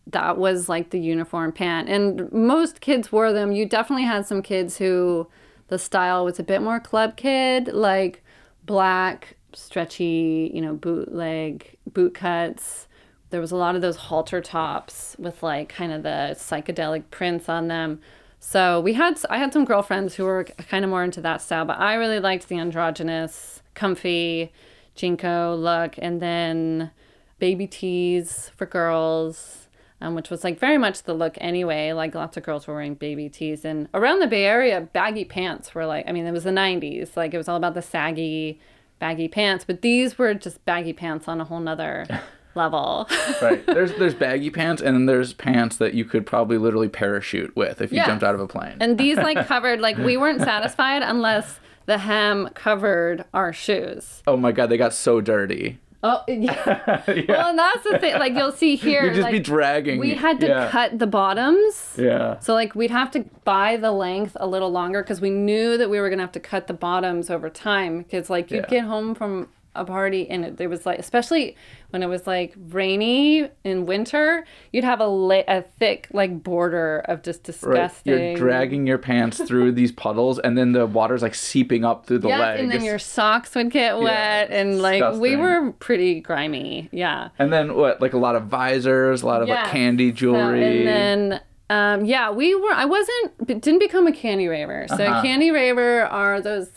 that 0.06 0.36
was 0.38 0.68
like 0.68 0.90
the 0.90 1.00
uniform 1.00 1.52
pant. 1.52 1.88
And 1.88 2.30
most 2.32 2.80
kids 2.80 3.12
wore 3.12 3.32
them. 3.32 3.52
You 3.52 3.66
definitely 3.66 4.04
had 4.04 4.26
some 4.26 4.42
kids 4.42 4.78
who 4.78 5.28
the 5.68 5.78
style 5.78 6.24
was 6.24 6.38
a 6.38 6.42
bit 6.42 6.62
more 6.62 6.80
club 6.80 7.16
kid, 7.16 7.68
like 7.68 8.22
black, 8.64 9.36
stretchy, 9.54 10.50
you 10.52 10.60
know, 10.60 10.74
bootleg, 10.74 11.76
boot 11.86 12.14
cuts 12.14 12.88
there 13.32 13.40
was 13.40 13.50
a 13.50 13.56
lot 13.56 13.74
of 13.74 13.80
those 13.80 13.96
halter 13.96 14.42
tops 14.42 15.16
with 15.18 15.42
like 15.42 15.70
kind 15.70 15.90
of 15.90 16.02
the 16.02 16.36
psychedelic 16.38 17.04
prints 17.10 17.48
on 17.48 17.66
them. 17.66 17.98
So 18.44 18.80
we 18.80 18.94
had 18.94 19.18
I 19.30 19.38
had 19.38 19.52
some 19.52 19.64
girlfriends 19.64 20.16
who 20.16 20.24
were 20.24 20.42
kind 20.42 20.84
of 20.84 20.90
more 20.90 21.04
into 21.04 21.20
that 21.20 21.40
style, 21.40 21.64
but 21.64 21.78
I 21.78 21.94
really 21.94 22.18
liked 22.18 22.48
the 22.48 22.58
androgynous, 22.58 23.62
comfy 23.74 24.52
JNCO 24.96 25.62
look, 25.62 25.94
and 25.96 26.20
then 26.20 26.90
baby 27.38 27.68
tees 27.68 28.50
for 28.56 28.66
girls, 28.66 29.68
um, 30.00 30.16
which 30.16 30.28
was 30.28 30.42
like 30.42 30.58
very 30.58 30.76
much 30.76 31.04
the 31.04 31.14
look 31.14 31.38
anyway. 31.40 31.92
Like 31.92 32.16
lots 32.16 32.36
of 32.36 32.42
girls 32.42 32.66
were 32.66 32.74
wearing 32.74 32.96
baby 32.96 33.28
tees, 33.28 33.64
and 33.64 33.88
around 33.94 34.18
the 34.18 34.26
Bay 34.26 34.44
Area, 34.44 34.80
baggy 34.80 35.24
pants 35.24 35.72
were 35.72 35.86
like 35.86 36.06
I 36.08 36.12
mean 36.12 36.26
it 36.26 36.32
was 36.32 36.44
the 36.44 36.50
'90s, 36.50 37.16
like 37.16 37.32
it 37.32 37.38
was 37.38 37.48
all 37.48 37.56
about 37.56 37.74
the 37.74 37.80
saggy, 37.80 38.60
baggy 38.98 39.28
pants, 39.28 39.64
but 39.64 39.82
these 39.82 40.18
were 40.18 40.34
just 40.34 40.62
baggy 40.64 40.92
pants 40.92 41.28
on 41.28 41.40
a 41.40 41.44
whole 41.44 41.60
nother 41.60 42.06
level. 42.54 43.08
right. 43.42 43.64
There's 43.66 43.92
there's 43.94 44.14
baggy 44.14 44.50
pants 44.50 44.82
and 44.82 44.94
then 44.94 45.06
there's 45.06 45.32
pants 45.32 45.76
that 45.76 45.94
you 45.94 46.04
could 46.04 46.26
probably 46.26 46.58
literally 46.58 46.88
parachute 46.88 47.54
with 47.56 47.80
if 47.80 47.90
you 47.92 47.96
Yeah. 47.98 48.06
jumped 48.06 48.24
out 48.24 48.34
of 48.34 48.40
a 48.40 48.46
plane. 48.48 48.76
And 48.80 48.98
these 48.98 49.16
like 49.16 49.46
covered 49.46 49.80
like 49.80 49.96
we 49.98 50.16
weren't 50.16 50.40
satisfied 50.40 51.02
unless 51.02 51.60
the 51.86 51.98
hem 51.98 52.48
covered 52.54 53.24
our 53.34 53.52
shoes. 53.52 54.22
oh 54.26 54.36
my 54.36 54.52
god, 54.52 54.68
they 54.70 54.76
got 54.76 54.92
so 54.94 55.20
dirty. 55.20 55.78
Oh 56.04 56.22
yeah. 56.28 57.02
Well, 57.06 57.50
and 57.50 57.58
that's 57.58 57.84
the 57.84 57.96
thing. 58.00 58.14
Like 58.18 58.34
you'll 58.34 58.50
see 58.50 58.74
here, 58.74 59.04
You'd 59.04 59.14
just 59.14 59.22
like, 59.22 59.32
be 59.32 59.38
dragging. 59.38 60.00
we 60.00 60.14
had 60.14 60.40
to 60.40 60.48
yeah. 60.48 60.68
cut 60.68 60.98
the 60.98 61.06
bottoms. 61.06 61.94
Yeah. 61.96 62.40
So 62.40 62.54
like 62.54 62.74
we'd 62.74 62.90
have 62.90 63.12
to 63.12 63.20
buy 63.44 63.76
the 63.76 63.92
length 63.92 64.36
a 64.40 64.46
little 64.48 64.70
longer 64.70 65.02
because 65.02 65.20
we 65.20 65.30
knew 65.30 65.76
that 65.78 65.88
we 65.90 66.00
were 66.00 66.10
gonna 66.10 66.22
have 66.22 66.32
to 66.32 66.40
cut 66.40 66.66
the 66.66 66.74
bottoms 66.74 67.30
over 67.30 67.48
time. 67.48 67.98
Because 68.02 68.28
like 68.28 68.50
you'd 68.50 68.64
Yeah. 68.64 68.80
get 68.80 68.84
home 68.84 69.14
from 69.14 69.48
a 69.74 69.84
party 69.84 70.28
and 70.28 70.44
it, 70.44 70.56
there 70.58 70.68
was 70.68 70.84
like, 70.84 70.98
especially 70.98 71.56
when 71.90 72.02
it 72.02 72.06
was 72.06 72.26
like 72.26 72.54
rainy 72.68 73.48
in 73.64 73.86
winter, 73.86 74.44
you'd 74.72 74.84
have 74.84 75.00
a 75.00 75.06
la- 75.06 75.42
a 75.48 75.62
thick 75.62 76.08
like 76.12 76.42
border 76.42 76.98
of 77.06 77.22
just 77.22 77.40
Right. 77.40 77.46
disgusting. 77.46 78.12
You're 78.12 78.34
dragging 78.36 78.86
your 78.86 78.98
pants 78.98 79.40
through 79.42 79.72
these 79.72 79.92
puddles 79.92 80.38
and 80.38 80.56
then 80.58 80.72
the 80.72 80.84
water's 80.86 81.22
like 81.22 81.34
seeping 81.34 81.84
up 81.84 82.06
through 82.06 82.18
the 82.18 82.28
Yes, 82.28 82.40
legs. 82.40 82.60
and 82.62 82.70
then 82.72 82.84
your 82.84 82.98
socks 82.98 83.54
would 83.54 83.70
get 83.70 83.98
wet, 83.98 84.50
and 84.50 84.80
like 84.82 85.14
we 85.14 85.36
were 85.36 85.72
pretty 85.72 86.20
grimy. 86.20 86.88
Yeah. 86.92 87.28
And 87.38 87.52
then 87.52 87.74
what? 87.74 88.00
Like 88.00 88.12
a 88.12 88.18
lot 88.18 88.36
of 88.36 88.44
visors, 88.44 89.22
a 89.22 89.26
lot 89.26 89.42
of 89.42 89.48
like 89.48 89.58
Yes. 89.58 89.70
candy 89.70 90.10
So, 90.10 90.16
jewelry. 90.16 90.86
and 90.86 91.32
then, 91.32 91.40
um, 91.70 92.04
yeah, 92.04 92.30
we 92.30 92.54
were. 92.54 92.72
I 92.72 92.84
wasn't. 92.84 93.46
Didn't 93.46 93.78
become 93.78 94.06
a 94.06 94.12
candy 94.12 94.48
raver. 94.48 94.86
So 94.88 94.96
Uh-huh. 95.04 95.22
candy 95.22 95.50
raver 95.50 96.02
are 96.02 96.40
those 96.40 96.68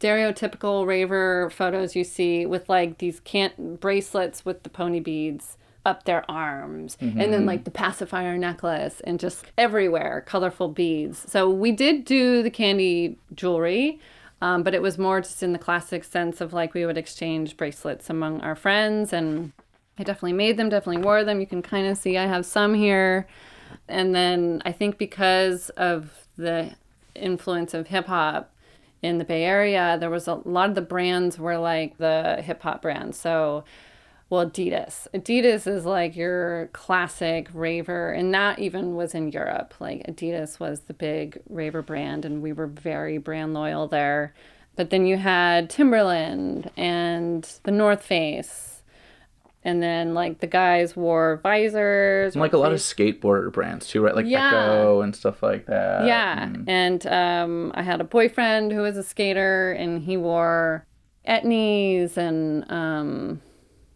stereotypical 0.00 0.86
raver 0.86 1.50
photos 1.50 1.96
you 1.96 2.04
see 2.04 2.46
with 2.46 2.68
like 2.68 2.98
these 2.98 3.20
can't 3.20 3.80
bracelets 3.80 4.44
with 4.44 4.62
the 4.62 4.70
pony 4.70 5.00
beads 5.00 5.56
up 5.84 6.04
their 6.04 6.24
arms 6.30 6.96
and 7.00 7.14
Mm-hmm. 7.14 7.30
then 7.32 7.46
like 7.46 7.64
the 7.64 7.70
pacifier 7.70 8.38
necklace 8.38 9.00
and 9.00 9.18
just 9.18 9.44
everywhere 9.58 10.22
colorful 10.26 10.68
beads 10.68 11.24
so 11.30 11.50
we 11.50 11.72
did 11.72 12.04
do 12.04 12.42
the 12.42 12.50
candy 12.50 13.16
jewelry 13.34 13.98
um, 14.40 14.62
but 14.62 14.74
it 14.74 14.82
was 14.82 14.98
more 14.98 15.20
just 15.20 15.42
in 15.42 15.52
the 15.52 15.58
classic 15.58 16.04
sense 16.04 16.40
of 16.40 16.52
like 16.52 16.74
we 16.74 16.84
would 16.86 16.98
exchange 16.98 17.56
bracelets 17.56 18.08
among 18.10 18.40
our 18.40 18.54
friends 18.54 19.12
and 19.12 19.52
I 19.98 20.04
definitely 20.04 20.32
made 20.32 20.56
them, 20.56 20.70
definitely 20.70 21.02
wore 21.02 21.22
them. 21.22 21.38
You 21.38 21.46
can 21.46 21.60
kind 21.60 21.86
of 21.86 21.98
see 21.98 22.16
I 22.16 22.24
have 22.26 22.46
some 22.46 22.72
here. 22.74 23.26
And 23.88 24.14
then 24.14 24.62
I 24.64 24.72
think 24.72 24.96
because 24.96 25.68
of 25.70 26.26
the 26.36 26.70
influence 27.14 27.74
of 27.74 27.88
hip 27.88 28.06
hop 28.06 28.50
in 29.02 29.18
the 29.18 29.24
Bay 29.24 29.44
Area, 29.44 29.96
there 29.98 30.10
was 30.10 30.28
a 30.28 30.34
lot 30.44 30.68
of 30.68 30.74
the 30.74 30.80
brands 30.80 31.38
were 31.38 31.58
like 31.58 31.98
the 31.98 32.40
hip 32.42 32.62
hop 32.62 32.82
brands. 32.82 33.18
So, 33.18 33.64
well, 34.30 34.48
Adidas. 34.48 35.08
Adidas 35.12 35.66
is 35.66 35.84
like 35.84 36.16
your 36.16 36.70
classic 36.72 37.48
raver, 37.52 38.12
and 38.12 38.32
that 38.32 38.58
even 38.58 38.94
was 38.94 39.14
in 39.14 39.30
Europe. 39.30 39.74
Like 39.80 40.06
Adidas 40.06 40.58
was 40.60 40.80
the 40.82 40.94
big 40.94 41.42
raver 41.48 41.82
brand, 41.82 42.24
and 42.24 42.40
we 42.40 42.52
were 42.52 42.68
very 42.68 43.18
brand 43.18 43.52
loyal 43.52 43.88
there. 43.88 44.32
But 44.76 44.90
then 44.90 45.04
you 45.04 45.18
had 45.18 45.68
Timberland 45.68 46.70
and 46.78 47.46
the 47.64 47.72
North 47.72 48.02
Face 48.02 48.71
and 49.64 49.82
then 49.82 50.14
like 50.14 50.40
the 50.40 50.46
guys 50.46 50.96
wore 50.96 51.40
visors. 51.42 52.34
And, 52.34 52.40
like 52.40 52.52
a 52.52 52.58
lot 52.58 52.72
of 52.72 52.78
skateboarder 52.78 53.52
brands 53.52 53.86
too, 53.88 54.00
right? 54.02 54.14
Like 54.14 54.26
Yeah. 54.26 54.48
Ecko 54.48 55.00
and 55.02 55.14
stuff 55.14 55.42
like 55.42 55.66
that. 55.66 56.06
yeah, 56.06 56.52
and 56.66 57.06
um, 57.06 57.72
I 57.74 57.82
had 57.82 58.00
a 58.00 58.04
boyfriend 58.04 58.72
who 58.72 58.80
was 58.80 58.96
a 58.96 59.02
skater, 59.02 59.72
and 59.72 60.02
he 60.02 60.16
wore 60.16 60.86
Etnies, 61.28 62.16
and 62.16 62.70
um, 62.70 63.40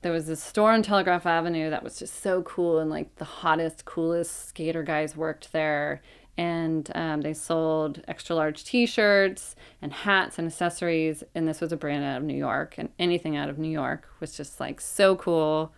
there 0.03 0.13
was 0.13 0.27
this 0.27 0.43
store 0.43 0.73
on 0.73 0.83
Telegraph 0.83 1.27
Avenue 1.27 1.71
that 1.71 1.83
was 1.83 1.99
just 1.99 2.23
so 2.23 2.43
cool, 2.43 2.79
and 2.79 2.89
like 2.91 3.17
the 3.17 3.25
hottest, 3.25 3.85
coolest 3.85 4.49
skater 4.49 4.83
guys 4.83 5.17
worked 5.17 5.53
there. 5.53 6.01
And 6.39 6.91
um, 6.95 7.23
they 7.23 7.33
sold 7.33 8.03
extra 8.07 8.37
large 8.37 8.65
T-shirts 8.65 9.57
and 9.81 9.93
hats 9.93 10.39
and 10.39 10.47
accessories, 10.47 11.25
and 11.35 11.49
this 11.49 11.61
was 11.61 11.73
a 11.73 11.77
brand 11.77 12.05
out 12.05 12.19
of 12.19 12.25
New 12.25 12.37
York, 12.37 12.75
and 12.77 12.91
anything 12.99 13.37
out 13.37 13.49
of 13.49 13.59
New 13.59 13.71
York 13.71 14.09
was 14.21 14.37
just 14.37 14.61
like 14.61 14.81
so 14.81 15.17
cool. 15.17 15.73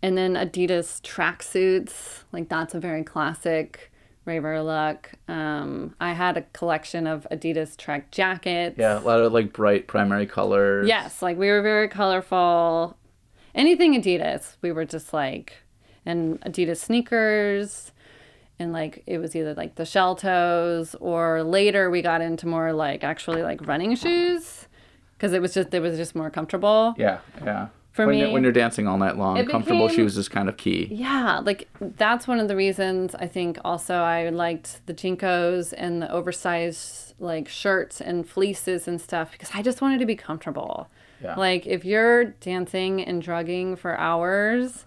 And 0.00 0.16
then 0.16 0.34
Adidas 0.34 1.00
tracksuits, 1.02 2.22
like 2.32 2.48
that's 2.48 2.74
a 2.74 2.80
very 2.80 3.02
classic 3.02 3.92
raver 4.24 4.62
look. 4.62 5.12
Um, 5.28 5.94
I 6.00 6.12
had 6.12 6.36
a 6.36 6.42
collection 6.52 7.06
of 7.06 7.26
Adidas 7.30 7.76
track 7.76 8.10
jackets. 8.10 8.78
Yeah, 8.78 8.98
a 8.98 9.00
lot 9.00 9.20
of 9.20 9.32
like 9.32 9.52
bright 9.52 9.88
primary 9.88 10.26
colors. 10.26 10.86
Yes, 10.88 11.22
like 11.22 11.36
we 11.36 11.48
were 11.48 11.62
very 11.62 11.88
colorful. 11.88 12.96
Anything 13.54 14.00
Adidas, 14.00 14.56
we 14.62 14.72
were 14.72 14.84
just 14.84 15.12
like, 15.12 15.54
and 16.06 16.40
Adidas 16.42 16.78
sneakers, 16.78 17.92
and 18.62 18.72
like 18.72 19.02
it 19.06 19.18
was 19.18 19.34
either 19.36 19.52
like 19.54 19.74
the 19.74 19.84
shell 19.84 20.14
toes, 20.16 20.94
or 21.00 21.42
later 21.42 21.90
we 21.90 22.00
got 22.02 22.20
into 22.20 22.46
more 22.46 22.72
like 22.72 23.04
actually 23.04 23.42
like 23.42 23.66
running 23.66 23.94
shoes, 23.96 24.66
because 25.14 25.32
it 25.32 25.42
was 25.42 25.52
just 25.54 25.74
it 25.74 25.80
was 25.80 25.96
just 25.96 26.14
more 26.14 26.30
comfortable. 26.30 26.94
Yeah, 26.96 27.18
yeah. 27.44 27.68
For 27.92 28.06
when 28.06 28.14
me- 28.14 28.20
you're, 28.22 28.30
when 28.32 28.42
you're 28.42 28.52
dancing 28.52 28.88
all 28.88 28.96
night 28.96 29.18
long, 29.18 29.36
comfortable 29.46 29.88
became- 29.88 30.04
shoes 30.06 30.16
is 30.16 30.26
kind 30.28 30.48
of 30.48 30.56
key. 30.56 30.88
Yeah, 30.90 31.40
like 31.44 31.68
that's 31.80 32.26
one 32.26 32.40
of 32.40 32.48
the 32.48 32.56
reasons 32.56 33.14
I 33.14 33.26
think 33.26 33.58
also 33.64 33.96
I 33.96 34.30
liked 34.30 34.80
the 34.86 34.94
JNCOs 34.94 35.74
and 35.76 36.00
the 36.00 36.10
oversized 36.10 37.12
like 37.18 37.48
shirts 37.48 38.00
and 38.00 38.26
fleeces 38.26 38.88
and 38.88 38.98
stuff 39.00 39.32
because 39.32 39.50
I 39.54 39.60
just 39.60 39.82
wanted 39.82 39.98
to 40.00 40.06
be 40.06 40.16
comfortable. 40.16 40.88
Yeah. 41.22 41.34
Like 41.36 41.66
if 41.66 41.84
you're 41.84 42.24
dancing 42.24 43.02
and 43.02 43.20
drugging 43.20 43.76
for 43.76 43.96
hours, 43.98 44.86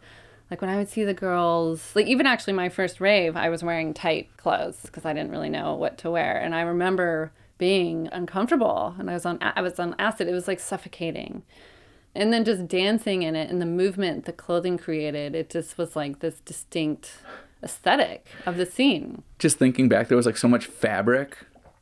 like 0.51 0.61
when 0.61 0.69
I 0.69 0.77
would 0.77 0.89
see 0.89 1.03
the 1.03 1.13
girls, 1.13 1.91
like 1.95 2.07
even 2.07 2.25
actually 2.25 2.53
my 2.53 2.69
first 2.69 3.01
rave, 3.01 3.35
I 3.35 3.49
was 3.49 3.63
wearing 3.63 3.93
tight 3.93 4.29
clothes 4.37 4.79
because 4.83 5.05
I 5.05 5.13
didn't 5.13 5.31
really 5.31 5.49
know 5.49 5.75
what 5.75 5.97
to 5.99 6.11
wear, 6.11 6.37
and 6.37 6.53
I 6.53 6.61
remember 6.61 7.31
being 7.57 8.09
uncomfortable, 8.11 8.95
and 8.99 9.09
I 9.09 9.13
was 9.13 9.25
on 9.25 9.39
I 9.41 9.61
was 9.61 9.79
on 9.79 9.95
acid. 9.99 10.27
It 10.27 10.33
was 10.33 10.47
like 10.47 10.59
suffocating 10.59 11.43
and 12.17 12.31
then 12.31 12.45
just 12.45 12.67
dancing 12.67 13.23
in 13.23 13.35
it 13.35 13.49
and 13.49 13.61
the 13.61 13.65
movement 13.65 14.23
the 14.23 14.31
clothing 14.31 14.77
created 14.77 15.35
it 15.35 15.49
just 15.49 15.77
was 15.77 15.97
like 15.97 16.19
this 16.19 16.39
distinct 16.45 17.17
aesthetic 17.61 18.27
of 18.45 18.57
the 18.57 18.65
scene 18.65 19.23
Just 19.39 19.57
thinking 19.57 19.89
back, 19.89 20.07
there 20.07 20.15
was 20.15 20.25
like 20.25 20.37
so 20.37 20.47
much 20.47 20.67
fabric 20.67 21.37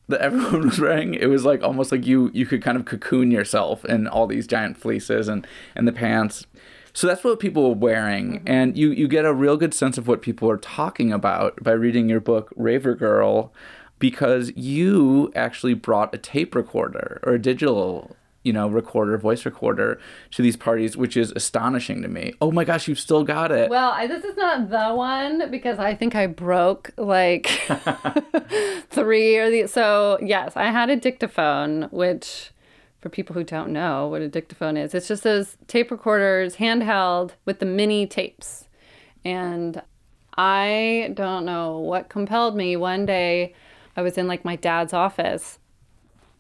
that 0.08 0.22
everyone 0.22 0.62
was 0.70 0.80
wearing. 0.80 1.14
It 1.14 1.28
was 1.28 1.46
like 1.46 1.62
almost 1.62 1.92
like 1.92 2.06
you 2.06 2.32
you 2.34 2.46
could 2.46 2.62
kind 2.62 2.78
of 2.78 2.86
cocoon 2.86 3.32
yourself 3.32 3.86
in 3.86 4.08
all 4.08 4.28
these 4.28 4.48
giant 4.48 4.78
fleeces 4.78 5.28
and 5.28 5.46
and 5.76 5.88
the 5.88 5.92
pants. 5.92 6.46
So 6.94 7.08
that's 7.08 7.24
what 7.24 7.40
people 7.40 7.70
were 7.70 7.76
wearing, 7.76 8.40
mm-hmm. 8.40 8.48
and 8.48 8.78
you 8.78 8.92
you 8.92 9.08
get 9.08 9.26
a 9.26 9.34
real 9.34 9.58
good 9.58 9.74
sense 9.74 9.98
of 9.98 10.08
what 10.08 10.22
people 10.22 10.50
are 10.50 10.58
talking 10.58 11.12
about 11.12 11.62
by 11.64 11.72
reading 11.72 12.08
your 12.08 12.20
book 12.20 12.54
Raver 12.56 12.96
Girl, 12.96 13.52
because 14.00 14.52
you 14.56 15.32
actually 15.36 15.74
brought 15.74 16.14
a 16.14 16.18
tape 16.18 16.54
recorder 16.56 17.20
or 17.24 17.34
a 17.34 17.40
digital 17.40 18.16
you 18.44 18.52
know, 18.52 18.68
recorder, 18.68 19.18
voice 19.18 19.46
recorder 19.46 20.00
to 20.32 20.42
these 20.42 20.58
parties, 20.58 20.98
which 20.98 21.16
is 21.16 21.32
astonishing 21.32 22.02
to 22.02 22.10
me. 22.10 22.34
Oh 22.42 22.52
my 22.52 22.66
gosh, 22.66 22.88
you've 22.88 23.00
still 23.00 23.24
got 23.24 23.52
it. 23.52 23.70
Well, 23.70 23.92
I, 23.92 24.06
this 24.06 24.24
is 24.26 24.36
not 24.36 24.70
the 24.70 24.94
one 24.94 25.50
because 25.50 25.80
I 25.80 25.96
think 25.96 26.14
I 26.14 26.28
broke 26.28 26.92
like 26.98 27.48
three 28.90 29.38
or 29.38 29.50
the. 29.50 29.68
So 29.68 30.20
yes, 30.22 30.56
I 30.56 30.66
had 30.66 30.90
a 30.90 30.98
dictaphone, 30.98 31.84
which 31.84 32.52
for 33.04 33.10
people 33.10 33.34
who 33.34 33.44
don't 33.44 33.70
know 33.70 34.08
what 34.08 34.22
a 34.22 34.30
dictaphone 34.30 34.78
is, 34.78 34.94
it's 34.94 35.10
just 35.10 35.24
those 35.24 35.58
tape 35.68 35.92
recorders, 35.92 36.56
handheld 36.56 37.32
with 37.44 37.60
the 37.60 37.66
mini 37.66 38.08
tapes. 38.08 38.70
And 39.26 39.82
I 40.38 41.12
don't 41.14 41.46
know 41.46 41.78
what 41.78 42.08
compelled 42.08 42.56
me. 42.56 42.78
One 42.78 43.06
day, 43.06 43.54
I 43.98 44.02
was 44.02 44.18
in 44.18 44.26
like 44.26 44.46
my 44.46 44.56
dad's 44.56 44.94
office 44.94 45.60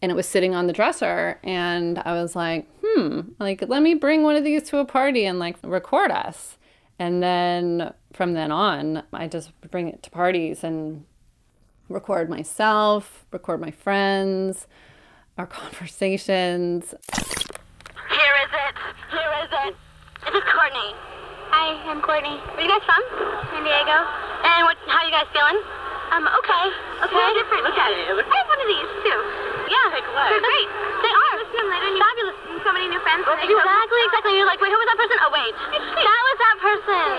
and 0.01 0.09
it 0.09 0.15
was 0.15 0.27
sitting 0.27 0.53
on 0.53 0.67
the 0.67 0.73
dresser 0.73 1.39
and 1.45 1.97
i 1.99 2.11
was 2.11 2.35
like 2.35 2.67
hmm 2.83 3.21
like 3.39 3.63
let 3.69 3.81
me 3.81 3.93
bring 3.93 4.21
one 4.21 4.35
of 4.35 4.43
these 4.43 4.63
to 4.63 4.79
a 4.79 4.85
party 4.85 5.25
and 5.25 5.39
like 5.39 5.55
record 5.63 6.11
us 6.11 6.57
and 6.99 7.23
then 7.23 7.93
from 8.11 8.33
then 8.33 8.51
on 8.51 9.01
i 9.13 9.29
just 9.29 9.51
bring 9.71 9.87
it 9.87 10.03
to 10.03 10.09
parties 10.09 10.61
and 10.61 11.05
record 11.87 12.29
myself 12.29 13.25
record 13.31 13.61
my 13.61 13.71
friends 13.71 14.67
our 15.37 15.47
conversations 15.61 16.93
Here 16.93 18.35
is 18.45 18.51
it. 18.53 18.75
Here 19.11 19.33
is 19.43 19.51
it. 19.51 19.73
This 20.25 20.35
is 20.39 20.45
Courtney. 20.49 20.91
Hi, 21.53 21.77
I'm 21.89 22.01
Courtney. 22.01 22.37
Where 22.57 22.63
you 22.65 22.71
guys 22.71 22.85
from? 22.85 23.01
San 23.53 23.61
Diego. 23.61 23.97
And 24.45 24.61
what? 24.65 24.77
How 24.89 25.01
are 25.03 25.07
you 25.09 25.13
guys 25.13 25.29
feeling? 25.33 25.59
Um, 26.13 26.25
okay. 26.25 26.65
Okay. 27.05 27.13
Very 27.13 27.33
different. 27.37 27.61
Look 27.65 27.77
at 27.77 27.89
it. 27.93 28.09
I 28.09 28.35
have 28.41 28.49
one 28.49 28.61
of 28.61 28.69
these 28.69 28.89
too. 29.05 29.19
Yeah. 29.69 29.85
Like 29.93 30.05
what? 30.13 30.29
They're 30.33 30.41
great. 30.41 30.69
They 31.01 31.13
are. 31.13 31.33
Listen 31.41 31.53
to 31.53 31.59
them 31.61 31.69
later. 31.73 31.89
Fabulous. 31.97 32.37
So 32.63 32.69
many 32.73 32.87
new 32.89 33.01
friends. 33.05 33.25
Exactly. 33.27 34.01
Exactly. 34.09 34.31
You're 34.37 34.49
like, 34.49 34.61
wait, 34.61 34.71
who 34.71 34.79
was 34.79 34.87
that 34.89 34.97
person? 35.01 35.17
Oh, 35.21 35.31
wait. 35.33 35.53
That 35.53 36.21
was 36.25 36.37
that 36.41 36.57
person. 36.63 37.13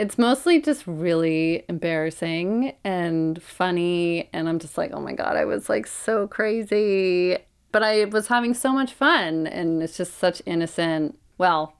It's 0.00 0.16
mostly 0.16 0.62
just 0.62 0.86
really 0.86 1.62
embarrassing 1.68 2.72
and 2.84 3.42
funny 3.42 4.30
and 4.32 4.48
i'm 4.48 4.58
just 4.58 4.78
like 4.78 4.92
oh 4.94 5.00
my 5.00 5.12
god 5.12 5.36
i 5.36 5.44
was 5.44 5.68
like 5.68 5.86
so 5.86 6.26
crazy. 6.26 7.36
But 7.70 7.82
i 7.82 8.06
was 8.06 8.28
having 8.28 8.54
so 8.54 8.72
much 8.72 8.94
fun 8.94 9.46
and 9.46 9.82
it's 9.82 9.98
just 9.98 10.16
such 10.16 10.40
innocent 10.46 11.18
well 11.36 11.76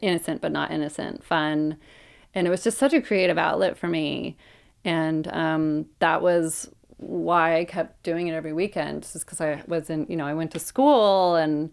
innocent 0.00 0.40
but 0.40 0.50
not 0.50 0.70
innocent 0.70 1.22
fun. 1.22 1.76
And 2.34 2.46
it 2.46 2.50
was 2.50 2.64
just 2.64 2.78
such 2.78 2.94
a 2.94 3.02
creative 3.02 3.36
outlet 3.36 3.76
for 3.76 3.88
me. 3.88 4.38
And 4.86 5.28
um, 5.28 5.86
that 5.98 6.22
was 6.22 6.70
why 6.96 7.58
i 7.58 7.64
kept 7.64 8.00
doing 8.04 8.28
it 8.28 8.32
every 8.32 8.52
weekend 8.52 9.02
just 9.02 9.26
because 9.26 9.40
i 9.40 9.60
wasn't 9.66 10.08
you 10.08 10.16
know 10.16 10.24
i 10.24 10.32
went 10.32 10.52
to 10.52 10.58
school 10.60 11.34
and 11.34 11.68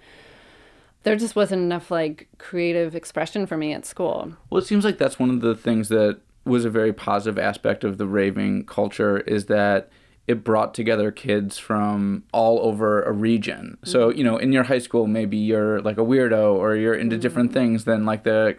there 1.04 1.16
just 1.16 1.36
wasn't 1.36 1.62
enough 1.62 1.92
like 1.92 2.28
creative 2.38 2.96
expression 2.96 3.46
for 3.46 3.58
me 3.58 3.74
at 3.74 3.86
school 3.86 4.34
Well, 4.50 4.62
it 4.62 4.66
seems 4.66 4.84
like 4.84 4.98
that's 4.98 5.20
one 5.20 5.30
of 5.30 5.42
the 5.42 5.56
things 5.56 5.90
that 5.90 6.20
was 6.46 6.66
a 6.66 6.70
very 6.70 6.94
positive 6.94 7.38
aspect 7.38 7.84
of 7.84 7.98
the 7.98 8.08
raving 8.08 8.66
culture 8.66 9.20
is 9.20 9.46
that 9.46 9.90
it 10.30 10.44
brought 10.44 10.76
together 10.76 11.12
kids 11.12 11.58
from 11.58 12.24
all 12.32 12.60
over 12.60 13.02
a 13.02 13.12
region. 13.12 13.80
So, 13.84 14.10
mm-hmm. 14.10 14.18
you 14.20 14.24
know, 14.24 14.38
in 14.38 14.52
your 14.52 14.62
high 14.62 14.78
school, 14.78 15.08
maybe 15.08 15.38
you're 15.38 15.82
like 15.82 15.98
a 15.98 16.02
weirdo 16.02 16.54
or 16.54 16.76
you're 16.76 16.94
into 16.94 17.18
different 17.18 17.50
mm-hmm. 17.50 17.60
things 17.60 17.86
than 17.86 18.06
like 18.06 18.24
the 18.24 18.56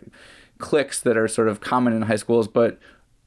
cliques 0.59 1.01
that 1.01 1.17
are 1.17 1.29
sort 1.29 1.47
of 1.47 1.61
common 1.61 1.93
in 1.93 2.03
high 2.03 2.17
schools. 2.17 2.49
But 2.49 2.81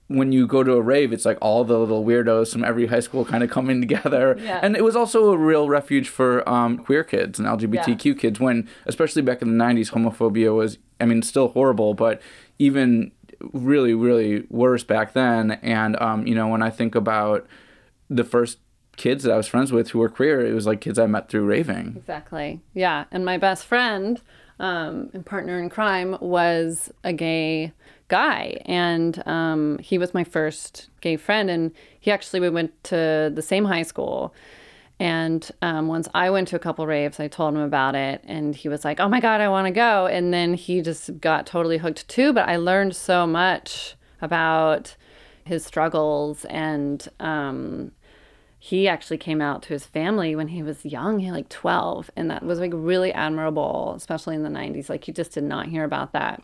when 0.07 0.31
you 0.31 0.45
go 0.45 0.63
to 0.63 0.73
a 0.73 0.81
rave, 0.81 1.13
it's 1.13 1.25
like 1.25 1.37
all 1.41 1.63
the 1.63 1.77
little 1.77 2.03
weirdos 2.03 2.51
from 2.51 2.63
every 2.63 2.87
high 2.87 2.99
school 2.99 3.25
kind 3.25 3.43
of 3.43 3.49
coming 3.49 3.79
together. 3.87 4.37
Yeah. 4.39 4.59
And 4.61 4.75
it 4.75 4.83
was 4.83 4.95
also 4.95 5.31
a 5.31 5.37
real 5.37 5.69
refuge 5.69 6.09
for 6.09 6.47
um, 6.47 6.77
queer 6.77 7.03
kids 7.03 7.39
and 7.39 7.47
LGBTQ 7.47 8.19
kids 8.19 8.39
when, 8.39 8.67
especially 8.85 9.21
back 9.21 9.41
in 9.41 9.57
the 9.57 9.63
90s, 9.63 9.91
homophobia 9.91 10.55
was, 10.55 10.77
I 10.99 11.05
mean, 11.05 11.21
still 11.21 11.49
horrible, 11.49 11.93
but 11.93 12.21
even 12.59 13.11
really, 13.51 13.93
really 13.93 14.45
worse 14.49 14.83
back 14.83 15.13
then. 15.13 15.51
And, 15.61 15.99
um, 16.01 16.27
you 16.27 16.35
know, 16.35 16.47
when 16.47 16.61
I 16.61 16.69
think 16.69 16.95
about 16.95 17.47
the 18.09 18.23
first 18.23 18.59
kids 18.95 19.23
that 19.23 19.33
I 19.33 19.37
was 19.37 19.47
friends 19.47 19.71
with 19.71 19.89
who 19.89 19.99
were 19.99 20.09
queer, 20.09 20.45
it 20.45 20.53
was 20.53 20.67
like 20.67 20.81
kids 20.81 20.99
I 20.99 21.07
met 21.07 21.29
through 21.29 21.45
raving. 21.45 21.95
Exactly. 21.97 22.61
Yeah. 22.73 23.05
And 23.11 23.25
my 23.25 23.37
best 23.37 23.65
friend 23.65 24.21
um, 24.59 25.09
and 25.13 25.25
partner 25.25 25.59
in 25.59 25.69
crime 25.69 26.17
was 26.21 26.91
a 27.03 27.13
gay 27.13 27.73
guy. 28.07 28.61
And 28.65 29.25
um, 29.27 29.79
he 29.79 29.97
was 29.97 30.13
my 30.13 30.23
first 30.23 30.89
gay 31.01 31.17
friend. 31.17 31.49
And 31.49 31.71
he 31.99 32.11
actually, 32.11 32.39
we 32.39 32.49
went 32.49 32.83
to 32.85 33.31
the 33.33 33.41
same 33.41 33.65
high 33.65 33.81
school. 33.83 34.33
And 34.99 35.49
um, 35.61 35.87
once 35.87 36.07
I 36.13 36.29
went 36.29 36.47
to 36.49 36.55
a 36.55 36.59
couple 36.59 36.85
raves, 36.85 37.19
I 37.19 37.27
told 37.27 37.55
him 37.55 37.61
about 37.61 37.95
it. 37.95 38.21
And 38.25 38.55
he 38.55 38.69
was 38.69 38.85
like, 38.85 38.99
oh 38.99 39.09
my 39.09 39.19
God, 39.19 39.41
I 39.41 39.49
want 39.49 39.67
to 39.67 39.71
go. 39.71 40.05
And 40.05 40.33
then 40.33 40.53
he 40.53 40.81
just 40.81 41.19
got 41.19 41.45
totally 41.45 41.79
hooked 41.79 42.07
too. 42.07 42.31
But 42.31 42.47
I 42.47 42.57
learned 42.57 42.95
so 42.95 43.25
much 43.25 43.95
about 44.21 44.95
his 45.45 45.65
struggles 45.65 46.45
and 46.45 47.07
um, 47.19 47.91
he 48.65 48.87
actually 48.87 49.17
came 49.17 49.41
out 49.41 49.61
to 49.61 49.73
his 49.73 49.85
family 49.85 50.37
when 50.37 50.47
he 50.47 50.63
was 50.63 50.85
young, 50.85 51.19
he 51.19 51.29
like 51.29 51.49
12, 51.49 52.09
and 52.15 52.31
that 52.31 52.43
was 52.43 52.61
like 52.61 52.71
really 52.73 53.11
admirable, 53.11 53.93
especially 53.97 54.35
in 54.35 54.43
the 54.43 54.49
90s. 54.49 54.87
Like 54.87 55.05
you 55.05 55.13
just 55.13 55.33
did 55.33 55.43
not 55.43 55.67
hear 55.67 55.83
about 55.83 56.13
that. 56.13 56.41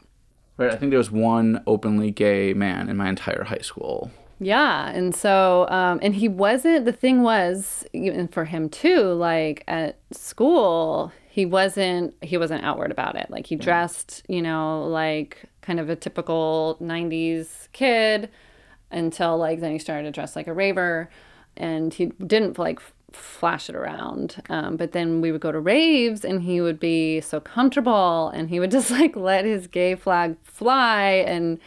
Right. 0.58 0.70
I 0.70 0.76
think 0.76 0.90
there 0.90 0.98
was 0.98 1.10
one 1.10 1.64
openly 1.66 2.12
gay 2.12 2.54
man 2.54 2.90
in 2.90 2.98
my 2.98 3.08
entire 3.08 3.46
high 3.46 3.62
school. 3.62 4.12
Yeah, 4.38 4.90
and 4.90 5.16
so 5.16 5.66
um, 5.70 6.00
and 6.02 6.14
he 6.14 6.28
wasn't. 6.28 6.84
The 6.84 6.92
thing 6.92 7.24
was, 7.24 7.86
even 7.94 8.28
for 8.28 8.44
him 8.44 8.68
too, 8.68 9.14
like 9.14 9.64
at 9.70 9.98
school, 10.12 11.14
he 11.30 11.46
wasn't. 11.46 12.14
He 12.22 12.38
wasn't 12.38 12.66
outward 12.66 12.92
about 12.92 13.16
it. 13.16 13.30
Like 13.30 13.48
he 13.48 13.56
dressed, 13.56 14.24
you 14.28 14.42
know, 14.42 14.84
like 14.84 15.46
kind 15.62 15.80
of 15.80 15.90
a 15.90 15.96
typical 15.96 16.78
'90s 16.82 17.70
kid 17.72 18.30
until 18.92 19.38
like 19.38 19.62
then 19.62 19.72
he 19.72 19.80
started 19.80 20.04
to 20.04 20.12
dress 20.12 20.36
like 20.36 20.48
a 20.48 20.54
raver 20.54 21.10
and 21.60 21.94
he 21.94 22.08
didn't 22.26 22.58
like 22.58 22.80
flash 23.12 23.70
it 23.70 23.76
around. 23.76 24.42
Um, 24.50 24.78
but 24.78 24.92
then 24.92 25.22
we 25.22 25.32
would 25.32 25.42
go 25.42 25.52
to 25.52 25.60
raves 25.60 26.24
and 26.24 26.44
he 26.44 26.62
would 26.62 26.80
be 26.80 27.22
so 27.22 27.40
comfortable 27.40 28.30
and 28.30 28.50
he 28.50 28.60
would 28.60 28.72
just 28.78 28.92
like 28.92 29.16
let 29.16 29.46
his 29.46 29.68
gay 29.68 29.96
flag 29.96 30.38
fly 30.44 31.24
and 31.28 31.60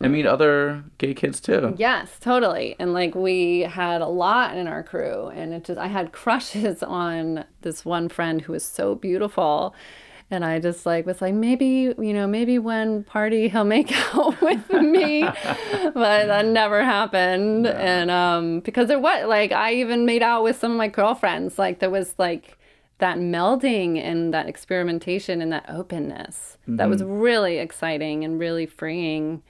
I 0.00 0.06
meet 0.06 0.26
other 0.26 0.84
gay 0.98 1.12
kids 1.12 1.40
too. 1.40 1.74
yes 1.76 2.18
totally. 2.20 2.76
And 2.78 2.92
like 2.94 3.16
we 3.16 3.60
had 3.62 4.00
a 4.00 4.06
lot 4.06 4.56
in 4.56 4.68
our 4.68 4.82
crew 4.84 5.26
and 5.28 5.52
it 5.52 5.64
just 5.64 5.78
i 5.78 5.88
had 5.88 6.12
crushes 6.22 6.82
on 6.82 7.44
this 7.62 7.84
one 7.84 8.08
friend 8.08 8.42
who 8.42 8.52
was 8.52 8.64
so 8.64 8.94
beautiful 8.94 9.74
and 10.30 10.44
I 10.44 10.58
just 10.58 10.84
like 10.84 11.06
was 11.06 11.22
like 11.22 11.34
maybe 11.34 11.94
you 11.98 12.12
know 12.12 12.26
maybe 12.26 12.58
one 12.58 13.04
party 13.04 13.48
he'll 13.50 13.64
make 13.64 13.92
out 14.14 14.40
with 14.40 14.70
me, 14.70 15.22
but 15.52 15.92
that 16.26 16.46
never 16.46 16.84
happened. 16.84 17.66
And 17.66 18.10
um, 18.10 18.60
because 18.60 18.88
there 18.88 19.00
was 19.00 19.26
like 19.26 19.52
I 19.52 19.74
even 19.74 20.06
made 20.06 20.22
out 20.22 20.42
with 20.42 20.58
some 20.58 20.70
of 20.72 20.76
my 20.76 20.88
girlfriends. 20.88 21.58
Like 21.58 21.78
there 21.78 21.90
was 21.90 22.14
like 22.18 22.58
that 22.98 23.18
melding 23.18 24.02
and 24.02 24.34
that 24.34 24.48
experimentation 24.48 25.40
and 25.40 25.52
that 25.52 25.64
openness 25.68 26.58
that 26.66 26.88
was 26.88 27.02
really 27.02 27.58
exciting 27.58 28.24
and 28.24 28.38
really 28.38 28.66
freeing. 28.66 29.42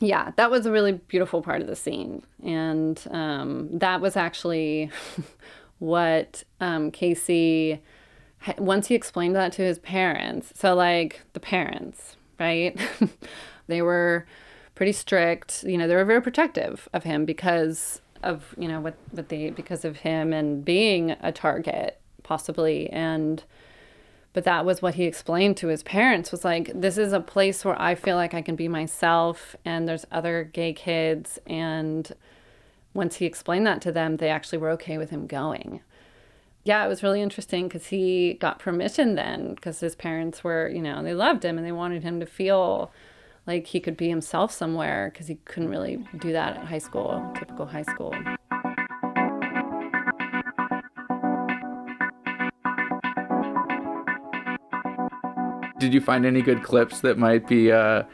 Yeah, 0.00 0.32
that 0.36 0.50
was 0.50 0.66
a 0.66 0.72
really 0.72 0.92
beautiful 0.92 1.42
part 1.42 1.60
of 1.60 1.68
the 1.68 1.76
scene, 1.76 2.24
and 2.42 3.00
um, 3.10 3.78
that 3.78 4.00
was 4.00 4.16
actually 4.16 4.90
what 5.78 6.42
um, 6.60 6.90
Casey 6.90 7.80
once 8.58 8.88
he 8.88 8.94
explained 8.94 9.36
that 9.36 9.52
to 9.52 9.62
his 9.62 9.78
parents, 9.78 10.52
so 10.54 10.74
like 10.74 11.22
the 11.32 11.40
parents, 11.40 12.16
right? 12.38 12.78
they 13.66 13.82
were 13.82 14.26
pretty 14.74 14.92
strict. 14.92 15.64
You 15.64 15.78
know, 15.78 15.86
they 15.86 15.94
were 15.94 16.04
very 16.04 16.22
protective 16.22 16.88
of 16.92 17.04
him 17.04 17.24
because 17.24 18.00
of 18.22 18.54
you 18.56 18.68
know 18.68 18.80
what 18.80 18.94
what 19.10 19.28
they 19.28 19.50
because 19.50 19.84
of 19.84 19.98
him 19.98 20.32
and 20.32 20.64
being 20.64 21.12
a 21.20 21.32
target 21.32 22.00
possibly 22.22 22.88
and 22.90 23.44
but 24.32 24.44
that 24.44 24.64
was 24.64 24.80
what 24.80 24.94
he 24.94 25.04
explained 25.04 25.56
to 25.56 25.68
his 25.68 25.82
parents 25.82 26.30
was 26.30 26.44
like 26.44 26.70
this 26.74 26.96
is 26.96 27.12
a 27.12 27.20
place 27.20 27.64
where 27.64 27.80
i 27.80 27.94
feel 27.94 28.16
like 28.16 28.34
i 28.34 28.42
can 28.42 28.54
be 28.54 28.68
myself 28.68 29.56
and 29.64 29.88
there's 29.88 30.06
other 30.12 30.44
gay 30.44 30.72
kids 30.72 31.38
and 31.46 32.12
once 32.94 33.16
he 33.16 33.26
explained 33.26 33.66
that 33.66 33.82
to 33.82 33.90
them 33.90 34.16
they 34.18 34.28
actually 34.28 34.58
were 34.58 34.70
okay 34.70 34.98
with 34.98 35.10
him 35.10 35.26
going 35.26 35.80
yeah, 36.64 36.84
it 36.84 36.88
was 36.88 37.02
really 37.02 37.20
interesting 37.20 37.66
because 37.66 37.88
he 37.88 38.34
got 38.34 38.60
permission 38.60 39.16
then 39.16 39.54
because 39.54 39.80
his 39.80 39.96
parents 39.96 40.44
were, 40.44 40.68
you 40.68 40.80
know, 40.80 41.02
they 41.02 41.14
loved 41.14 41.44
him 41.44 41.58
and 41.58 41.66
they 41.66 41.72
wanted 41.72 42.04
him 42.04 42.20
to 42.20 42.26
feel 42.26 42.92
like 43.48 43.66
he 43.66 43.80
could 43.80 43.96
be 43.96 44.08
himself 44.08 44.52
somewhere 44.52 45.10
because 45.12 45.26
he 45.26 45.34
couldn't 45.44 45.70
really 45.70 46.06
do 46.18 46.32
that 46.32 46.56
at 46.56 46.64
high 46.64 46.78
school, 46.78 47.32
typical 47.36 47.66
high 47.66 47.82
school. 47.82 48.14
Did 55.80 55.92
you 55.92 56.00
find 56.00 56.24
any 56.24 56.42
good 56.42 56.62
clips 56.62 57.00
that 57.00 57.18
might 57.18 57.48
be 57.48 57.72
uh, 57.72 58.04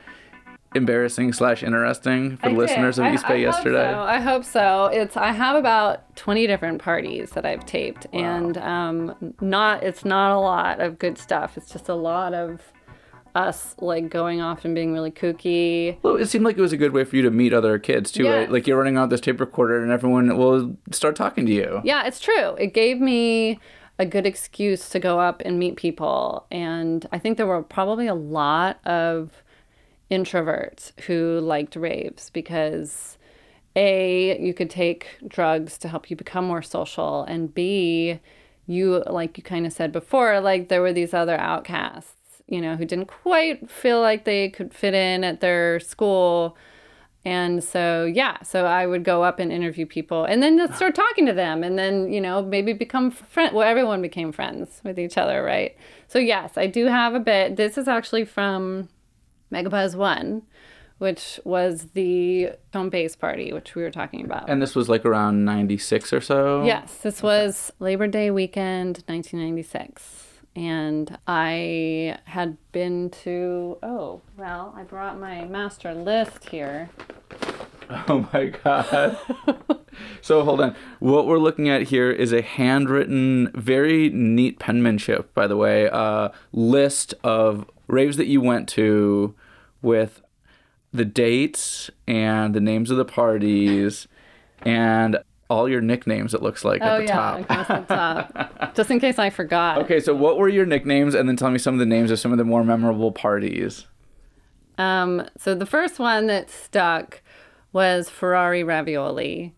embarrassing 0.75 1.33
slash 1.33 1.63
interesting 1.63 2.37
for 2.37 2.47
I 2.47 2.49
the 2.51 2.55
did. 2.55 2.59
listeners 2.59 2.99
of 2.99 3.07
I- 3.07 3.15
East 3.15 3.25
I 3.25 3.29
Bay 3.29 3.45
hope 3.45 3.55
yesterday? 3.55 3.93
so. 3.93 4.01
I 4.01 4.19
hope 4.21 4.45
so. 4.45 4.87
It's 4.87 5.17
I 5.17 5.33
have 5.33 5.57
about 5.57 6.15
20 6.17 6.47
different 6.47 6.81
parties 6.83 7.31
that 7.31 7.47
I've 7.47 7.65
taped, 7.67 8.07
and 8.13 8.57
um, 8.59 9.35
not 9.41 9.83
it's 9.83 10.05
not 10.05 10.33
a 10.37 10.39
lot 10.41 10.81
of 10.81 10.99
good 10.99 11.17
stuff. 11.19 11.57
It's 11.57 11.71
just 11.73 11.89
a 11.89 11.95
lot 11.95 12.35
of 12.35 12.61
us 13.35 13.77
like 13.79 14.09
going 14.11 14.41
off 14.41 14.65
and 14.65 14.75
being 14.75 14.93
really 14.93 15.11
kooky. 15.11 15.97
Well, 16.03 16.17
it 16.17 16.27
seemed 16.27 16.45
like 16.45 16.59
it 16.59 16.61
was 16.61 16.73
a 16.73 16.77
good 16.79 16.93
way 16.93 17.05
for 17.05 17.15
you 17.17 17.23
to 17.23 17.31
meet 17.31 17.53
other 17.53 17.79
kids 17.79 18.11
too, 18.11 18.27
right? 18.29 18.51
Like 18.51 18.67
you're 18.67 18.79
running 18.79 18.97
out 18.97 19.11
this 19.11 19.21
tape 19.21 19.39
recorder, 19.41 19.83
and 19.83 19.93
everyone 19.93 20.37
will 20.37 20.77
start 20.91 21.15
talking 21.17 21.47
to 21.47 21.53
you. 21.53 21.81
Yeah, 21.85 22.07
it's 22.07 22.21
true. 22.21 22.55
It 22.59 22.75
gave 22.75 23.01
me 23.01 23.61
a 23.99 24.07
good 24.07 24.27
excuse 24.27 24.89
to 24.91 24.99
go 25.01 25.19
up 25.21 25.43
and 25.45 25.59
meet 25.59 25.77
people, 25.77 26.47
and 26.51 27.07
I 27.13 27.19
think 27.19 27.37
there 27.37 27.47
were 27.47 27.63
probably 27.63 28.07
a 28.07 28.15
lot 28.15 28.79
of 28.87 29.31
introverts 30.11 30.99
who 31.03 31.39
liked 31.41 31.77
raves 31.77 32.31
because 32.31 33.19
a 33.77 34.41
you 34.41 34.55
could 34.55 34.71
take 34.71 35.07
drugs 35.27 35.77
to 35.79 35.89
help 35.89 36.11
you 36.11 36.17
become 36.17 36.47
more 36.47 36.63
social 36.63 37.25
and 37.25 37.55
b 37.55 38.19
you 38.67 39.03
like 39.07 39.37
you 39.37 39.43
kind 39.43 39.67
of 39.67 39.73
said 39.73 39.93
before 39.93 40.41
like 40.41 40.69
there 40.69 40.81
were 40.81 40.93
these 40.93 41.13
other 41.13 41.37
outcasts 41.37 42.43
you 42.49 42.61
know 42.61 42.77
who 42.77 42.85
didn't 42.85 43.07
quite 43.07 43.71
feel 43.71 44.01
like 44.01 44.25
they 44.25 44.49
could 44.49 44.73
fit 44.73 44.95
in 44.95 45.23
at 45.23 45.41
their 45.41 45.79
school. 45.81 46.57
And 47.25 47.63
so 47.63 48.07
yeah 48.07 48.43
so 48.43 48.65
i 48.65 48.87
would 48.87 49.05
go 49.05 49.23
up 49.23 49.39
and 49.39 49.53
interview 49.53 49.85
people 49.85 50.25
and 50.25 50.43
then 50.43 50.73
start 50.73 50.95
talking 50.95 51.27
to 51.27 51.35
them 51.35 51.63
and 51.63 51.79
then 51.79 52.11
you 52.11 52.23
know 52.23 52.43
maybe 52.43 52.73
become 52.73 53.11
friend 53.11 53.55
well 53.55 53.69
everyone 53.69 54.01
became 54.01 54.33
friends 54.33 54.81
with 54.83 54.99
each 54.99 55.19
other 55.19 55.43
right? 55.43 55.77
So 56.07 56.19
yes 56.19 56.57
i 56.57 56.67
do 56.67 56.87
have 56.87 57.15
a 57.15 57.21
bit 57.21 57.57
this 57.57 57.77
is 57.77 57.87
actually 57.87 58.25
from 58.25 58.89
Megabuzz 59.53 59.95
One, 59.95 60.43
which 60.99 61.41
was 61.45 61.89
the 61.95 62.51
home 62.73 62.91
base 62.91 63.17
party, 63.17 63.53
which 63.53 63.75
we 63.75 63.83
were 63.83 63.91
talking 63.91 64.25
about. 64.25 64.49
And 64.51 64.61
this 64.61 64.75
was 64.75 64.89
like 64.89 65.05
around 65.05 65.45
96 65.45 66.13
or 66.13 66.21
so? 66.21 66.65
yes, 66.65 66.97
this 66.99 67.23
was 67.23 67.73
Labor 67.79 68.07
Day 68.09 68.31
weekend, 68.31 69.05
1996. 69.07 70.25
And 70.57 71.17
I 71.29 72.19
had 72.25 72.57
been 72.73 73.11
to, 73.23 73.79
oh, 73.83 74.23
well, 74.37 74.75
I 74.77 74.83
brought 74.83 75.19
my 75.21 75.45
master 75.45 75.95
list 75.95 76.49
here. 76.49 76.91
Oh 78.07 78.29
my 78.33 78.47
God. 78.47 79.19
so 80.21 80.45
hold 80.45 80.61
on. 80.61 80.75
What 80.99 81.27
we're 81.27 81.39
looking 81.39 81.69
at 81.69 81.83
here 81.85 82.11
is 82.11 82.33
a 82.33 82.43
handwritten, 82.43 83.51
very 83.55 84.11
neat 84.11 84.59
penmanship, 84.59 85.33
by 85.33 85.47
the 85.47 85.57
way, 85.57 85.89
uh, 85.89 86.31
list 86.53 87.15
of 87.25 87.71
raves 87.89 88.17
that 88.17 88.27
you 88.27 88.41
went 88.41 88.69
to 88.71 89.35
with 89.83 90.23
the 90.93 91.05
dates 91.05 91.91
and 92.07 92.55
the 92.55 92.61
names 92.61 92.91
of 92.91 92.97
the 92.97 93.05
parties 93.05 94.09
and 94.63 95.19
all 95.51 95.69
your 95.69 95.81
nicknames, 95.81 96.35
it 96.35 96.43
looks 96.43 96.65
like, 96.65 96.83
oh, 96.83 96.87
at 96.87 96.99
the 96.99 97.05
yeah, 97.05 97.15
top. 97.15 97.41
across 97.41 97.69
the 97.69 97.95
top. 97.95 98.75
Just 98.75 98.91
in 98.91 99.01
case 99.01 99.19
I 99.19 99.31
forgot. 99.31 99.79
Okay, 99.79 100.01
so 100.01 100.15
what 100.15 100.37
were 100.37 100.49
your 100.49 100.67
nicknames? 100.67 101.15
And 101.15 101.29
then 101.29 101.37
tell 101.37 101.51
me 101.51 101.59
some 101.59 101.75
of 101.75 101.81
the 101.81 101.87
names 101.87 102.11
of 102.11 102.19
some 102.19 102.33
of 102.33 102.39
the 102.39 102.45
more 102.45 102.65
memorable 102.65 103.13
parties. 103.13 103.87
Um, 104.77 105.27
so 105.39 105.55
the 105.55 105.67
first 105.67 105.99
one 105.99 106.27
that 106.27 106.51
stuck 106.51 107.23
was 107.73 108.09
Ferrari 108.11 108.63
ravioli. 108.63 109.55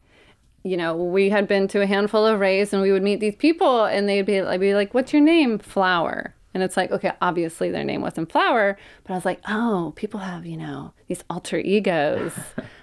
You 0.63 0.77
know, 0.77 0.95
we 0.95 1.31
had 1.31 1.49
been 1.49 1.69
to 1.69 1.81
a 1.81 1.87
handful 1.87 2.27
of 2.27 2.39
raves 2.39 2.73
and 2.73 2.83
we 2.83 2.93
would 2.93 3.03
meet 3.03 3.21
these 3.21 3.37
people 3.37 3.85
and 3.85 4.09
they'd 4.09 4.23
be, 4.23 4.41
I'd 4.41 4.61
be 4.61 4.75
like, 4.75 4.95
what's 4.95 5.13
your 5.13 5.23
name? 5.23 5.59
Flower. 5.59 6.35
And 6.53 6.63
it's 6.65 6.77
like, 6.77 6.91
okay, 6.91 7.13
obviously 7.23 7.71
their 7.71 7.85
name 7.85 8.01
wasn't 8.03 8.31
Flower, 8.33 8.77
but 9.05 9.13
I 9.13 9.17
was 9.17 9.25
like, 9.25 9.41
oh, 9.49 9.93
people 9.95 10.19
have, 10.21 10.45
you 10.45 10.57
know, 10.57 10.93
these 11.07 11.23
alter 11.31 11.59
egos. 11.59 12.33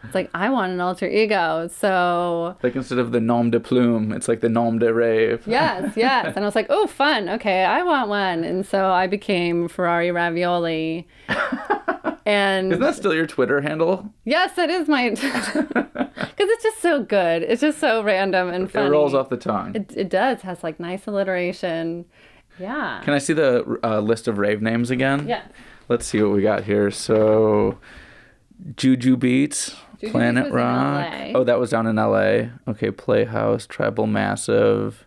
it's 0.03 0.15
like, 0.15 0.29
I 0.33 0.49
want 0.49 0.71
an 0.71 0.79
alter 0.79 1.07
ego. 1.07 1.67
So 1.67 2.55
Like 2.63 2.75
instead 2.75 2.97
of 2.97 3.11
the 3.11 3.19
nom 3.19 3.51
de 3.51 3.59
plume, 3.59 4.13
it's 4.13 4.27
like 4.29 4.39
the 4.39 4.49
nom 4.49 4.79
de 4.79 4.93
rave. 4.93 5.45
yes, 5.45 5.93
yes. 5.97 6.27
And 6.35 6.45
I 6.45 6.47
was 6.47 6.55
like, 6.55 6.67
oh, 6.69 6.87
fun. 6.87 7.27
Okay, 7.27 7.65
I 7.65 7.83
want 7.83 8.07
one. 8.09 8.43
And 8.45 8.65
so 8.65 8.89
I 8.91 9.07
became 9.07 9.67
Ferrari 9.67 10.11
ravioli. 10.11 11.07
And 12.27 12.73
Isn't 12.73 12.83
that 12.83 12.95
still 12.95 13.13
your 13.13 13.25
Twitter 13.25 13.61
handle? 13.61 14.13
Yes, 14.25 14.53
that 14.57 14.69
is 14.69 14.89
my 14.89 15.09
because 15.11 15.25
it's 16.37 16.63
just 16.63 16.81
so 16.81 17.01
good. 17.01 17.41
It's 17.43 17.61
just 17.61 17.79
so 17.79 18.03
random 18.03 18.49
and 18.49 18.69
funny. 18.69 18.87
It 18.87 18.89
rolls 18.89 19.13
off 19.13 19.29
the 19.29 19.37
tongue. 19.37 19.73
It, 19.73 19.93
it 19.95 20.09
does 20.09 20.41
has 20.41 20.61
like 20.61 20.77
nice 20.77 21.07
alliteration. 21.07 22.03
Yeah. 22.59 23.01
Can 23.03 23.13
I 23.13 23.17
see 23.19 23.33
the 23.33 23.79
uh, 23.83 23.99
list 23.99 24.27
of 24.27 24.37
rave 24.37 24.61
names 24.61 24.89
again? 24.89 25.27
Yeah. 25.27 25.43
Let's 25.89 26.05
see 26.05 26.21
what 26.21 26.31
we 26.31 26.41
got 26.41 26.63
here. 26.63 26.91
So, 26.91 27.77
Juju 28.75 29.15
Beats, 29.17 29.75
Juju 30.01 30.11
Planet 30.11 30.45
Beats 30.45 30.53
was 30.53 30.61
Rock. 30.61 31.13
Oh, 31.35 31.43
that 31.43 31.59
was 31.59 31.69
down 31.69 31.87
in 31.87 31.95
LA. 31.95 32.49
Okay, 32.67 32.91
Playhouse, 32.91 33.65
Tribal 33.67 34.07
Massive. 34.07 35.05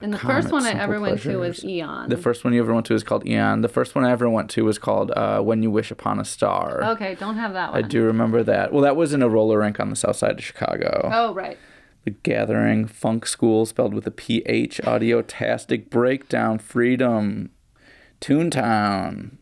And 0.00 0.12
the 0.12 0.18
Comet, 0.18 0.42
first 0.42 0.52
one 0.52 0.64
I 0.64 0.80
ever 0.80 1.00
went 1.00 1.20
to 1.22 1.38
was 1.38 1.64
Eon. 1.64 2.08
The 2.08 2.16
first 2.16 2.44
one 2.44 2.52
you 2.52 2.60
ever 2.62 2.72
went 2.72 2.86
to 2.86 2.94
is 2.94 3.02
called 3.02 3.26
Eon. 3.26 3.62
The 3.62 3.68
first 3.68 3.96
one 3.96 4.04
I 4.04 4.12
ever 4.12 4.30
went 4.30 4.48
to 4.50 4.64
was 4.64 4.78
called 4.78 5.10
uh, 5.10 5.40
When 5.40 5.60
You 5.60 5.72
Wish 5.72 5.90
Upon 5.90 6.20
a 6.20 6.24
Star. 6.24 6.84
okay, 6.92 7.16
don't 7.16 7.34
have 7.36 7.52
that 7.54 7.72
one. 7.72 7.84
I 7.84 7.86
do 7.86 8.04
remember 8.04 8.44
that. 8.44 8.72
Well, 8.72 8.82
that 8.82 8.94
was 8.94 9.12
in 9.12 9.22
a 9.22 9.28
roller 9.28 9.58
rink 9.58 9.80
on 9.80 9.90
the 9.90 9.96
south 9.96 10.14
side 10.14 10.38
of 10.38 10.44
Chicago. 10.44 11.10
Oh 11.12 11.34
right. 11.34 11.58
The 12.08 12.14
Gathering, 12.22 12.86
Funk 12.86 13.26
School, 13.26 13.66
spelled 13.66 13.92
with 13.92 14.06
a 14.06 14.10
PH, 14.10 14.80
Audio 14.86 15.20
Tastic 15.20 15.90
Breakdown, 15.90 16.58
Freedom, 16.58 17.50
Toontown, 18.22 19.32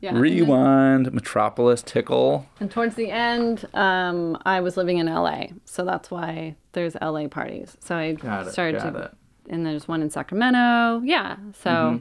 Yeah. 0.00 0.08
and 0.08 0.16
then- 0.16 0.22
Rewind, 0.22 1.12
Metropolis, 1.12 1.82
Tickle. 1.82 2.46
And 2.60 2.70
towards 2.70 2.94
the 2.94 3.10
end, 3.10 3.66
um, 3.74 4.38
I 4.46 4.60
was 4.60 4.78
living 4.78 4.96
in 4.96 5.06
LA, 5.06 5.48
so 5.66 5.84
that's 5.84 6.10
why 6.10 6.56
there's 6.72 6.96
LA 7.02 7.28
parties. 7.28 7.76
So 7.80 7.94
I 7.94 8.12
Got 8.14 8.48
started 8.52 8.80
to, 8.80 8.96
it. 8.96 9.10
and 9.50 9.66
there's 9.66 9.86
one 9.86 10.00
in 10.00 10.08
Sacramento. 10.08 11.02
Yeah, 11.04 11.36
so 11.62 12.00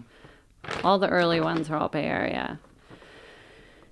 Mm-hmm. 0.63 0.87
all 0.87 0.99
the 0.99 1.09
early 1.09 1.41
ones 1.41 1.69
are 1.69 1.75
all 1.75 1.89
Bay 1.89 2.05
Area. 2.05 2.59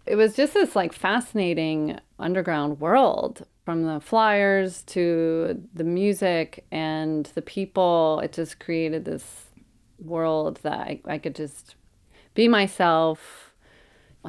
It 0.05 0.15
was 0.15 0.33
just 0.37 0.53
this 0.53 0.77
like 0.77 0.93
fascinating 0.93 1.99
underground 2.19 2.79
world 2.79 3.45
from 3.65 3.83
the 3.83 3.99
flyers 3.99 4.83
to 4.83 5.61
the 5.73 5.83
music 5.83 6.63
and 6.71 7.25
the 7.33 7.41
people. 7.41 8.21
It 8.23 8.31
just 8.31 8.59
created 8.59 9.03
this 9.03 9.45
world 9.99 10.59
that 10.63 10.79
I, 10.79 11.01
I 11.05 11.17
could 11.17 11.35
just 11.35 11.75
be 12.35 12.47
myself 12.47 13.45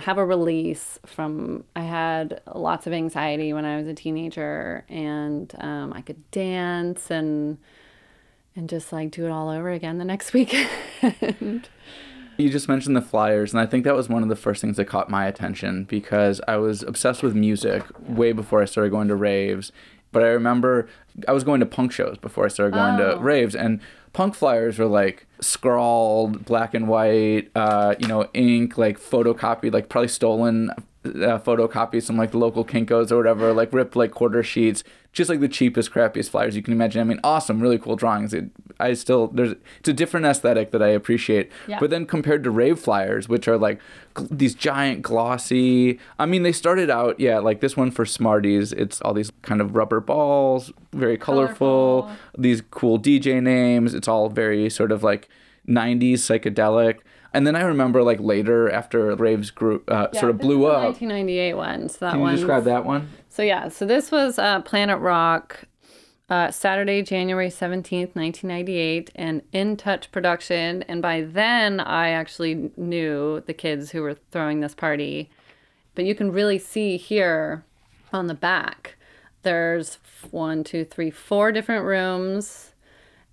have 0.01 0.19
a 0.19 0.25
release 0.25 0.99
from 1.07 1.65
i 1.75 1.81
had 1.81 2.41
lots 2.55 2.87
of 2.87 2.93
anxiety 2.93 3.53
when 3.53 3.65
i 3.65 3.77
was 3.77 3.87
a 3.87 3.95
teenager 3.95 4.85
and 4.89 5.55
um, 5.59 5.93
i 5.93 6.01
could 6.01 6.31
dance 6.31 7.11
and 7.11 7.59
and 8.55 8.69
just 8.69 8.93
like 8.93 9.11
do 9.11 9.25
it 9.25 9.31
all 9.31 9.49
over 9.49 9.71
again 9.71 9.99
the 9.99 10.05
next 10.05 10.33
weekend 10.35 11.69
You 12.39 12.51
just 12.51 12.69
mentioned 12.69 12.95
the 12.97 13.01
flyers, 13.03 13.53
and 13.53 13.61
I 13.61 13.67
think 13.67 13.85
that 13.85 13.95
was 13.95 14.09
one 14.09 14.23
of 14.23 14.29
the 14.29 14.37
first 14.37 14.61
things 14.61 14.77
that 14.77 14.85
caught 14.87 15.09
my 15.09 15.27
attention 15.27 15.85
because 15.85 16.41
I 16.47 16.57
was 16.57 16.83
obsessed 16.83 17.23
with 17.23 17.35
music 17.35 17.83
way 18.01 18.33
before 18.33 18.61
I 18.63 18.67
started 18.67 18.91
going 18.91 19.09
to 19.09 19.17
raves. 19.17 19.73
But 20.13 20.23
I 20.23 20.29
remember 20.29 20.89
I 21.27 21.33
was 21.33 21.45
going 21.45 21.61
to 21.61 21.67
punk 21.67 21.93
shows 21.93 22.19
before 22.19 22.45
I 22.45 22.49
started 22.49 22.75
going 22.75 22.97
to 22.99 23.15
Oh. 23.17 23.21
raves, 23.21 23.55
and 23.55 23.81
punk 24.13 24.35
flyers 24.35 24.79
were 24.79 24.87
like 24.87 25.27
scrawled, 25.41 26.45
black 26.45 26.75
and 26.75 26.89
white, 26.89 27.51
uh, 27.55 27.95
you 27.99 28.07
know, 28.09 28.29
ink, 28.35 28.79
like 28.79 28.99
photocopied, 29.01 29.73
like 29.73 29.89
probably 29.89 30.09
stolen 30.09 30.71
uh, 31.07 31.39
photocopies 31.39 32.07
from 32.07 32.17
like 32.17 32.33
the 32.33 32.39
local 32.39 32.65
Kinkos 32.65 33.11
or 33.11 33.17
whatever, 33.17 33.53
like 33.53 33.73
ripped 33.73 33.97
like 33.97 34.11
quarter 34.11 34.43
sheets, 34.43 34.85
just 35.13 35.31
like 35.31 35.41
the 35.41 35.49
cheapest, 35.49 35.91
crappiest 35.91 36.31
flyers 36.31 36.57
you 36.57 36.63
can 36.63 36.73
imagine. 36.73 37.01
I 37.01 37.05
mean, 37.05 37.21
awesome, 37.25 37.61
really 37.61 37.79
cool 37.79 37.97
drawings. 37.97 38.35
It, 38.35 38.51
I 38.79 38.93
still 38.95 39.29
there's 39.29 39.55
it's 39.79 39.89
a 39.89 39.93
different 39.93 40.27
aesthetic 40.27 40.73
that 40.73 40.83
I 40.83 40.89
appreciate. 40.89 41.51
Yeah. 41.67 41.79
But 41.81 41.91
then 41.91 42.07
compared 42.07 42.45
to 42.45 42.51
rave 42.51 42.79
flyers, 42.79 43.29
which 43.29 43.49
are 43.49 43.57
like 43.57 43.81
gl- 44.15 44.29
these 44.31 44.55
giant 44.55 45.03
glossy. 45.03 45.99
I 46.19 46.27
mean, 46.27 46.43
they 46.43 46.53
started 46.53 46.91
out 46.91 47.19
yeah, 47.19 47.39
like 47.39 47.61
this 47.61 47.77
one 47.77 47.91
for 47.91 48.05
Smarties. 48.05 48.73
It's 48.73 49.01
all 49.01 49.15
these 49.15 49.33
kind 49.43 49.61
of 49.61 49.75
rubber 49.75 50.01
balls, 50.01 50.73
very 50.93 51.17
colorful. 51.17 52.03
Colorful. 52.03 52.17
These 52.39 52.63
cool 52.71 52.99
DJ 52.99 53.43
names. 53.43 53.95
It's 53.95 54.09
all 54.09 54.29
very 54.29 54.69
sort 54.69 54.93
of 54.93 55.03
like 55.03 55.29
90s 55.69 56.15
psychedelic. 56.15 56.99
And 57.37 57.47
then 57.47 57.55
I 57.55 57.61
remember 57.61 58.03
like 58.03 58.19
later 58.19 58.71
after 58.71 59.15
raves 59.15 59.51
grew 59.51 59.83
uh, 59.89 60.11
sort 60.13 60.31
of 60.31 60.39
blew 60.39 60.65
up. 60.65 60.85
1998 60.85 61.55
one 61.55 61.89
so 61.91 61.99
that 62.01 62.13
Can 62.13 62.23
you 62.23 62.31
describe 62.31 62.65
that 62.65 62.87
one? 62.87 63.11
so 63.29 63.43
yeah 63.43 63.69
so 63.69 63.85
this 63.85 64.11
was 64.11 64.39
uh, 64.39 64.63
planet 64.63 64.99
rock 64.99 65.65
uh, 66.31 66.51
saturday 66.51 67.03
january 67.03 67.49
17th 67.51 68.15
1998 68.17 69.11
and 69.15 69.43
in 69.53 69.77
touch 69.77 70.11
production 70.11 70.83
and 70.85 71.03
by 71.03 71.21
then 71.21 71.79
i 71.79 72.09
actually 72.09 72.71
knew 72.79 73.43
the 73.47 73.53
kids 73.53 73.91
who 73.91 74.01
were 74.01 74.17
throwing 74.31 74.61
this 74.61 74.75
party 74.75 75.29
but 75.95 76.07
you 76.07 76.15
can 76.15 76.33
really 76.33 76.59
see 76.59 76.97
here 76.97 77.63
on 78.13 78.27
the 78.27 78.35
back 78.35 78.97
there's 79.43 79.99
one 80.31 80.65
two 80.65 80.83
three 80.85 81.11
four 81.11 81.53
different 81.53 81.85
rooms 81.85 82.73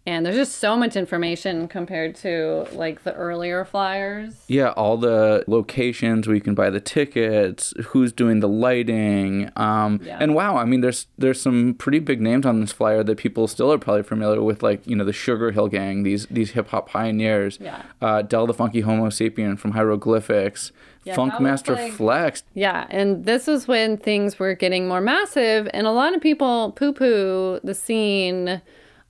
And 0.06 0.26
there's 0.26 0.36
just 0.36 0.58
so 0.58 0.76
much 0.76 0.98
information 0.98 1.70
compared 1.70 2.16
to 2.16 2.68
like 2.74 3.04
the 3.04 3.14
earlier 3.14 3.64
flyers. 3.64 4.34
Yeah, 4.50 4.72
all 4.72 4.98
the 4.98 5.46
locations 5.48 6.28
where 6.28 6.36
you 6.36 6.42
can 6.42 6.56
buy 6.56 6.70
the 6.70 6.82
tickets, 6.82 7.74
who's 7.86 8.12
doing 8.12 8.42
the 8.42 8.50
lighting, 8.50 9.50
um, 9.56 10.02
Yeah. 10.04 10.18
and 10.20 10.36
wow, 10.36 10.58
I 10.58 10.66
mean, 10.66 10.82
there's 10.82 11.08
there's 11.18 11.40
some 11.42 11.74
pretty 11.76 12.00
big 12.00 12.20
names 12.20 12.46
on 12.46 12.60
this 12.60 12.74
flyer 12.74 13.02
that 13.04 13.18
people 13.18 13.48
still 13.48 13.72
are 13.72 13.78
probably 13.78 14.04
familiar 14.04 14.42
with, 14.44 14.62
like 14.62 14.86
you 14.86 14.96
know 14.98 15.06
the 15.06 15.14
Sugar 15.14 15.52
Hill 15.52 15.70
Gang, 15.70 16.04
these 16.04 16.26
these 16.28 16.52
hip 16.52 16.68
hop 16.68 16.90
pioneers, 16.90 17.58
Yeah. 17.62 17.84
uh, 18.02 18.24
Del 18.24 18.46
the 18.46 18.54
Funky 18.54 18.82
Homosapien 18.84 19.58
from 19.58 19.72
Hieroglyphics, 19.72 20.74
Yeah, 21.06 21.16
Funk 21.16 21.40
Master 21.40 21.76
like- 21.76 21.94
Flex, 21.94 22.44
Yeah, 22.54 22.88
and 22.90 23.24
this 23.24 23.48
was 23.48 23.70
when 23.70 23.96
things 23.96 24.38
were 24.38 24.54
getting 24.54 24.86
more 24.86 25.00
massive, 25.02 25.70
and 25.74 25.88
a 25.88 25.92
lot 25.92 26.14
of 26.14 26.20
people 26.22 26.74
poo 26.74 26.92
poo 26.92 27.62
the 27.64 27.74
scene 27.74 28.62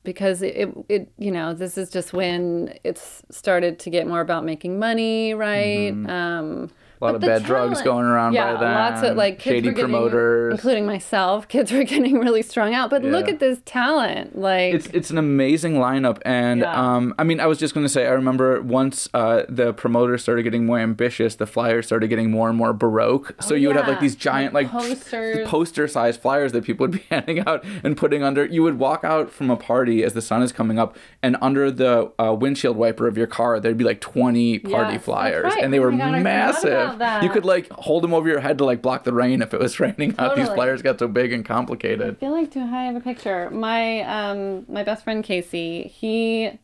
because 0.03 0.41
it, 0.41 0.55
it, 0.55 0.69
it, 0.89 1.11
you 1.17 1.31
know, 1.31 1.53
this 1.53 1.77
is 1.77 1.89
just 1.89 2.13
when 2.13 2.77
it's 2.83 3.23
started 3.31 3.79
to 3.79 3.89
get 3.89 4.07
more 4.07 4.21
about 4.21 4.43
making 4.43 4.79
money, 4.79 5.33
right? 5.33 5.91
Um, 6.09 6.69
a 7.03 7.11
lot 7.11 7.11
but 7.19 7.27
of 7.27 7.41
bad 7.41 7.43
drugs 7.43 7.81
going 7.81 8.05
around 8.05 8.33
yeah, 8.33 8.53
by 8.53 8.59
then. 8.61 8.73
lots 8.73 9.03
of 9.03 9.17
like 9.17 9.39
kids 9.39 9.55
shady 9.55 9.67
were 9.69 9.73
getting, 9.73 9.91
promoters. 9.91 10.53
including 10.53 10.85
myself. 10.85 11.47
Kids 11.53 11.71
were 11.71 11.83
getting 11.83 12.19
really 12.19 12.41
strung 12.41 12.73
out, 12.73 12.89
but 12.89 13.03
look 13.03 13.27
at 13.27 13.39
this 13.39 13.59
talent, 13.65 14.37
like 14.37 14.73
it's 14.73 14.87
it's 14.87 15.09
an 15.11 15.17
amazing 15.17 15.73
lineup 15.75 16.19
and 16.25 16.61
Yeah. 16.61 16.95
um 16.95 17.13
i 17.19 17.23
mean 17.23 17.39
i 17.39 17.45
was 17.47 17.57
just 17.59 17.73
going 17.73 17.85
to 17.85 17.89
say 17.89 18.05
i 18.07 18.11
remember 18.11 18.61
once 18.61 19.09
uh 19.13 19.43
the 19.49 19.73
promoters 19.73 20.21
started 20.21 20.43
getting 20.43 20.65
more 20.65 20.79
ambitious 20.79 21.35
the 21.35 21.45
flyers 21.45 21.85
started 21.85 22.07
getting 22.07 22.31
more 22.31 22.47
and 22.49 22.57
more 22.57 22.73
baroque 22.73 23.35
so 23.41 23.53
you 23.55 23.67
would 23.67 23.75
have 23.75 23.87
like 23.87 23.97
Oh, 23.97 24.01
these 24.01 24.15
giant 24.15 24.53
like 24.53 24.69
Posters. 24.69 25.47
poster 25.47 25.87
sized 25.87 26.21
flyers 26.21 26.51
that 26.53 26.63
people 26.63 26.83
would 26.85 26.91
be 26.91 27.03
handing 27.09 27.39
out 27.47 27.63
and 27.83 27.97
putting 27.97 28.23
under 28.23 28.45
you 28.45 28.63
would 28.63 28.79
walk 28.79 29.03
out 29.03 29.31
from 29.31 29.49
a 29.49 29.57
party 29.57 30.03
as 30.03 30.13
the 30.13 30.21
sun 30.21 30.41
is 30.41 30.51
coming 30.51 30.79
up 30.79 30.95
and 31.21 31.35
under 31.41 31.69
the 31.71 32.11
uh, 32.19 32.33
windshield 32.33 32.77
wiper 32.77 33.07
of 33.07 33.17
your 33.17 33.27
car 33.27 33.59
there'd 33.59 33.77
be 33.77 33.83
like 33.83 33.99
20 34.01 34.59
party 34.59 34.93
Yes, 34.93 35.03
flyers 35.03 35.43
right. 35.45 35.63
and 35.63 35.73
they 35.73 35.79
Oh 35.79 35.83
were 35.83 35.91
God, 35.91 36.21
massive 36.23 36.92
that. 36.99 37.23
you 37.23 37.29
could 37.29 37.45
like 37.45 37.69
hold 37.71 38.03
them 38.03 38.13
over 38.13 38.27
your 38.27 38.39
head 38.39 38.57
to 38.57 38.65
like 38.65 38.81
block 38.81 39.03
the 39.03 39.13
rain 39.13 39.41
if 39.41 39.53
it 39.53 39.59
was 39.59 39.79
raining 39.79 40.15
out 40.17 40.35
these 40.35 40.45
Totally. 40.45 40.55
flyers 40.55 40.81
got 40.81 40.99
so 40.99 41.07
big 41.07 41.33
and 41.33 41.45
complicated 41.45 42.15
I 42.15 42.19
feel 42.19 42.31
like 42.31 42.51
too 42.51 42.65
high 42.67 42.89
of 42.89 42.95
a 42.95 42.99
picture? 42.99 43.49
My 43.49 44.01
um 44.01 44.65
my 44.67 44.83
best 44.83 45.03
friend 45.03 45.23
Casey, 45.23 45.83
he 45.83 46.59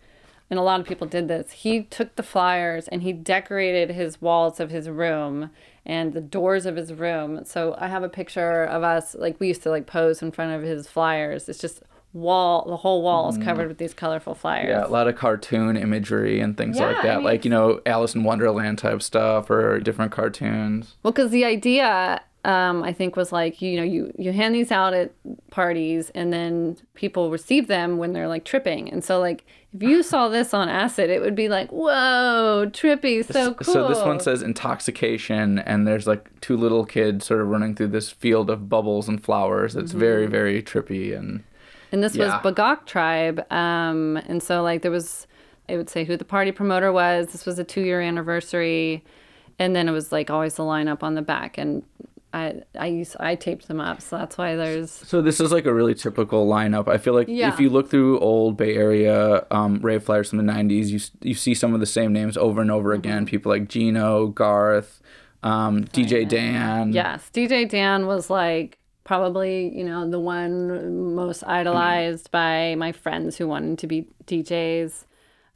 and 0.50 0.58
a 0.58 0.64
lot 0.64 0.80
of 0.80 0.88
people 0.88 1.08
did 1.08 1.28
this. 1.28 1.52
He 1.52 1.84
took 1.84 2.16
the 2.16 2.24
flyers 2.24 2.88
and 2.88 3.04
he 3.04 3.14
decorated 3.14 3.92
his 3.92 4.22
walls 4.22 4.60
of 4.60 4.72
his 4.72 4.90
room 4.90 5.52
and 5.86 6.14
the 6.14 6.22
doors 6.22 6.66
of 6.66 6.76
his 6.76 6.94
room. 6.94 7.46
So 7.46 7.76
I 7.78 7.88
have 7.88 8.04
a 8.04 8.10
picture 8.10 8.64
of 8.64 8.84
us 8.84 9.16
like 9.16 9.40
we 9.40 9.48
used 9.48 9.64
to 9.64 9.70
like 9.70 9.86
pose 9.86 10.22
in 10.22 10.32
front 10.32 10.54
of 10.54 10.68
his 10.68 10.88
flyers. 10.88 11.48
It's 11.48 11.60
just 11.60 11.84
wall 12.14 12.66
the 12.68 12.78
whole 12.78 13.02
wall 13.04 13.30
is 13.30 13.38
covered 13.38 13.68
with 13.68 13.78
these 13.78 13.94
colorful 13.94 14.34
flyers. 14.34 14.68
Yeah, 14.70 14.86
a 14.86 14.90
lot 14.90 15.08
of 15.08 15.16
cartoon 15.16 15.78
imagery 15.78 16.40
and 16.40 16.58
things 16.58 16.78
Yeah, 16.80 16.88
like 16.88 16.98
I 16.98 17.02
that. 17.04 17.16
mean, 17.18 17.26
like, 17.26 17.46
you 17.46 17.52
know, 17.52 17.82
Alice 17.86 18.16
in 18.16 18.24
Wonderland 18.24 18.80
type 18.80 19.02
stuff 19.02 19.50
or 19.50 19.80
different 19.80 20.12
cartoons. 20.12 20.96
Well, 21.04 21.12
because 21.12 21.30
the 21.32 21.46
idea, 21.46 22.22
um, 22.46 22.82
I 22.84 22.94
think, 22.94 23.16
was 23.16 23.32
like 23.32 23.62
you 23.62 23.78
know 23.78 23.84
you 23.84 24.12
you 24.18 24.32
hand 24.32 24.56
these 24.56 24.72
out 24.72 24.94
at 24.94 25.12
parties, 25.52 26.10
and 26.16 26.34
then 26.34 26.78
people 26.96 27.30
receive 27.30 27.68
them 27.68 27.98
when 27.98 28.14
they're 28.14 28.28
like 28.28 28.44
tripping, 28.44 28.90
and 28.92 29.04
so 29.04 29.20
like 29.20 29.46
if 29.72 29.84
you 29.84 30.02
saw 30.02 30.30
this 30.30 30.52
on 30.52 30.68
acid, 30.68 31.12
it 31.12 31.22
would 31.22 31.36
be 31.36 31.48
like 31.48 31.70
whoa, 31.72 32.66
trippy, 32.72 33.24
so 33.24 33.54
cool. 33.54 33.72
So 33.74 33.88
this 33.88 34.00
one 34.04 34.20
says 34.20 34.42
intoxication, 34.42 35.60
and 35.60 35.86
there's 35.86 36.08
like 36.08 36.28
two 36.42 36.58
little 36.58 36.86
kids 36.86 37.26
sort 37.26 37.42
of 37.42 37.48
running 37.50 37.76
through 37.76 37.90
this 37.90 38.10
field 38.10 38.50
of 38.50 38.68
bubbles 38.70 39.08
and 39.08 39.24
flowers. 39.24 39.76
It's 39.76 39.92
very, 39.92 40.24
Mm-hmm. 40.24 40.32
very 40.32 40.64
trippy 40.64 41.16
and 41.18 41.44
And 41.92 42.04
this 42.04 42.16
Yeah. 42.16 42.42
was 42.42 42.54
Bagok 42.54 42.86
tribe. 42.86 43.46
Um, 43.52 44.18
and 44.28 44.42
so 44.44 44.62
like 44.62 44.82
there 44.82 44.92
was, 44.92 45.28
I 45.68 45.78
would 45.78 45.90
say 45.90 46.04
who 46.04 46.18
the 46.18 46.26
party 46.26 46.52
promoter 46.52 46.92
was. 46.92 47.28
This 47.28 47.46
was 47.46 47.60
a 47.60 47.64
two 47.64 47.82
year 47.82 48.02
anniversary. 48.02 49.04
And 49.58 49.76
then 49.76 49.90
it 49.90 49.92
was 49.92 50.12
like 50.12 50.30
always 50.30 50.56
the 50.56 50.64
lineup 50.64 51.04
on 51.04 51.16
the 51.16 51.22
back. 51.22 51.58
And 51.58 51.84
I, 52.32 52.62
I 52.80 52.86
used, 52.86 53.16
I 53.20 53.34
taped 53.34 53.68
them 53.68 53.82
up. 53.82 54.02
So 54.02 54.18
that's 54.18 54.38
why 54.38 54.56
there's, 54.56 54.92
So 54.92 55.20
this 55.22 55.40
is 55.40 55.52
like 55.52 55.66
a 55.66 55.74
really 55.74 55.96
typical 55.96 56.48
lineup. 56.48 56.88
I 56.88 56.98
feel 57.00 57.16
like 57.16 57.28
Yeah. 57.28 57.52
if 57.52 57.60
you 57.60 57.70
look 57.72 57.90
through 57.90 58.20
old 58.20 58.56
Bay 58.56 58.76
Area 58.76 59.46
um, 59.50 59.80
rave 59.82 60.04
flyers 60.04 60.30
from 60.30 60.38
the 60.38 60.44
'90s, 60.54 60.90
you 60.90 61.00
you 61.28 61.34
see 61.34 61.56
some 61.56 61.74
of 61.74 61.80
the 61.80 61.88
same 61.88 62.14
names 62.14 62.38
over 62.38 62.62
and 62.62 62.70
over 62.70 62.94
again. 62.94 63.24
Mm-hmm. 63.24 63.32
People 63.32 63.52
like 63.52 63.68
Gino, 63.68 64.28
Garth, 64.28 65.02
um, 65.42 65.86
DJ 65.86 66.28
Dan. 66.30 66.94
yes, 66.94 67.32
DJ 67.34 67.68
Dan 67.68 68.06
was 68.06 68.30
like 68.30 68.78
probably, 69.10 69.76
you 69.76 69.84
know, 69.84 70.08
the 70.08 70.20
one 70.20 71.16
most 71.16 71.44
idolized 71.48 72.30
by 72.30 72.76
my 72.76 72.92
friends 72.92 73.38
who 73.38 73.48
wanted 73.48 73.80
to 73.80 73.88
be 73.88 74.08
DJs. 74.28 75.06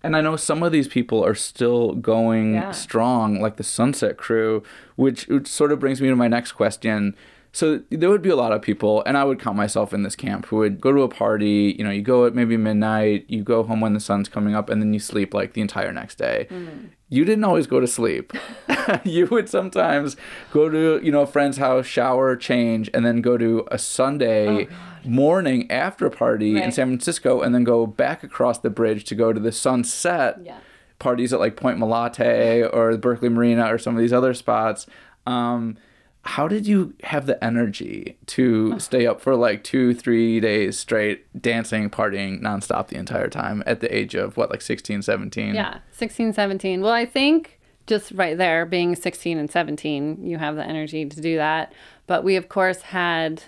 And 0.02 0.16
I 0.16 0.22
know 0.22 0.36
some 0.38 0.64
of 0.64 0.72
these 0.72 0.88
people 0.88 1.24
are 1.24 1.36
still 1.36 1.94
going 1.94 2.56
Yeah. 2.56 2.72
strong, 2.72 3.40
like 3.40 3.58
the 3.58 3.64
Sunset 3.64 4.18
Crew, 4.18 4.64
which, 4.96 5.28
which 5.28 5.48
sort 5.48 5.72
of 5.72 5.80
brings 5.80 6.02
me 6.02 6.08
to 6.10 6.16
my 6.16 6.28
next 6.28 6.54
question. 6.54 7.16
So 7.52 7.82
there 7.92 8.10
would 8.10 8.24
be 8.24 8.32
a 8.32 8.36
lot 8.36 8.54
of 8.54 8.64
people, 8.64 9.04
and 9.06 9.16
I 9.16 9.24
would 9.24 9.40
count 9.40 9.56
myself 9.56 9.94
in 9.94 10.02
this 10.02 10.16
camp, 10.16 10.48
who 10.48 10.56
would 10.56 10.82
go 10.82 10.92
to 10.92 11.04
a 11.04 11.08
party. 11.08 11.76
You 11.78 11.84
know, 11.84 11.92
you 11.92 12.02
go 12.02 12.26
at 12.26 12.34
maybe 12.34 12.58
midnight, 12.58 13.26
you 13.28 13.44
go 13.44 13.62
home 13.62 13.80
when 13.82 13.94
the 13.94 14.00
sun's 14.00 14.28
coming 14.28 14.56
up, 14.56 14.68
and 14.72 14.82
then 14.82 14.92
you 14.96 15.00
sleep 15.00 15.36
like 15.36 15.54
the 15.54 15.62
entire 15.62 15.92
next 15.94 16.16
day. 16.18 16.48
Mm-hmm. 16.50 16.88
You 17.14 17.26
didn't 17.26 17.44
always 17.44 17.68
go 17.68 17.80
to 17.80 17.86
sleep. 17.88 18.34
you 19.04 19.28
would 19.28 19.48
sometimes 19.48 20.18
go 20.52 20.68
to 20.70 21.00
you 21.04 21.12
know 21.12 21.22
a 21.22 21.28
friend's 21.28 21.58
house, 21.58 21.86
shower, 21.86 22.36
change, 22.36 22.90
and 22.94 23.06
then 23.06 23.22
go 23.22 23.38
to 23.38 23.68
a 23.70 23.78
Sunday 23.78 24.68
morning 25.06 25.70
after 25.70 26.10
party 26.10 26.62
in 26.62 26.72
San 26.72 26.88
Francisco, 26.88 27.42
and 27.42 27.54
then 27.54 27.64
go 27.64 27.86
back 27.86 28.24
across 28.24 28.58
the 28.60 28.70
bridge 28.70 29.04
to 29.06 29.16
go 29.16 29.32
to 29.32 29.40
the 29.40 29.52
sunset 29.52 30.40
Yeah. 30.44 30.58
parties 30.98 31.32
at 31.34 31.40
like 31.40 31.56
Point 31.56 31.78
Molate 31.78 32.68
or 32.74 32.94
the 32.94 32.98
Berkeley 32.98 33.30
Marina 33.30 33.72
or 33.72 33.78
some 33.78 33.96
of 33.96 34.02
these 34.02 34.14
other 34.14 34.34
spots. 34.34 34.88
Um, 35.28 35.78
how 36.24 36.48
did 36.48 36.66
you 36.66 36.94
have 37.04 37.26
the 37.26 37.42
energy 37.44 38.18
to 38.28 38.80
stay 38.80 39.06
up 39.06 39.20
for 39.20 39.36
like 39.36 39.64
two, 39.64 39.94
three 39.94 40.40
days 40.40 40.80
straight, 40.80 41.26
dancing, 41.42 41.90
partying 41.90 42.42
nonstop 42.42 42.88
the 42.88 42.96
entire 42.96 43.28
time 43.28 43.62
at 43.66 43.82
the 43.82 43.94
age 43.94 44.16
of 44.16 44.38
what, 44.38 44.50
like 44.50 44.62
16, 44.62 45.02
17? 45.02 45.54
Yeah, 45.54 45.80
16, 45.92 46.32
17. 46.32 46.82
Well, 46.82 46.94
I 46.94 47.06
think 47.06 47.60
just 47.88 48.14
right 48.14 48.38
there, 48.38 48.66
being 48.66 48.96
16 48.96 49.38
and 49.38 49.52
17, 49.52 50.26
you 50.26 50.38
have 50.38 50.56
the 50.56 50.64
energy 50.64 51.06
to 51.06 51.22
do 51.22 51.36
that. 51.36 51.74
But 52.08 52.24
we, 52.24 52.38
of 52.38 52.48
course, 52.48 52.82
had 52.82 53.44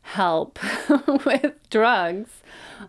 help 0.00 0.58
with 1.26 1.52
drugs. 1.68 2.30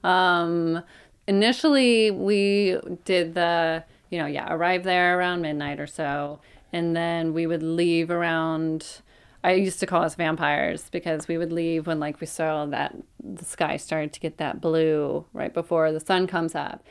Um, 0.01 0.81
initially, 1.27 2.09
we 2.09 2.79
did 3.03 3.33
the, 3.35 3.83
you 4.09 4.17
know, 4.17 4.27
yeah, 4.27 4.53
arrive 4.53 4.85
there 4.85 5.19
around 5.19 5.41
midnight 5.41 5.81
or 5.81 5.87
so. 5.87 6.39
And 6.71 6.95
then 6.95 7.33
we 7.33 7.45
would 7.47 7.63
leave 7.63 8.09
around. 8.09 9.01
I 9.45 9.51
used 9.51 9.79
to 9.81 9.85
call 9.85 10.01
us 10.01 10.15
vampires 10.15 10.89
because 10.89 11.27
we 11.27 11.37
would 11.37 11.51
leave 11.51 11.85
when 11.85 11.99
like 11.99 12.19
we 12.19 12.25
saw 12.25 12.65
that 12.65 12.95
the 13.23 13.45
sky 13.45 13.77
started 13.77 14.11
to 14.13 14.19
get 14.19 14.37
that 14.37 14.59
blue 14.59 15.23
right 15.33 15.53
before 15.53 15.91
the 15.91 15.99
sun 15.99 16.25
comes 16.25 16.55
up 16.55 16.83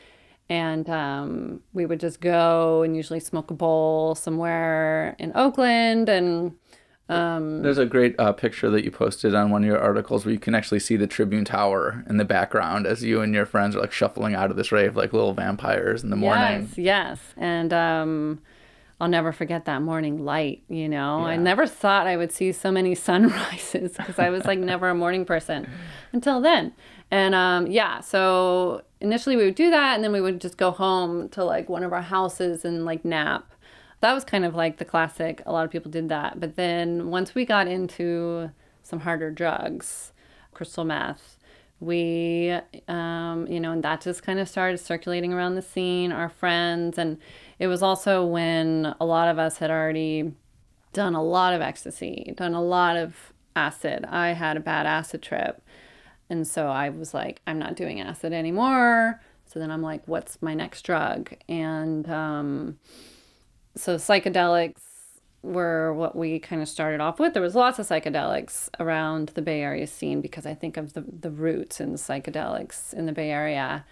and 0.49 0.89
um, 0.89 1.63
we 1.73 1.85
would 1.85 1.99
just 1.99 2.21
go 2.21 2.83
and 2.83 2.95
usually 2.95 3.19
smoke 3.19 3.51
a 3.51 3.55
bowl 3.55 4.15
somewhere 4.15 5.17
in 5.19 5.33
Oakland 5.35 6.09
and 6.09 6.55
There's 7.09 7.79
a 7.79 7.87
great 7.87 8.15
uh, 8.21 8.33
picture 8.33 8.71
that 8.71 8.85
you 8.85 8.93
posted 8.93 9.35
on 9.35 9.51
one 9.51 9.65
of 9.65 9.67
your 9.67 9.81
articles 9.81 10.25
where 10.25 10.33
you 10.33 10.39
can 10.39 10.55
actually 10.55 10.79
see 10.79 10.95
the 10.95 11.09
Tribune 11.09 11.45
Tower 11.45 12.05
in 12.09 12.19
the 12.19 12.25
background 12.25 12.87
as 12.87 13.03
you 13.03 13.21
and 13.21 13.35
your 13.35 13.47
friends 13.47 13.75
are 13.75 13.81
like 13.81 13.91
shuffling 13.91 14.37
out 14.37 14.53
of 14.53 14.57
this 14.57 14.71
rave 14.71 14.95
like 14.95 15.13
little 15.13 15.35
vampires 15.35 16.05
in 16.05 16.11
the 16.11 16.17
morning. 16.17 16.69
yes 16.77 16.79
yes 16.79 17.19
and 17.37 17.73
um, 17.73 18.39
I'll 19.01 19.09
never 19.09 19.33
forget 19.33 19.65
that 19.65 19.83
morning 19.83 20.25
light 20.25 20.63
you 20.69 20.89
know 20.89 21.21
I 21.25 21.37
never 21.37 21.67
thought 21.67 22.07
I 22.07 22.17
would 22.17 22.33
see 22.33 22.53
so 22.53 22.71
many 22.71 22.95
sunrises 23.09 23.93
because 23.97 24.19
I 24.19 24.31
was 24.31 24.45
like 24.45 24.59
never 24.59 24.89
a 24.89 24.95
morning 24.95 25.25
person 25.25 25.69
until 26.13 26.41
then 26.41 26.73
and 27.11 27.35
um, 27.35 27.67
yeah 27.67 28.01
so 28.01 28.83
initially 29.01 29.37
we 29.37 29.45
would 29.45 29.55
do 29.55 29.71
that 29.71 29.95
and 29.95 30.05
then 30.05 30.13
we 30.13 30.21
would 30.21 30.41
just 30.41 30.57
go 30.57 30.71
home 30.71 31.29
to 31.31 31.45
like 31.45 31.69
one 31.69 31.83
of 31.83 31.93
our 31.93 32.03
houses 32.03 32.65
and 32.65 32.85
like 32.85 33.05
nap 33.05 33.51
that 34.05 34.13
was 34.13 34.23
kind 34.23 34.45
of 34.45 34.55
like 34.55 34.77
the 34.77 34.85
classic. 34.85 35.41
A 35.47 35.53
lot 35.53 35.65
of 35.65 35.71
people 35.71 35.91
did 35.91 36.11
that. 36.11 36.39
But 36.39 36.57
then 36.57 37.09
once 37.09 37.35
we 37.35 37.47
got 37.47 37.67
into 37.67 38.51
some 38.83 39.01
harder 39.01 39.31
drugs, 39.31 40.13
crystal 40.53 40.85
meth, 40.85 41.39
we, 41.81 42.55
um, 42.87 43.47
you 43.49 43.59
know, 43.59 43.73
and 43.73 43.83
that 43.83 44.03
just 44.03 44.23
kind 44.23 44.39
of 44.39 44.47
started 44.47 44.77
circulating 44.77 45.33
around 45.33 45.55
the 45.55 45.63
scene, 45.63 46.13
our 46.13 46.29
friends. 46.29 46.99
And 46.99 47.17
it 47.59 47.67
was 47.67 47.83
also 47.83 48.25
when 48.25 48.95
a 49.01 49.05
lot 49.05 49.29
of 49.29 49.39
us 49.39 49.59
had 49.59 49.71
already 49.71 50.33
done 50.93 51.15
a 51.15 51.23
lot 51.23 51.53
of 51.53 51.61
ecstasy, 51.61 52.33
done 52.37 52.55
a 52.55 52.63
lot 52.63 52.97
of 52.97 53.33
acid. 53.57 54.05
I 54.09 54.29
had 54.33 54.57
a 54.57 54.61
bad 54.61 54.87
acid 54.87 55.23
trip. 55.23 55.63
And 56.31 56.47
so 56.47 56.69
I 56.69 56.89
was 56.89 57.13
like, 57.13 57.41
I'm 57.47 57.59
not 57.59 57.77
doing 57.77 58.01
acid 58.01 58.33
anymore. 58.33 59.21
So 59.47 59.59
then 59.59 59.71
I'm 59.71 59.83
like, 59.83 60.03
what's 60.07 60.41
my 60.41 60.55
next 60.55 60.83
drug? 60.83 61.33
And, 61.49 62.09
um, 62.09 62.79
so 63.77 63.97
psychedelics 63.97 64.81
were 65.43 65.93
what 65.93 66.17
we 66.17 66.39
kind 66.39 66.63
of 66.63 66.69
started 66.69 67.01
off 67.01 67.21
with. 67.21 67.35
There 67.35 67.43
was 67.43 67.55
lots 67.55 67.79
of 67.79 67.87
psychedelics 67.87 68.69
around 68.81 69.29
the 69.31 69.43
Bay 69.43 69.61
Area 69.61 69.87
scene 69.87 70.21
because 70.21 70.47
I 70.47 70.55
think 70.55 70.77
of 70.77 70.95
the, 70.95 71.03
the 71.03 71.31
roots 71.31 71.81
in 71.81 71.95
psychedelics 71.95 72.95
in 72.95 73.07
the 73.07 73.13
Bay 73.13 73.31
Area. 73.31 73.85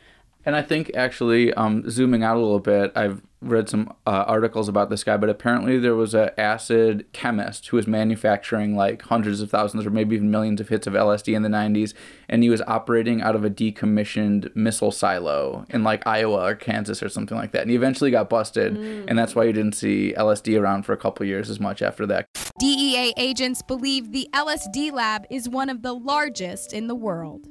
And 0.44 0.56
I 0.56 0.62
think 0.62 0.90
actually, 0.94 1.52
um, 1.54 1.88
zooming 1.88 2.22
out 2.22 2.36
a 2.36 2.40
little 2.40 2.58
bit, 2.58 2.92
I've 2.96 3.22
read 3.42 3.68
some 3.68 3.92
uh, 4.06 4.24
articles 4.26 4.68
about 4.68 4.88
this 4.88 5.04
guy, 5.04 5.16
but 5.16 5.28
apparently 5.28 5.78
there 5.78 5.94
was 5.94 6.14
a 6.14 6.38
acid 6.40 7.04
chemist 7.12 7.68
who 7.68 7.76
was 7.76 7.86
manufacturing 7.86 8.76
like 8.76 9.02
hundreds 9.02 9.40
of 9.40 9.50
thousands 9.50 9.84
or 9.84 9.90
maybe 9.90 10.14
even 10.14 10.30
millions 10.30 10.60
of 10.60 10.68
hits 10.68 10.86
of 10.86 10.94
LSD 10.94 11.34
in 11.34 11.42
the 11.42 11.48
90s, 11.48 11.92
and 12.28 12.42
he 12.42 12.50
was 12.50 12.62
operating 12.62 13.20
out 13.20 13.34
of 13.34 13.44
a 13.44 13.50
decommissioned 13.50 14.54
missile 14.54 14.92
silo 14.92 15.66
in 15.70 15.82
like 15.82 16.06
Iowa 16.06 16.46
or 16.50 16.54
Kansas 16.54 17.02
or 17.02 17.08
something 17.08 17.36
like 17.36 17.52
that. 17.52 17.62
And 17.62 17.70
he 17.70 17.76
eventually 17.76 18.10
got 18.10 18.30
busted, 18.30 18.76
and 18.76 19.18
that's 19.18 19.34
why 19.34 19.44
you 19.44 19.52
didn't 19.52 19.74
see 19.74 20.14
LSD 20.16 20.60
around 20.60 20.84
for 20.84 20.92
a 20.92 20.96
couple 20.96 21.26
years 21.26 21.50
as 21.50 21.58
much 21.60 21.82
after 21.82 22.06
that. 22.06 22.26
DEA 22.60 23.12
agents 23.16 23.62
believe 23.62 24.12
the 24.12 24.28
LSD 24.32 24.92
lab 24.92 25.26
is 25.30 25.48
one 25.48 25.68
of 25.68 25.82
the 25.82 25.92
largest 25.92 26.72
in 26.72 26.86
the 26.86 26.94
world. 26.94 27.48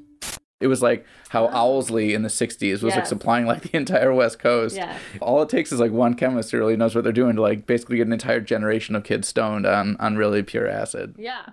It 0.62 0.68
was 0.68 0.82
like 0.82 1.06
how 1.30 1.48
Owsley 1.48 2.14
in 2.14 2.24
the 2.24 2.30
60s 2.30 2.84
was 2.84 2.96
like 2.96 3.06
supplying 3.06 3.46
like 3.46 3.64
the 3.64 3.78
entire 3.78 4.14
West 4.14 4.40
Coast. 4.40 4.76
Yes. 4.76 5.00
All 5.22 5.42
it 5.42 5.50
takes 5.50 5.72
is 5.72 5.80
like 5.80 5.92
one 5.92 6.14
chemist 6.14 6.52
who 6.52 6.58
really 6.58 6.78
knows 6.78 6.96
what 6.96 7.04
they're 7.04 7.14
doing 7.14 7.36
to 7.36 7.42
like 7.42 7.66
basically 7.66 7.98
get 7.98 8.08
an 8.08 8.14
entire 8.14 8.42
generation 8.42 8.96
of 8.96 9.04
kids 9.04 9.28
stoned 9.28 9.66
on, 9.66 9.98
on 9.98 10.18
really 10.18 10.44
pure 10.44 10.68
acid. 10.68 11.16
Yeah. 11.18 11.50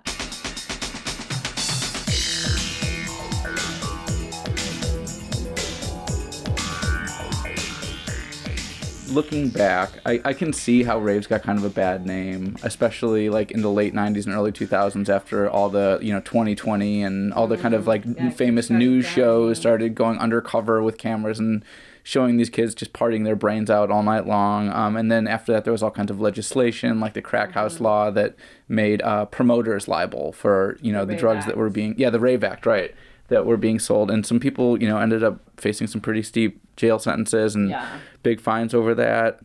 Looking 9.11 9.49
back, 9.49 9.89
I, 10.05 10.21
I 10.23 10.33
can 10.33 10.53
see 10.53 10.83
how 10.83 10.99
raves 10.99 11.25
got 11.25 11.41
kind 11.41 11.57
of 11.57 11.65
a 11.65 11.69
bad 11.69 12.05
name, 12.05 12.57
especially 12.61 13.29
like 13.29 13.49
in 13.49 13.61
the 13.63 13.71
late 13.71 13.93
90s 13.93 14.25
and 14.25 14.35
early 14.35 14.51
2000s 14.51 15.09
after 15.09 15.49
all 15.49 15.69
the, 15.69 15.97
you 16.01 16.13
know, 16.13 16.19
2020 16.21 17.01
and 17.01 17.33
all 17.33 17.47
the 17.47 17.57
kind 17.57 17.73
of 17.73 17.87
like 17.87 18.03
Yeah, 18.05 18.29
famous 18.29 18.69
news 18.69 19.05
dancing. 19.05 19.23
shows 19.23 19.57
started 19.57 19.95
going 19.95 20.19
undercover 20.19 20.83
with 20.83 20.97
cameras 20.99 21.39
and 21.39 21.65
showing 22.03 22.37
these 22.37 22.49
kids 22.51 22.75
just 22.75 22.93
partying 22.93 23.23
their 23.23 23.35
brains 23.35 23.69
out 23.71 23.89
all 23.89 24.03
night 24.03 24.27
long. 24.27 24.69
Um, 24.71 24.95
and 24.95 25.11
then 25.11 25.27
after 25.27 25.51
that, 25.53 25.63
there 25.63 25.73
was 25.73 25.81
all 25.81 25.91
kinds 25.91 26.11
of 26.11 26.21
legislation 26.21 26.99
like 26.99 27.13
the 27.13 27.21
crack 27.21 27.53
house 27.53 27.75
Mm-hmm. 27.75 27.83
law 27.85 28.11
that 28.11 28.35
made 28.67 29.01
uh, 29.01 29.25
promoters 29.25 29.87
liable 29.87 30.31
for, 30.33 30.77
you 30.81 30.91
know, 30.93 31.03
the, 31.05 31.13
Rave 31.13 31.19
drugs 31.19 31.45
that 31.47 31.57
were 31.57 31.69
being, 31.71 31.95
yeah, 31.97 32.11
the 32.11 32.19
Rave 32.19 32.43
Act, 32.43 32.65
right. 32.67 32.93
That 33.29 33.45
were 33.45 33.57
being 33.57 33.77
sold, 33.77 34.09
and 34.09 34.25
some 34.25 34.39
people, 34.39 34.81
you 34.81 34.87
know, 34.89 34.97
ended 34.97 35.23
up 35.23 35.39
facing 35.57 35.85
some 35.85 36.01
pretty 36.01 36.23
steep 36.23 36.59
jail 36.79 36.97
sentences 36.97 37.55
and 37.55 37.69
Yeah. 37.69 37.85
big 38.23 38.39
fines 38.39 38.73
over 38.73 38.95
that. 38.95 39.39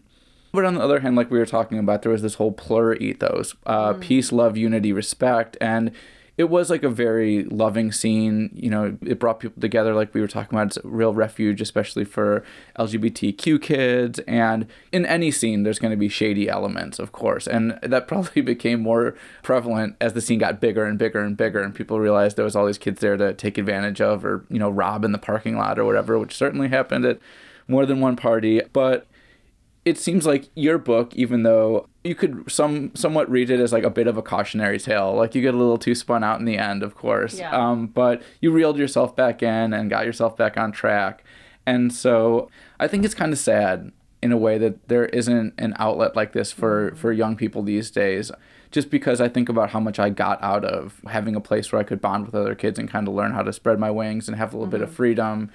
But 0.53 0.65
on 0.65 0.75
the 0.75 0.81
other 0.81 1.01
hand, 1.01 1.17
like 1.17 1.33
we 1.33 1.39
were 1.39 1.47
talking 1.47 1.81
about, 1.81 2.03
there 2.03 2.13
was 2.13 2.23
this 2.23 2.35
whole 2.35 2.53
plur 2.53 2.95
ethos 2.95 3.57
uh, 3.67 3.95
peace, 3.95 4.31
love, 4.31 4.57
unity, 4.57 4.93
respect. 4.93 5.57
And 5.61 5.91
it 6.37 6.51
was 6.51 6.69
like 6.69 6.83
a 6.83 6.89
very 6.89 7.45
loving 7.45 7.93
scene. 7.93 8.51
You 8.55 8.69
know, 8.69 8.99
it 9.03 9.21
brought 9.21 9.39
people 9.39 9.61
together, 9.61 9.95
like 9.95 10.13
we 10.15 10.21
were 10.21 10.27
talking 10.27 10.59
about. 10.59 10.69
It's 10.69 10.79
a 10.79 10.89
real 10.89 11.15
refuge, 11.15 11.61
especially 11.61 12.05
for 12.05 12.45
LGBTQ 12.77 13.63
kids. 13.63 14.19
And 14.21 14.67
in 14.91 15.07
any 15.07 15.31
scene, 15.31 15.63
there's 15.63 15.79
going 15.79 15.93
to 15.93 15.97
be 15.97 16.09
shady 16.09 16.49
elements, 16.49 16.99
of 16.99 17.13
course. 17.13 17.47
And 17.47 17.79
that 17.83 18.09
probably 18.09 18.43
became 18.43 18.81
more 18.81 19.15
prevalent 19.43 19.95
as 20.01 20.15
the 20.15 20.21
scene 20.21 20.41
got 20.41 20.61
bigger 20.61 20.85
and 20.85 20.99
bigger 20.99 21.21
and 21.21 21.37
bigger. 21.37 21.63
And 21.63 21.75
people 21.75 22.01
realized 22.01 22.37
there 22.37 22.45
was 22.45 22.57
all 22.57 22.67
these 22.67 22.79
kids 22.79 23.01
there 23.01 23.17
to 23.17 23.33
take 23.33 23.57
advantage 23.57 24.01
of 24.01 24.25
or, 24.25 24.45
you 24.49 24.59
know, 24.59 24.71
rob 24.71 25.05
in 25.05 25.13
the 25.13 25.19
parking 25.19 25.57
lot 25.57 25.79
or 25.79 25.85
whatever, 25.85 26.19
which 26.19 26.35
certainly 26.35 26.69
happened 26.69 27.05
at 27.05 27.21
more 27.69 27.87
than 27.87 28.01
one 28.01 28.17
party. 28.17 28.61
But 28.73 29.07
it 29.85 29.99
seems 29.99 30.27
like 30.27 30.49
your 30.55 30.79
book, 30.79 31.15
even 31.15 31.43
though 31.43 31.89
you 32.03 32.15
could 32.15 32.51
some 32.51 32.95
somewhat 32.95 33.31
read 33.31 33.51
it 33.51 33.61
as 33.61 33.73
like 33.73 33.85
a 33.85 33.91
bit 33.91 34.07
of 34.07 34.17
a 34.17 34.23
cautionary 34.23 34.79
tale, 34.79 35.15
like 35.15 35.35
you 35.35 35.43
get 35.43 35.55
a 35.55 35.59
little 35.59 35.79
too 35.79 35.95
spun 35.95 36.25
out 36.25 36.39
in 36.39 36.47
the 36.47 36.57
end, 36.57 36.83
of 36.83 36.95
course. 36.95 37.39
Yeah. 37.39 37.51
Um, 37.55 37.89
but 37.89 38.23
you 38.41 38.51
reeled 38.51 38.79
yourself 38.79 39.15
back 39.15 39.43
in 39.43 39.73
and 39.73 39.91
got 39.91 40.07
yourself 40.07 40.37
back 40.37 40.57
on 40.57 40.73
track, 40.73 41.23
and 41.67 41.93
so 41.93 42.51
I 42.81 42.89
think 42.89 43.05
it's 43.05 43.15
kind 43.15 43.33
of 43.33 43.39
sad 43.39 43.93
in 44.23 44.33
a 44.33 44.39
way 44.39 44.57
that 44.57 44.89
there 44.89 45.05
isn't 45.07 45.53
an 45.59 45.75
outlet 45.79 46.17
like 46.17 46.33
this 46.33 46.51
for 46.51 46.95
for 46.97 47.13
young 47.13 47.37
people 47.37 47.63
these 47.63 47.91
days. 47.91 48.31
Just 48.71 48.91
because 48.91 49.21
I 49.21 49.29
think 49.29 49.49
about 49.49 49.71
how 49.71 49.79
much 49.79 50.01
I 50.01 50.11
got 50.11 50.43
out 50.43 50.65
of 50.65 51.01
having 51.07 51.37
a 51.37 51.41
place 51.41 51.71
where 51.71 51.81
I 51.81 51.85
could 51.85 52.01
bond 52.01 52.27
with 52.27 52.35
other 52.35 52.57
kids 52.57 52.77
and 52.77 52.91
kind 52.91 53.07
of 53.07 53.15
learn 53.15 53.31
how 53.31 53.43
to 53.43 53.53
spread 53.53 53.79
my 53.79 53.89
wings 53.89 54.27
and 54.27 54.37
have 54.37 54.53
a 54.53 54.57
little 54.57 54.69
bit 54.69 54.81
of 54.81 54.93
freedom 54.93 55.53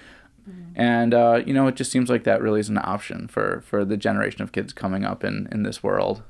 and 0.76 1.14
uh, 1.14 1.42
you 1.46 1.54
know 1.54 1.68
it 1.68 1.76
just 1.76 1.92
seems 1.92 2.10
like 2.10 2.24
that 2.24 2.42
really 2.42 2.60
is 2.60 2.70
an 2.70 2.78
option 2.78 3.28
for 3.28 3.62
for 3.62 3.84
the 3.84 3.98
generation 3.98 4.42
of 4.42 4.52
kids 4.52 4.74
coming 4.74 5.06
up 5.06 5.24
in 5.24 5.48
in 5.52 5.64
this 5.64 5.84
world 5.84 6.24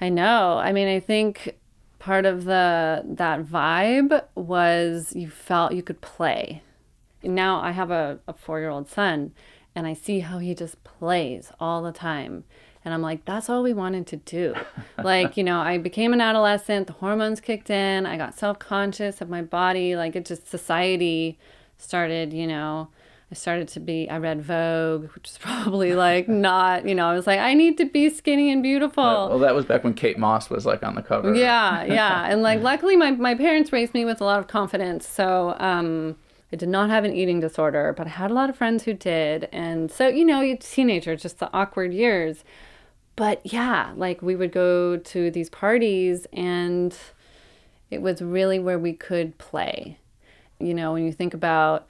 I 0.00 0.08
know. 0.08 0.58
I 0.58 0.72
mean, 0.72 0.88
I 0.88 1.00
think 1.00 1.56
part 1.98 2.24
of 2.24 2.44
the 2.44 3.02
that 3.04 3.44
vibe 3.44 4.24
was 4.34 5.14
you 5.14 5.28
felt 5.28 5.72
you 5.72 5.82
could 5.82 6.00
play. 6.00 6.62
Now 7.22 7.60
I 7.60 7.72
have 7.72 7.90
a, 7.90 8.20
a 8.28 8.32
four 8.32 8.60
year 8.60 8.70
old 8.70 8.88
son 8.88 9.32
and 9.74 9.86
I 9.86 9.94
see 9.94 10.20
how 10.20 10.38
he 10.38 10.54
just 10.54 10.82
plays 10.84 11.52
all 11.58 11.82
the 11.82 11.92
time. 11.92 12.44
And 12.84 12.94
I'm 12.94 13.02
like, 13.02 13.24
that's 13.24 13.50
all 13.50 13.62
we 13.62 13.72
wanted 13.72 14.06
to 14.08 14.16
do. 14.16 14.54
like, 15.02 15.36
you 15.36 15.42
know, 15.42 15.58
I 15.58 15.78
became 15.78 16.12
an 16.12 16.20
adolescent, 16.20 16.86
the 16.86 16.92
hormones 16.94 17.40
kicked 17.40 17.68
in, 17.68 18.06
I 18.06 18.16
got 18.16 18.38
self 18.38 18.58
conscious 18.60 19.20
of 19.20 19.28
my 19.28 19.42
body. 19.42 19.96
Like, 19.96 20.14
it 20.14 20.24
just, 20.24 20.48
society 20.48 21.38
started, 21.76 22.32
you 22.32 22.46
know, 22.46 22.88
I 23.30 23.34
started 23.34 23.68
to 23.68 23.80
be, 23.80 24.08
I 24.08 24.16
read 24.18 24.40
Vogue, 24.40 25.10
which 25.14 25.28
is 25.30 25.38
probably 25.40 25.94
like 26.06 26.28
not, 26.28 26.88
you 26.88 26.94
know, 26.94 27.06
I 27.08 27.14
was 27.14 27.26
like, 27.26 27.38
I 27.40 27.54
need 27.54 27.76
to 27.78 27.84
be 27.84 28.08
skinny 28.10 28.50
and 28.50 28.62
beautiful. 28.62 29.02
well 29.02 29.38
that 29.40 29.54
was 29.54 29.64
back 29.64 29.84
when 29.84 29.94
kate 29.94 30.18
moss 30.18 30.48
was 30.50 30.64
like 30.64 30.82
on 30.82 30.94
the 30.94 31.02
cover 31.02 31.34
Yeah, 31.34 31.84
yeah. 31.84 32.26
And 32.30 32.42
like 32.42 32.62
luckily 32.62 32.96
my, 32.96 33.10
my 33.12 33.34
parents 33.34 33.72
raised 33.72 33.94
me 33.94 34.04
with 34.04 34.20
a 34.20 34.24
lot 34.24 34.38
of 34.38 34.46
confidence. 34.46 35.06
So 35.06 35.54
um 35.58 36.16
I 36.50 36.56
did 36.56 36.70
not 36.70 36.88
have 36.88 37.04
an 37.04 37.12
eating 37.12 37.40
disorder, 37.40 37.92
but 37.94 38.06
I 38.06 38.10
had 38.10 38.30
a 38.30 38.34
lot 38.34 38.48
of 38.48 38.56
friends 38.56 38.84
who 38.84 38.94
did. 38.94 39.50
And 39.52 39.92
so, 39.92 40.08
you 40.08 40.24
know, 40.24 40.40
you 40.40 40.56
teenager, 40.56 41.14
just 41.14 41.40
the 41.40 41.50
awkward 41.52 41.92
years. 41.92 42.42
But 43.16 43.40
yeah, 43.44 43.92
like 43.96 44.22
we 44.22 44.34
would 44.34 44.52
go 44.52 44.96
to 44.96 45.30
these 45.30 45.50
parties 45.50 46.26
and 46.32 46.96
it 47.90 48.00
was 48.00 48.22
really 48.22 48.58
where 48.58 48.78
we 48.78 48.94
could 48.94 49.36
play. 49.36 49.98
You 50.58 50.72
know, 50.72 50.94
when 50.94 51.04
you 51.04 51.12
think 51.12 51.34
about 51.34 51.86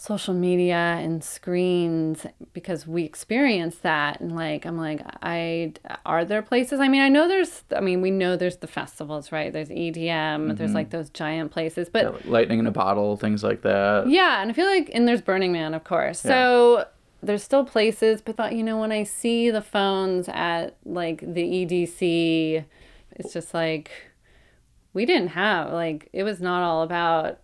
social 0.00 0.32
media 0.32 0.96
and 1.00 1.24
screens 1.24 2.24
because 2.52 2.86
we 2.86 3.02
experience 3.02 3.78
that. 3.78 4.20
And 4.20 4.34
like 4.34 4.64
i'm 4.64 4.78
like 4.78 5.02
i 5.22 5.72
are 6.06 6.24
there 6.24 6.40
places? 6.40 6.78
I 6.80 6.88
mean 6.88 7.02
i 7.02 7.08
know 7.08 7.26
there's 7.26 7.64
i 7.76 7.80
mean 7.80 8.00
we 8.00 8.12
know 8.12 8.36
there's 8.36 8.58
the 8.58 8.68
festivals 8.68 9.32
right? 9.32 9.52
There's 9.52 9.68
edm 9.68 10.56
there's 10.56 10.68
mm-hmm. 10.68 10.74
like 10.74 10.90
those 10.90 11.10
giant 11.10 11.50
places 11.50 11.88
but 11.88 12.04
Yeah, 12.04 12.10
like 12.10 12.24
lightning 12.26 12.60
in 12.60 12.66
a 12.66 12.70
bottle 12.70 13.16
things 13.16 13.42
like 13.42 13.62
that. 13.62 14.08
Yeah, 14.08 14.40
and 14.40 14.50
I 14.50 14.54
feel 14.54 14.66
like 14.66 14.90
and 14.94 15.06
there's 15.06 15.20
Burning 15.20 15.52
Man, 15.52 15.74
of 15.74 15.82
course. 15.82 16.20
So 16.20 16.86
there's 17.20 17.42
still 17.42 17.64
places, 17.64 18.22
but 18.22 18.36
that 18.36 18.54
you 18.54 18.62
know 18.62 18.78
when 18.78 18.92
I 18.92 19.02
see 19.02 19.50
the 19.50 19.62
phones 19.62 20.28
at 20.28 20.76
like 20.84 21.20
the 21.20 21.42
EDC, 21.42 22.64
it's 23.16 23.32
just 23.32 23.52
like 23.52 23.90
we 24.92 25.04
didn't 25.04 25.28
have 25.28 25.72
like 25.72 26.08
it 26.12 26.22
was 26.22 26.40
not 26.40 26.62
all 26.62 26.82
about 26.82 27.38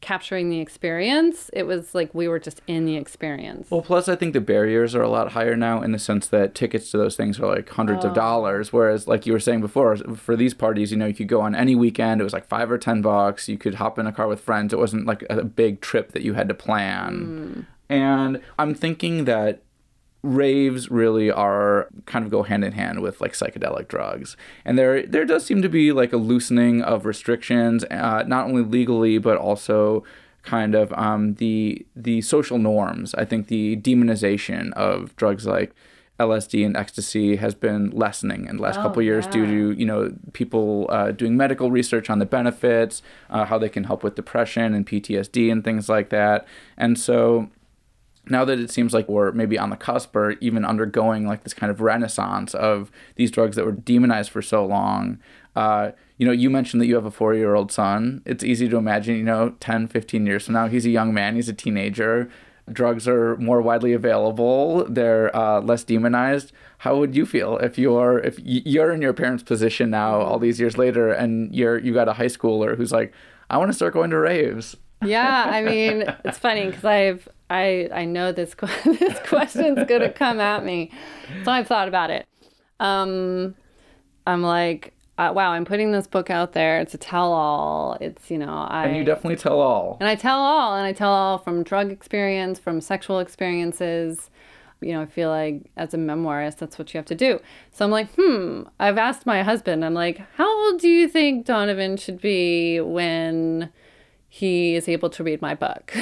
capturing 0.00 0.48
the 0.48 0.60
experience. 0.60 1.50
It 1.52 1.64
was 1.64 1.94
like 1.94 2.14
we 2.14 2.28
were 2.28 2.38
just 2.38 2.62
in 2.66 2.84
the 2.84 2.96
experience. 2.96 3.70
well 3.70 3.82
plus 3.82 4.08
i 4.08 4.14
think 4.16 4.32
the 4.32 4.40
barriers 4.40 4.94
are 4.94 5.02
a 5.02 5.08
lot 5.08 5.32
higher 5.32 5.56
now 5.56 5.82
in 5.82 5.92
the 5.92 5.98
sense 5.98 6.28
that 6.28 6.54
tickets 6.54 6.90
to 6.90 6.96
those 6.98 7.16
things 7.16 7.40
are 7.40 7.46
like 7.46 7.68
hundreds 7.68 8.04
Oh. 8.04 8.08
of 8.08 8.14
dollars 8.14 8.72
whereas 8.72 9.08
like 9.08 9.26
you 9.26 9.32
were 9.32 9.40
saying 9.40 9.60
before 9.60 9.96
for 9.96 10.36
these 10.36 10.54
parties 10.54 10.90
you 10.92 10.96
know 10.96 11.06
you 11.06 11.14
could 11.14 11.28
go 11.28 11.40
on 11.40 11.54
any 11.54 11.74
weekend 11.74 12.20
it 12.20 12.24
was 12.24 12.32
like 12.32 12.46
five 12.46 12.70
or 12.70 12.78
ten 12.78 13.02
bucks 13.02 13.48
you 13.48 13.58
could 13.58 13.74
hop 13.76 13.98
in 13.98 14.06
a 14.06 14.12
car 14.12 14.28
with 14.28 14.40
friends 14.40 14.72
it 14.72 14.78
wasn't 14.78 15.04
like 15.06 15.24
a 15.28 15.42
big 15.44 15.80
trip 15.80 16.12
that 16.12 16.22
you 16.22 16.34
had 16.34 16.48
to 16.48 16.54
plan 16.54 17.12
mm. 17.16 17.66
and 17.88 18.40
i'm 18.58 18.74
thinking 18.74 19.24
that 19.24 19.62
raves 20.22 20.90
really 20.90 21.30
are 21.30 21.88
kind 22.06 22.24
of 22.24 22.30
go 22.30 22.42
hand 22.42 22.64
in 22.64 22.72
hand 22.72 23.00
with 23.00 23.20
like 23.20 23.32
psychedelic 23.32 23.88
drugs. 23.88 24.36
And 24.64 24.76
there 24.76 25.02
there 25.06 25.24
does 25.24 25.46
seem 25.46 25.62
to 25.62 25.68
be 25.68 25.92
like 25.92 26.12
a 26.12 26.16
loosening 26.16 26.82
of 26.82 27.06
restrictions 27.06 27.84
uh, 27.84 28.24
not 28.26 28.46
only 28.46 28.62
legally 28.62 29.18
but 29.18 29.36
also 29.36 30.04
kind 30.42 30.74
of 30.74 30.92
um, 30.94 31.34
the 31.34 31.86
the 31.94 32.20
social 32.22 32.58
norms. 32.58 33.14
I 33.14 33.24
think 33.24 33.48
the 33.48 33.76
demonization 33.76 34.72
of 34.72 35.14
drugs 35.16 35.46
like 35.46 35.74
LSD 36.18 36.66
and 36.66 36.76
ecstasy 36.76 37.36
has 37.36 37.54
been 37.54 37.90
lessening 37.90 38.46
in 38.46 38.56
the 38.56 38.62
last 38.62 38.76
couple 38.76 39.00
years 39.02 39.24
due 39.28 39.46
to 39.46 39.78
you 39.78 39.86
know 39.86 40.12
people 40.32 40.86
uh, 40.90 41.12
doing 41.12 41.36
medical 41.36 41.70
research 41.70 42.10
on 42.10 42.18
the 42.18 42.26
benefits, 42.26 43.02
uh, 43.30 43.44
how 43.44 43.56
they 43.56 43.68
can 43.68 43.84
help 43.84 44.02
with 44.02 44.16
depression 44.16 44.74
and 44.74 44.84
PTSD 44.84 45.52
and 45.52 45.62
things 45.62 45.88
like 45.88 46.08
that. 46.10 46.46
And 46.76 46.98
so 46.98 47.50
now 48.30 48.44
that 48.44 48.58
it 48.58 48.70
seems 48.70 48.92
like 48.94 49.08
we're 49.08 49.32
maybe 49.32 49.58
on 49.58 49.70
the 49.70 49.76
cusp 49.76 50.14
or 50.14 50.32
even 50.40 50.64
undergoing 50.64 51.26
like 51.26 51.42
this 51.44 51.54
kind 51.54 51.70
of 51.70 51.80
renaissance 51.80 52.54
of 52.54 52.90
these 53.16 53.30
drugs 53.30 53.56
that 53.56 53.64
were 53.64 53.72
demonized 53.72 54.30
for 54.30 54.42
so 54.42 54.64
long 54.64 55.18
uh, 55.58 55.90
you 56.18 56.26
know 56.26 56.32
you 56.32 56.50
mentioned 56.50 56.80
that 56.80 56.86
you 56.86 56.94
have 56.94 57.04
a 57.04 57.10
four-year-old 57.10 57.72
son. 57.72 58.22
It's 58.24 58.44
easy 58.44 58.68
to 58.68 58.76
imagine 58.76 59.16
you 59.16 59.24
know 59.24 59.56
10 59.58 59.88
15 59.88 60.24
years 60.24 60.44
from 60.44 60.54
now 60.54 60.68
he's 60.68 60.86
a 60.86 60.90
young 60.90 61.12
man 61.12 61.34
he's 61.34 61.48
a 61.48 61.52
teenager. 61.52 62.30
Drugs 62.70 63.08
are 63.08 63.36
more 63.38 63.62
widely 63.62 63.94
available. 63.94 64.84
They're 64.84 65.34
uh, 65.34 65.62
less 65.62 65.84
demonized. 65.84 66.52
How 66.78 66.96
would 66.98 67.16
you 67.16 67.26
feel 67.26 67.56
if 67.58 67.76
you're 67.76 68.18
if 68.20 68.38
you're 68.38 68.92
in 68.92 69.02
your 69.02 69.14
parents 69.14 69.42
position 69.42 69.90
now 69.90 70.20
all 70.20 70.38
these 70.38 70.60
years 70.60 70.78
later 70.78 71.10
and 71.10 71.52
you're 71.52 71.78
you 71.78 71.92
got 71.92 72.08
a 72.08 72.12
high 72.12 72.26
schooler 72.26 72.76
who's 72.76 72.92
like 72.92 73.12
i 73.50 73.56
want 73.56 73.70
to 73.70 73.74
start 73.74 73.94
going 73.94 74.10
to 74.10 74.18
raves. 74.18 74.76
Yeah, 75.02 75.44
I 75.46 75.62
mean, 75.62 76.04
it's 76.24 76.38
funny 76.38 76.66
because 76.66 76.84
I've 76.84 77.28
I 77.50 77.88
I 77.92 78.04
know 78.04 78.32
this 78.32 78.54
this 78.84 79.18
question's 79.26 79.84
gonna 79.88 80.10
come 80.24 80.40
at 80.40 80.64
me, 80.64 80.90
so 81.44 81.50
I've 81.52 81.66
thought 81.66 81.88
about 81.88 82.10
it. 82.10 82.26
Um, 82.80 83.54
I'm 84.26 84.42
like, 84.42 84.94
uh, 85.16 85.32
wow, 85.34 85.50
I'm 85.52 85.64
putting 85.64 85.92
this 85.92 86.06
book 86.06 86.30
out 86.30 86.52
there. 86.52 86.80
It's 86.80 86.94
a 86.94 86.98
tell-all. 86.98 87.96
It's 88.00 88.30
you 88.30 88.38
know, 88.38 88.66
I 88.68 88.86
And 88.86 88.96
you 88.96 89.04
definitely 89.04 89.36
tell 89.36 89.60
all. 89.60 89.96
and 90.00 90.08
I 90.08 90.14
tell 90.14 90.38
all, 90.38 90.76
and 90.76 90.86
I 90.86 90.92
tell 90.92 91.10
all 91.10 91.38
from 91.38 91.62
drug 91.62 91.90
experience, 91.90 92.58
from 92.58 92.80
sexual 92.80 93.18
experiences. 93.18 94.30
You 94.80 94.92
know, 94.92 95.02
I 95.02 95.06
feel 95.06 95.28
like 95.28 95.72
as 95.76 95.92
a 95.92 95.96
memoirist, 95.96 96.58
that's 96.58 96.78
what 96.78 96.94
you 96.94 96.98
have 96.98 97.06
to 97.06 97.16
do. 97.16 97.40
So 97.72 97.84
I'm 97.84 97.90
like, 97.90 98.10
hmm. 98.14 98.62
I've 98.78 98.96
asked 98.96 99.26
my 99.26 99.42
husband. 99.42 99.84
I'm 99.84 99.94
like, 99.94 100.20
how 100.36 100.48
old 100.66 100.80
do 100.80 100.86
you 100.88 101.08
think 101.08 101.46
Donovan 101.46 101.96
should 101.96 102.20
be 102.20 102.80
when 102.80 103.72
he 104.28 104.76
is 104.76 104.88
able 104.88 105.10
to 105.10 105.24
read 105.24 105.42
my 105.42 105.56
book? 105.56 105.92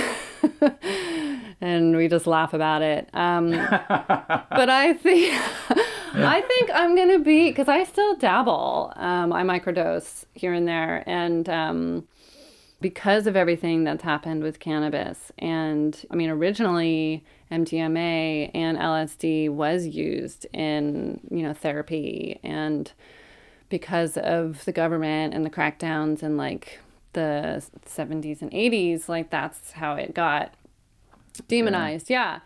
and 1.61 1.96
we 1.96 2.09
just 2.09 2.26
laugh 2.26 2.52
about 2.52 2.82
it. 2.82 3.09
Um, 3.14 3.50
but 3.90 4.70
I 4.70 4.92
think 4.94 5.34
I 6.14 6.40
think 6.40 6.70
I'm 6.72 6.96
gonna 6.96 7.18
be 7.18 7.50
because 7.50 7.68
I 7.68 7.84
still 7.84 8.16
dabble. 8.16 8.92
Um, 8.96 9.32
I 9.32 9.42
microdose 9.42 10.24
here 10.34 10.52
and 10.52 10.66
there, 10.66 11.02
and 11.07 11.48
um, 11.48 12.09
because 12.80 13.26
of 13.26 13.36
everything 13.36 13.84
that's 13.84 14.02
happened 14.02 14.42
with 14.42 14.61
cannabis, 14.61 15.32
and 15.38 16.04
I 16.11 16.16
mean, 16.16 16.30
originally 16.30 17.24
MDMA 17.50 18.50
and 18.54 18.78
LSD 18.78 19.50
was 19.50 19.86
used 19.86 20.46
in 20.52 21.20
you 21.30 21.42
know 21.42 21.54
therapy, 21.54 22.40
and 22.42 22.92
because 23.68 24.16
of 24.16 24.64
the 24.64 24.72
government 24.72 25.34
and 25.34 25.44
the 25.44 25.50
crackdowns 25.50 26.22
and 26.22 26.36
like 26.36 26.80
the 27.14 27.64
70s 27.86 28.42
and 28.42 28.50
80s, 28.52 29.09
like 29.09 29.30
that's 29.30 29.72
how 29.72 29.94
it 29.94 30.14
got 30.14 30.54
demonized 31.49 32.11
yeah. 32.11 32.41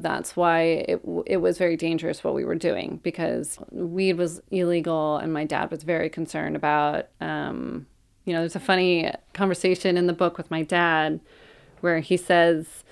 that's 0.00 0.36
why 0.36 0.60
it, 0.60 1.00
it 1.26 1.36
was 1.38 1.58
very 1.58 1.76
dangerous 1.76 2.22
what 2.22 2.34
we 2.34 2.44
were 2.44 2.54
doing 2.54 3.00
because 3.02 3.58
weed 3.70 4.16
was 4.16 4.40
illegal 4.50 5.16
and 5.16 5.32
my 5.32 5.44
dad 5.44 5.70
was 5.70 5.82
very 5.82 6.08
concerned 6.08 6.56
about 6.56 7.08
um, 7.20 7.86
you 8.24 8.32
know 8.32 8.40
there's 8.40 8.56
a 8.56 8.60
funny 8.60 9.10
conversation 9.32 9.96
in 9.96 10.06
the 10.06 10.12
book 10.12 10.36
with 10.36 10.50
my 10.50 10.62
dad 10.62 11.20
where 11.80 12.00
he 12.00 12.16
says 12.16 12.84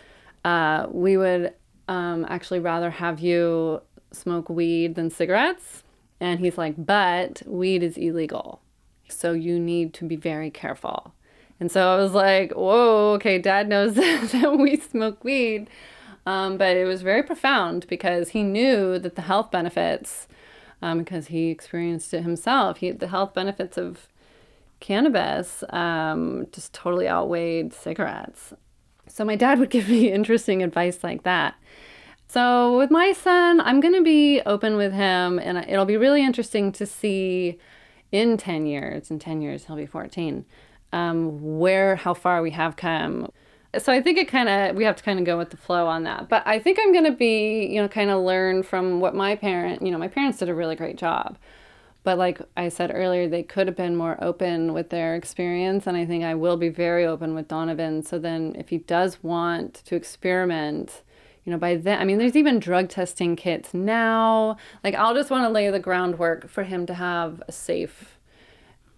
uh, 0.45 0.87
we 0.91 1.17
would 1.17 1.53
um, 1.89 2.27
actually 2.29 2.61
rather 2.61 2.91
have 2.91 3.21
you 3.21 3.81
smoke 4.13 4.49
weed 4.49 4.95
than 4.95 5.11
cigarettes. 5.11 5.83
And 6.21 6.41
he's 6.41 6.57
like 6.57 6.75
but 6.79 7.43
weed 7.45 7.83
is 7.83 7.99
illegal 7.99 8.63
so 9.09 9.33
you 9.33 9.59
need 9.59 9.95
to 9.95 10.05
be 10.05 10.17
very 10.17 10.51
careful 10.51 11.15
and 11.61 11.71
so 11.71 11.89
I 11.89 11.97
was 11.97 12.13
like, 12.13 12.53
whoa, 12.53 13.13
okay, 13.15 13.39
dad 13.39 13.69
knows 13.69 13.95
that 13.95 14.57
we 14.59 14.77
smoke 14.77 15.23
weed. 15.25 15.69
Um, 16.27 16.57
but 16.57 16.77
it 16.77 16.87
was 16.87 17.03
very 17.03 17.23
profound 17.23 17.87
because 17.87 18.31
he 18.31 18.43
knew 18.43 18.99
that 18.99 19.15
the 19.15 19.23
health 19.23 19.51
benefits, 19.51 20.27
um, 20.81 20.99
because 20.99 21.29
he 21.29 21.51
experienced 21.51 22.15
it 22.15 22.23
himself, 22.23 22.79
he, 22.79 22.91
the 22.91 23.09
health 23.09 23.35
benefits 23.35 23.77
of 23.77 24.09
cannabis 24.81 25.63
um, 25.71 26.47
just 26.51 26.73
totally 26.73 27.09
outweighed 27.09 27.73
cigarettes. 27.73 28.55
So 29.07 29.25
my 29.25 29.37
dad 29.37 29.59
would 29.59 29.71
give 29.77 29.89
me 29.89 30.11
interesting 30.11 30.63
advice 30.63 31.05
like 31.05 31.23
that. 31.25 31.55
So 32.27 32.77
with 32.79 32.91
my 32.91 33.13
son, 33.13 33.61
I'm 33.61 33.81
going 33.81 33.95
to 33.95 34.03
be 34.03 34.41
open 34.45 34.77
with 34.77 34.93
him, 34.93 35.39
and 35.39 35.59
it'll 35.59 35.85
be 35.85 35.97
really 35.97 36.25
interesting 36.25 36.73
to 36.73 36.87
see 36.87 37.59
in 38.11 38.37
10 38.37 38.67
years, 38.67 39.11
in 39.11 39.19
10 39.19 39.43
years, 39.43 39.67
he'll 39.67 39.77
be 39.77 39.87
14 39.87 40.45
um, 40.95 41.59
where 41.59 41.97
how 41.97 42.15
far 42.15 42.41
we 42.41 42.53
have 42.53 42.77
come. 42.77 43.29
So 43.77 43.93
I 43.93 44.01
think 44.01 44.17
it 44.17 44.29
kind 44.29 44.49
of 44.49 44.77
we 44.77 44.85
have 44.85 44.95
to 44.95 45.03
kind 45.03 45.19
of 45.19 45.25
go 45.25 45.37
with 45.37 45.51
the 45.51 45.57
flow 45.57 45.89
on 45.89 46.05
that. 46.05 46.29
But 46.29 46.47
I 46.47 46.61
think 46.61 46.79
I'm 46.81 46.93
going 46.93 47.05
to 47.05 47.11
be, 47.11 47.67
you 47.67 47.83
know, 47.83 47.89
kind 47.89 48.11
of 48.11 48.23
learn 48.23 48.63
from 48.63 49.01
what 49.01 49.17
my 49.17 49.35
parent, 49.35 49.83
you 49.83 49.91
know, 49.91 49.99
my 49.99 50.07
parents 50.07 50.39
did 50.39 50.49
a 50.49 50.55
really 50.55 50.77
great 50.77 50.97
job. 50.97 51.37
But 52.05 52.17
like 52.17 52.41
I 52.57 52.69
said 52.69 52.93
earlier, 52.95 53.29
they 53.29 53.43
could 53.43 53.67
have 53.67 53.75
been 53.75 53.97
more 53.97 54.17
open 54.23 54.73
with 54.73 54.91
their 54.91 55.17
experience 55.17 55.89
and 55.89 55.97
I 55.97 56.07
think 56.07 56.23
I 56.23 56.37
will 56.37 56.57
be 56.57 56.69
very 56.69 57.05
open 57.05 57.35
with 57.35 57.49
Donovan. 57.49 58.03
So 58.03 58.21
then 58.21 58.55
if 58.57 58.69
he 58.69 58.79
does 58.79 59.21
want 59.25 59.75
to 59.87 59.97
experiment, 59.97 61.03
you 61.45 61.51
know, 61.51 61.59
by 61.59 61.75
then, 61.75 62.01
I 62.01 62.05
mean, 62.05 62.19
there's 62.19 62.37
even 62.37 62.61
drug 62.61 62.89
testing 62.89 63.35
kits 63.35 63.75
now. 63.75 64.59
Like, 64.85 64.95
I'll 64.95 65.15
just 65.15 65.31
want 65.31 65.45
to 65.45 65.49
lay 65.49 65.69
the 65.71 65.81
groundwork 65.81 66.49
for 66.49 66.63
him 66.63 66.87
to 66.87 66.95
have 66.95 67.43
a 67.49 67.53
safe 67.53 68.14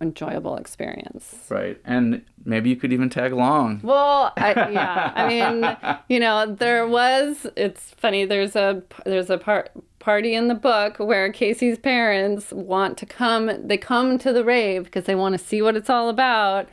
enjoyable 0.00 0.56
experience. 0.56 1.46
Right. 1.48 1.80
And 1.84 2.22
maybe 2.44 2.70
you 2.70 2.76
could 2.76 2.92
even 2.92 3.08
tag 3.08 3.32
along. 3.32 3.80
Well, 3.82 4.32
I, 4.36 4.52
yeah. 4.70 5.12
I 5.14 5.28
mean, 5.28 5.98
you 6.08 6.20
know, 6.20 6.46
there 6.46 6.86
was 6.86 7.46
it's 7.56 7.92
funny 7.92 8.24
there's 8.24 8.56
a 8.56 8.82
there's 9.04 9.30
a 9.30 9.38
part 9.38 9.70
party 9.98 10.34
in 10.34 10.48
the 10.48 10.54
book 10.54 10.98
where 10.98 11.32
Casey's 11.32 11.78
parents 11.78 12.52
want 12.52 12.96
to 12.98 13.06
come 13.06 13.50
they 13.66 13.76
come 13.76 14.18
to 14.18 14.32
the 14.32 14.44
rave 14.44 14.84
because 14.84 15.04
they 15.04 15.16
want 15.16 15.32
to 15.36 15.44
see 15.44 15.62
what 15.62 15.76
it's 15.76 15.90
all 15.90 16.08
about 16.08 16.68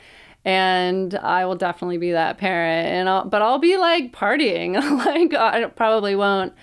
and 0.45 1.15
I 1.15 1.45
will 1.45 1.55
definitely 1.55 1.97
be 1.97 2.11
that 2.11 2.37
parent 2.37 2.89
and 2.89 3.09
I'll, 3.09 3.25
but 3.25 3.41
I'll 3.41 3.59
be 3.59 3.77
like 3.77 4.11
partying 4.11 4.75
like 5.05 5.33
I 5.33 5.65
probably 5.65 6.15
won't 6.15 6.53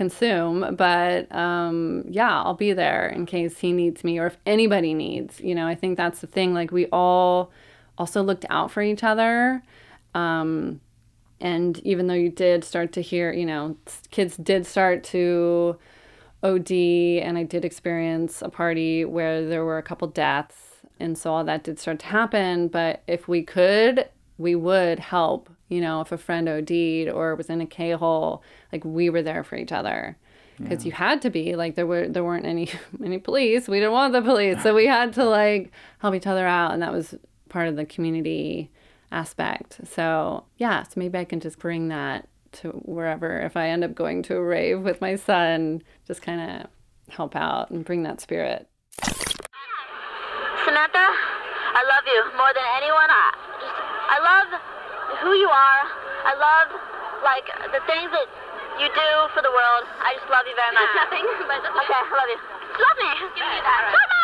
consume. 0.00 0.76
But 0.76 1.30
um, 1.30 2.04
yeah, 2.08 2.40
I'll 2.42 2.54
be 2.54 2.72
there 2.72 3.06
in 3.06 3.26
case 3.26 3.58
he 3.58 3.70
needs 3.70 4.02
me 4.02 4.18
or 4.18 4.28
if 4.28 4.38
anybody 4.46 4.94
needs. 4.94 5.38
You 5.40 5.54
know, 5.54 5.66
I 5.66 5.74
think 5.74 5.98
that's 5.98 6.20
the 6.20 6.26
thing. 6.26 6.54
Like 6.54 6.70
we 6.70 6.86
all 6.86 7.52
also 7.98 8.22
looked 8.22 8.46
out 8.48 8.70
for 8.70 8.80
each 8.80 9.04
other. 9.04 9.62
Um, 10.14 10.80
and 11.38 11.78
even 11.80 12.06
though 12.06 12.14
you 12.14 12.30
did 12.30 12.64
start 12.64 12.92
to 12.92 13.02
hear, 13.02 13.30
you 13.30 13.44
know, 13.44 13.76
kids 14.10 14.38
did 14.38 14.66
start 14.66 15.04
to 15.04 15.76
OD, 16.42 16.72
and 16.72 17.36
I 17.36 17.42
did 17.42 17.66
experience 17.66 18.40
a 18.40 18.48
party 18.48 19.04
where 19.04 19.46
there 19.46 19.66
were 19.66 19.76
a 19.76 19.82
couple 19.82 20.08
deaths. 20.08 20.78
And 20.98 21.18
so 21.18 21.34
all 21.34 21.44
that 21.44 21.62
did 21.62 21.78
start 21.78 21.98
to 21.98 22.06
happen. 22.06 22.68
But 22.68 23.02
if 23.06 23.28
we 23.28 23.42
could, 23.42 24.08
we 24.38 24.54
would 24.54 24.98
help 24.98 25.50
you 25.70 25.80
know, 25.80 26.02
if 26.02 26.12
a 26.12 26.18
friend 26.18 26.46
OD'd 26.48 27.08
or 27.08 27.34
was 27.36 27.48
in 27.48 27.62
a 27.62 27.66
K 27.66 27.92
hole, 27.92 28.42
like 28.72 28.84
we 28.84 29.08
were 29.08 29.22
there 29.22 29.42
for 29.42 29.56
each 29.56 29.72
other. 29.72 30.18
Because 30.58 30.84
yeah. 30.84 30.90
you 30.90 30.92
had 30.92 31.22
to 31.22 31.30
be 31.30 31.56
like 31.56 31.76
there 31.76 31.86
were 31.86 32.06
there 32.06 32.24
weren't 32.24 32.44
any 32.44 32.68
any 33.04 33.18
police. 33.18 33.68
We 33.68 33.78
didn't 33.78 33.92
want 33.92 34.12
the 34.12 34.20
police, 34.20 34.62
so 34.62 34.74
we 34.74 34.86
had 34.86 35.14
to 35.14 35.24
like 35.24 35.72
help 35.98 36.14
each 36.14 36.26
other 36.26 36.46
out, 36.46 36.72
and 36.72 36.82
that 36.82 36.92
was 36.92 37.14
part 37.48 37.68
of 37.68 37.76
the 37.76 37.86
community 37.86 38.70
aspect. 39.10 39.80
So 39.88 40.44
yeah, 40.58 40.82
so 40.82 40.92
maybe 40.96 41.18
I 41.18 41.24
can 41.24 41.40
just 41.40 41.58
bring 41.58 41.88
that 41.88 42.28
to 42.52 42.68
wherever 42.84 43.40
if 43.40 43.56
I 43.56 43.68
end 43.68 43.84
up 43.84 43.94
going 43.94 44.22
to 44.24 44.36
a 44.36 44.44
rave 44.44 44.82
with 44.82 45.00
my 45.00 45.16
son, 45.16 45.82
just 46.06 46.20
kind 46.20 46.40
of 46.40 46.66
help 47.14 47.36
out 47.36 47.70
and 47.70 47.84
bring 47.84 48.02
that 48.02 48.20
spirit. 48.20 48.68
Samantha, 49.04 51.06
I 51.72 51.84
love 51.88 52.04
you 52.06 52.24
more 52.36 52.52
than 52.52 52.64
anyone. 52.76 53.08
I 53.08 53.32
just 53.60 53.90
I 54.10 54.18
love 54.18 54.60
who 55.22 55.32
you 55.36 55.48
are. 55.48 55.82
I 56.24 56.34
love, 56.36 56.80
like, 57.22 57.46
the 57.72 57.80
things 57.86 58.10
that 58.10 58.28
you 58.80 58.88
do 58.88 59.10
for 59.34 59.42
the 59.42 59.52
world. 59.52 59.84
I 60.00 60.16
just 60.16 60.28
love 60.30 60.44
you 60.48 60.56
very 60.56 60.72
much. 60.72 60.90
Nothing, 61.04 61.26
but 61.46 61.60
okay, 61.60 61.96
I 61.96 62.04
love 62.08 62.30
you. 62.32 62.40
Love 62.80 62.98
me. 62.98 63.10
Give 63.36 63.48
me 63.48 63.60
that. 63.60 63.82
Love 63.92 64.10
me. 64.12 64.20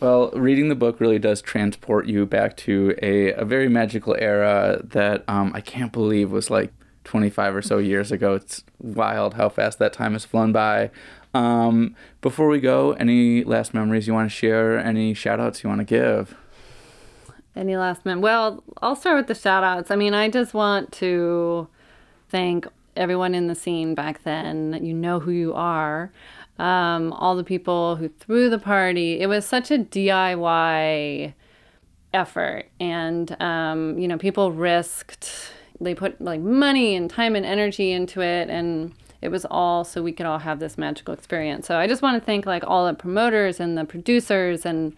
Well, 0.00 0.30
reading 0.32 0.68
the 0.68 0.74
book 0.74 1.00
really 1.00 1.18
does 1.18 1.40
transport 1.40 2.06
you 2.06 2.26
back 2.26 2.56
to 2.58 2.94
a, 3.00 3.32
a 3.32 3.44
very 3.44 3.68
magical 3.68 4.14
era 4.18 4.82
that 4.84 5.24
um, 5.28 5.52
I 5.54 5.60
can't 5.60 5.92
believe 5.92 6.30
was 6.30 6.50
like 6.50 6.72
25 7.04 7.56
or 7.56 7.62
so 7.62 7.78
years 7.78 8.12
ago. 8.12 8.34
It's 8.34 8.64
wild 8.78 9.34
how 9.34 9.48
fast 9.48 9.78
that 9.78 9.92
time 9.92 10.12
has 10.12 10.24
flown 10.24 10.52
by. 10.52 10.90
Um, 11.32 11.96
before 12.20 12.48
we 12.48 12.60
go, 12.60 12.92
any 12.92 13.44
last 13.44 13.72
memories 13.72 14.06
you 14.06 14.14
want 14.14 14.30
to 14.30 14.34
share? 14.34 14.78
Any 14.78 15.14
shout 15.14 15.40
outs 15.40 15.62
you 15.62 15.68
want 15.68 15.80
to 15.80 15.84
give? 15.84 16.34
Any 17.56 17.76
last 17.76 18.04
minute? 18.04 18.20
Well, 18.20 18.64
I'll 18.82 18.96
start 18.96 19.16
with 19.16 19.26
the 19.28 19.34
shout 19.34 19.62
outs. 19.62 19.90
I 19.90 19.96
mean, 19.96 20.12
I 20.12 20.28
just 20.28 20.54
want 20.54 20.90
to 20.92 21.68
thank 22.28 22.66
everyone 22.96 23.34
in 23.34 23.46
the 23.46 23.54
scene 23.54 23.94
back 23.94 24.24
then. 24.24 24.78
You 24.82 24.92
know 24.92 25.20
who 25.20 25.30
you 25.30 25.54
are. 25.54 26.12
Um, 26.58 27.12
all 27.12 27.36
the 27.36 27.44
people 27.44 27.96
who 27.96 28.08
threw 28.08 28.50
the 28.50 28.58
party. 28.58 29.20
It 29.20 29.26
was 29.26 29.44
such 29.44 29.70
a 29.70 29.78
DIY 29.78 31.34
effort. 32.12 32.66
And, 32.80 33.40
um, 33.40 33.98
you 33.98 34.08
know, 34.08 34.18
people 34.18 34.52
risked, 34.52 35.52
they 35.80 35.94
put 35.94 36.20
like 36.20 36.40
money 36.40 36.94
and 36.94 37.10
time 37.10 37.36
and 37.36 37.46
energy 37.46 37.92
into 37.92 38.20
it. 38.20 38.48
And 38.50 38.94
it 39.20 39.28
was 39.28 39.44
all 39.50 39.84
so 39.84 40.02
we 40.02 40.12
could 40.12 40.26
all 40.26 40.38
have 40.38 40.60
this 40.60 40.76
magical 40.76 41.14
experience. 41.14 41.66
So 41.66 41.76
I 41.76 41.86
just 41.86 42.02
want 42.02 42.20
to 42.20 42.24
thank 42.24 42.46
like 42.46 42.64
all 42.66 42.86
the 42.86 42.94
promoters 42.94 43.58
and 43.58 43.76
the 43.76 43.84
producers 43.84 44.66
and 44.66 44.94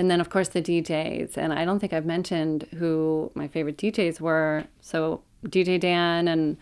and 0.00 0.10
then 0.10 0.18
of 0.18 0.30
course 0.30 0.48
the 0.48 0.62
DJs. 0.62 1.36
And 1.36 1.52
I 1.52 1.66
don't 1.66 1.78
think 1.78 1.92
I've 1.92 2.06
mentioned 2.06 2.66
who 2.78 3.30
my 3.34 3.48
favorite 3.48 3.76
DJs 3.76 4.18
were. 4.18 4.64
So 4.80 5.20
DJ 5.44 5.78
Dan 5.78 6.26
and 6.26 6.56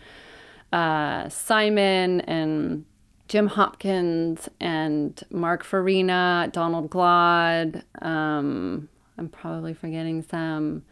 uh, 0.73 1.29
Simon 1.29 2.19
and 2.21 2.83
Jim 3.29 3.47
Hopkins 3.47 4.49
and 4.59 5.23
Mark 5.29 5.63
Farina, 5.63 6.49
Donald 6.51 6.89
Glaude. 6.89 7.81
Um, 8.01 8.89
I'm 9.17 9.29
probably 9.29 9.73
forgetting 9.73 10.21
some. 10.29 10.83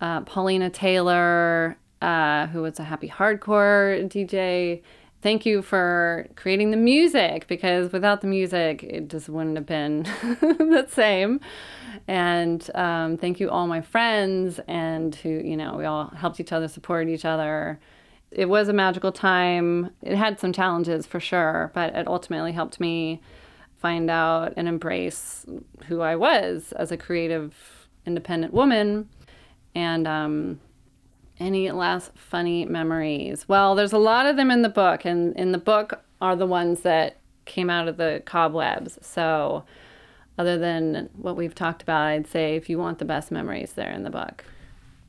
Uh, 0.00 0.20
Paulina 0.20 0.70
Taylor, 0.70 1.76
uh, 2.00 2.46
who 2.46 2.62
was 2.62 2.78
a 2.78 2.84
happy 2.84 3.08
hardcore 3.08 4.08
DJ. 4.08 4.82
Thank 5.22 5.44
you 5.44 5.60
for 5.60 6.28
creating 6.34 6.70
the 6.70 6.78
music 6.78 7.46
because 7.46 7.92
without 7.92 8.22
the 8.22 8.26
music, 8.26 8.82
it 8.82 9.08
just 9.08 9.28
wouldn't 9.28 9.56
have 9.56 9.66
been 9.66 10.02
the 10.40 10.86
same. 10.88 11.40
And 12.08 12.68
um, 12.74 13.18
thank 13.18 13.38
you, 13.38 13.50
all 13.50 13.66
my 13.66 13.82
friends, 13.82 14.60
and 14.66 15.14
who, 15.14 15.28
you 15.28 15.58
know, 15.58 15.76
we 15.76 15.84
all 15.84 16.08
helped 16.08 16.40
each 16.40 16.52
other, 16.52 16.68
supported 16.68 17.10
each 17.10 17.26
other. 17.26 17.78
It 18.30 18.48
was 18.48 18.68
a 18.68 18.72
magical 18.72 19.12
time. 19.12 19.90
It 20.00 20.16
had 20.16 20.40
some 20.40 20.54
challenges 20.54 21.06
for 21.06 21.20
sure, 21.20 21.70
but 21.74 21.94
it 21.94 22.06
ultimately 22.06 22.52
helped 22.52 22.80
me 22.80 23.20
find 23.76 24.08
out 24.08 24.54
and 24.56 24.68
embrace 24.68 25.44
who 25.86 26.00
I 26.00 26.16
was 26.16 26.72
as 26.72 26.92
a 26.92 26.96
creative, 26.96 27.88
independent 28.06 28.54
woman. 28.54 29.10
And 29.74 30.08
um, 30.08 30.60
any 31.40 31.70
last 31.70 32.12
funny 32.14 32.64
memories? 32.64 33.48
Well, 33.48 33.74
there's 33.74 33.92
a 33.92 33.98
lot 33.98 34.26
of 34.26 34.36
them 34.36 34.50
in 34.50 34.62
the 34.62 34.68
book, 34.68 35.04
and 35.04 35.34
in 35.36 35.52
the 35.52 35.58
book 35.58 36.02
are 36.20 36.36
the 36.36 36.46
ones 36.46 36.82
that 36.82 37.16
came 37.46 37.70
out 37.70 37.88
of 37.88 37.96
the 37.96 38.22
cobwebs. 38.24 38.98
So, 39.02 39.64
other 40.38 40.58
than 40.58 41.10
what 41.16 41.36
we've 41.36 41.54
talked 41.54 41.82
about, 41.82 42.02
I'd 42.02 42.26
say 42.26 42.56
if 42.56 42.70
you 42.70 42.78
want 42.78 42.98
the 42.98 43.04
best 43.04 43.30
memories, 43.30 43.72
they're 43.72 43.90
in 43.90 44.04
the 44.04 44.10
book. 44.10 44.44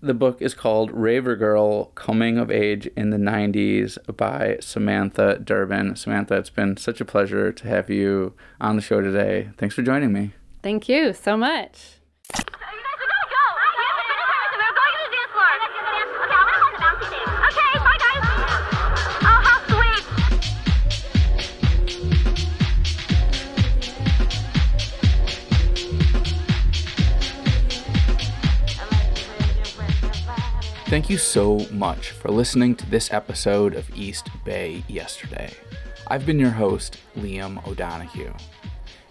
The 0.03 0.15
book 0.15 0.41
is 0.41 0.55
called 0.55 0.89
Raver 0.91 1.36
Girl 1.36 1.86
Coming 1.93 2.39
of 2.39 2.49
Age 2.49 2.88
in 2.97 3.11
the 3.11 3.17
90s 3.17 3.99
by 4.17 4.57
Samantha 4.59 5.38
Durbin. 5.38 5.95
Samantha, 5.95 6.38
it's 6.38 6.49
been 6.49 6.75
such 6.75 6.99
a 7.01 7.05
pleasure 7.05 7.51
to 7.51 7.67
have 7.67 7.88
you 7.91 8.34
on 8.59 8.77
the 8.77 8.82
show 8.82 8.99
today. 8.99 9.49
Thanks 9.57 9.75
for 9.75 9.84
joining 9.84 10.11
me. 10.11 10.32
Thank 10.63 10.89
you 10.89 11.13
so 11.13 11.38
much. 11.38 11.99
Thank 30.92 31.08
you 31.10 31.18
so 31.18 31.66
much 31.72 32.12
for 32.12 32.28
listening 32.28 32.76
to 32.76 32.86
this 32.89 33.14
episode 33.14 33.76
of 33.76 33.89
East 33.96 34.28
Bay 34.44 34.84
Yesterday. 34.89 35.54
I've 36.10 36.26
been 36.26 36.38
your 36.38 36.50
host, 36.50 36.98
Liam 37.16 37.66
O'Donoghue. 37.66 38.34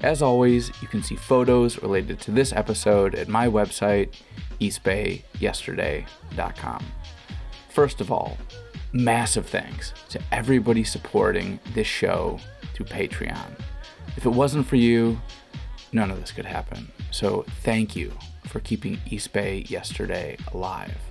As 0.03 0.21
always, 0.21 0.71
you 0.83 0.89
can 0.89 1.03
see 1.03 1.17
photos 1.17 1.81
related 1.81 2.21
to 2.21 2.33
this 2.33 2.53
episode 2.53 3.15
at 3.15 3.29
my 3.29 3.49
website, 3.49 4.13
eastbayyesterday.com. 4.61 6.85
First 7.71 8.03
of 8.03 8.13
all, 8.13 8.37
massive 8.93 9.47
thanks 9.47 9.95
to 10.11 10.21
everybody 10.33 10.85
supporting 10.85 11.59
this 11.73 11.87
show 11.87 12.39
through 12.75 12.87
Patreon. 12.87 13.59
If 14.19 14.27
it 14.27 14.35
wasn't 14.35 14.67
for 14.67 14.77
you, 14.77 15.19
none 15.93 16.11
of 16.11 16.21
this 16.21 16.31
could 16.31 16.45
happen. 16.45 16.93
So 17.11 17.47
thank 17.63 17.97
you 17.97 18.13
for 18.45 18.61
keeping 18.61 18.99
East 19.07 19.33
Bay 19.33 19.65
Yesterday 19.67 20.37
alive. 20.53 21.10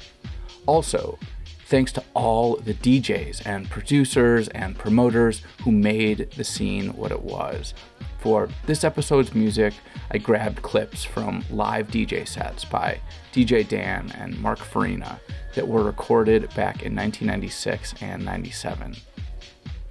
Also, 0.69 1.17
thanks 1.65 1.91
to 1.91 2.03
all 2.13 2.57
the 2.57 2.75
DJs 2.75 3.41
and 3.43 3.67
producers 3.71 4.49
and 4.49 4.77
promoters 4.77 5.41
who 5.63 5.71
made 5.71 6.29
the 6.37 6.43
scene 6.43 6.89
what 6.89 7.11
it 7.11 7.23
was. 7.23 7.73
For 8.19 8.47
this 8.67 8.83
episode's 8.83 9.33
music, 9.33 9.73
I 10.11 10.19
grabbed 10.19 10.61
clips 10.61 11.03
from 11.03 11.43
live 11.49 11.87
DJ 11.87 12.27
sets 12.27 12.65
by 12.65 13.01
DJ 13.33 13.67
Dan 13.67 14.11
and 14.11 14.39
Mark 14.39 14.59
Farina 14.59 15.19
that 15.55 15.67
were 15.67 15.83
recorded 15.83 16.43
back 16.53 16.83
in 16.83 16.95
1996 16.95 17.95
and 18.03 18.23
97. 18.23 18.95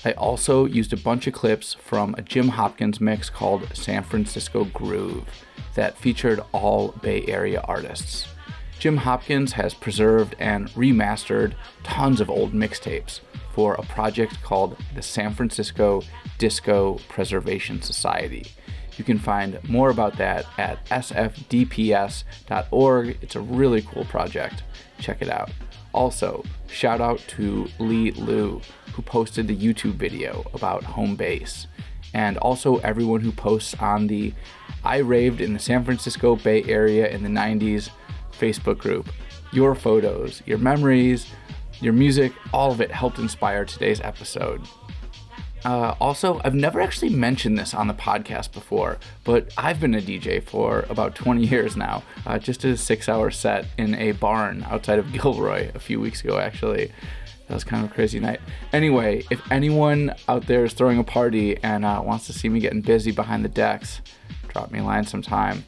I 0.04 0.12
also 0.12 0.64
used 0.64 0.92
a 0.92 0.96
bunch 0.96 1.26
of 1.26 1.34
clips 1.34 1.74
from 1.74 2.14
a 2.16 2.22
Jim 2.22 2.50
Hopkins 2.50 3.00
mix 3.00 3.28
called 3.28 3.68
San 3.76 4.04
Francisco 4.04 4.62
Groove 4.66 5.24
that 5.74 5.98
featured 5.98 6.40
all 6.52 6.92
Bay 7.02 7.24
Area 7.26 7.62
artists. 7.64 8.28
Jim 8.78 8.98
Hopkins 8.98 9.52
has 9.52 9.74
preserved 9.74 10.36
and 10.38 10.68
remastered 10.70 11.54
tons 11.82 12.20
of 12.20 12.30
old 12.30 12.52
mixtapes 12.52 13.20
for 13.52 13.74
a 13.74 13.82
project 13.82 14.40
called 14.42 14.76
the 14.94 15.02
San 15.02 15.34
Francisco 15.34 16.02
Disco 16.38 17.00
Preservation 17.08 17.82
Society. 17.82 18.46
You 18.96 19.02
can 19.04 19.18
find 19.18 19.58
more 19.68 19.90
about 19.90 20.16
that 20.18 20.46
at 20.58 20.84
sfdps.org. 20.86 22.28
It's 23.20 23.36
a 23.36 23.40
really 23.40 23.82
cool 23.82 24.04
project. 24.04 24.62
Check 25.00 25.22
it 25.22 25.28
out. 25.28 25.50
Also, 25.92 26.44
shout 26.68 27.00
out 27.00 27.18
to 27.28 27.68
Lee 27.80 28.12
Liu, 28.12 28.60
who 28.92 29.02
posted 29.02 29.48
the 29.48 29.56
YouTube 29.56 29.94
video 29.94 30.44
about 30.54 30.84
home 30.84 31.16
base, 31.16 31.66
and 32.14 32.38
also 32.38 32.76
everyone 32.78 33.22
who 33.22 33.32
posts 33.32 33.74
on 33.80 34.06
the 34.06 34.32
I 34.84 34.98
Raved 34.98 35.40
in 35.40 35.52
the 35.52 35.58
San 35.58 35.84
Francisco 35.84 36.36
Bay 36.36 36.62
Area 36.64 37.08
in 37.08 37.24
the 37.24 37.28
90s 37.28 37.90
Facebook 38.38 38.78
group. 38.78 39.08
Your 39.52 39.74
photos, 39.74 40.42
your 40.46 40.58
memories, 40.58 41.26
your 41.80 41.92
music, 41.92 42.32
all 42.52 42.72
of 42.72 42.80
it 42.80 42.90
helped 42.90 43.18
inspire 43.18 43.64
today's 43.64 44.00
episode. 44.00 44.60
Uh, 45.64 45.94
also, 46.00 46.40
I've 46.44 46.54
never 46.54 46.80
actually 46.80 47.10
mentioned 47.10 47.58
this 47.58 47.74
on 47.74 47.88
the 47.88 47.94
podcast 47.94 48.52
before, 48.52 48.98
but 49.24 49.52
I've 49.58 49.80
been 49.80 49.94
a 49.94 50.00
DJ 50.00 50.42
for 50.42 50.86
about 50.88 51.14
20 51.14 51.44
years 51.46 51.76
now. 51.76 52.02
Uh, 52.26 52.38
just 52.38 52.64
a 52.64 52.76
six 52.76 53.08
hour 53.08 53.30
set 53.30 53.66
in 53.76 53.94
a 53.94 54.12
barn 54.12 54.64
outside 54.68 54.98
of 54.98 55.12
Gilroy 55.12 55.70
a 55.74 55.78
few 55.78 56.00
weeks 56.00 56.22
ago, 56.22 56.38
actually. 56.38 56.92
That 57.48 57.54
was 57.54 57.64
kind 57.64 57.84
of 57.84 57.90
a 57.90 57.94
crazy 57.94 58.20
night. 58.20 58.40
Anyway, 58.72 59.24
if 59.30 59.40
anyone 59.50 60.14
out 60.28 60.46
there 60.46 60.64
is 60.64 60.74
throwing 60.74 60.98
a 60.98 61.04
party 61.04 61.56
and 61.62 61.84
uh, 61.84 62.02
wants 62.04 62.26
to 62.26 62.32
see 62.32 62.48
me 62.48 62.60
getting 62.60 62.82
busy 62.82 63.10
behind 63.10 63.44
the 63.44 63.48
decks, 63.48 64.02
drop 64.48 64.70
me 64.70 64.80
a 64.80 64.84
line 64.84 65.04
sometime. 65.04 65.64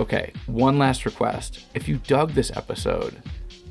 Okay, 0.00 0.32
one 0.46 0.78
last 0.78 1.04
request. 1.04 1.66
If 1.74 1.86
you 1.86 1.98
dug 1.98 2.30
this 2.32 2.50
episode, 2.56 3.22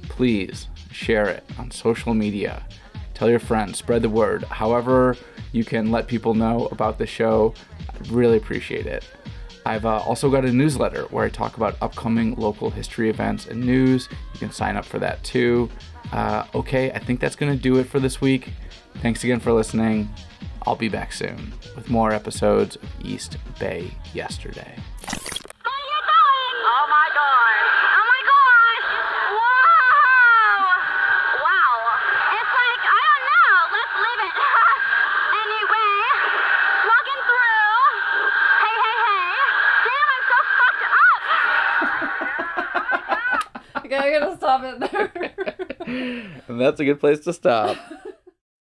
please 0.04 0.68
share 0.92 1.28
it 1.28 1.44
on 1.58 1.72
social 1.72 2.14
media. 2.14 2.68
Tell 3.16 3.32
your 3.32 3.40
friends, 3.40 3.80
spread 3.80 4.04
the 4.04 4.10
word. 4.10 4.44
However, 4.44 5.18
you 5.54 5.66
can 5.66 5.90
let 5.90 6.06
people 6.06 6.36
know 6.36 6.68
about 6.68 7.00
the 7.00 7.08
show. 7.08 7.56
I'd 7.90 8.10
really 8.10 8.38
appreciate 8.38 8.86
it. 8.86 9.04
I've 9.66 9.88
uh, 9.88 9.98
also 10.02 10.30
got 10.30 10.46
a 10.46 10.52
newsletter 10.52 11.06
where 11.06 11.26
I 11.26 11.30
talk 11.30 11.58
about 11.58 11.76
upcoming 11.82 12.36
local 12.36 12.70
history 12.70 13.10
events 13.10 13.48
and 13.48 13.60
news. 13.60 14.08
You 14.34 14.40
can 14.40 14.52
sign 14.52 14.78
up 14.78 14.86
for 14.86 15.00
that 15.00 15.24
too. 15.24 15.68
Uh, 16.14 16.46
okay, 16.54 16.92
I 16.92 17.00
think 17.00 17.22
that's 17.22 17.36
going 17.36 17.52
to 17.52 17.58
do 17.58 17.78
it 17.80 17.86
for 17.86 18.00
this 18.00 18.22
week. 18.22 18.50
Thanks 18.98 19.24
again 19.24 19.40
for 19.40 19.52
listening. 19.52 20.08
I'll 20.68 20.76
be 20.76 20.90
back 20.90 21.12
soon 21.12 21.54
with 21.76 21.90
more 21.90 22.12
episodes 22.12 22.76
of 22.76 22.88
East 23.04 23.38
Bay 23.58 23.90
Yesterday. 24.14 24.76
Oh 26.72 26.86
my 26.88 27.08
god. 27.12 27.60
Oh 27.98 28.06
my 28.08 28.22
gosh. 28.30 28.88
Whoa. 29.36 29.74
Wow. 31.44 31.76
It's 32.40 32.54
like, 32.56 32.84
I 32.88 33.02
don't 33.10 33.26
know. 33.26 33.74
Let's 33.74 33.96
leave 34.00 34.22
it. 34.30 34.38
anyway, 35.44 35.92
walking 36.88 37.22
through. 37.26 37.74
Hey, 38.64 38.76
hey, 38.86 38.98
hey. 39.02 39.34
Damn, 39.82 40.08
I'm 40.14 40.24
so 40.30 40.38
fucked 40.62 40.84
up. 43.94 44.00
Okay, 44.00 44.16
I 44.16 44.20
gotta 44.20 44.38
stop 44.38 44.62
it 44.64 44.92
there. 44.92 46.26
And 46.48 46.62
that's 46.62 46.80
a 46.80 46.86
good 46.86 47.00
place 47.00 47.22
to 47.22 47.34
stop. 47.34 47.78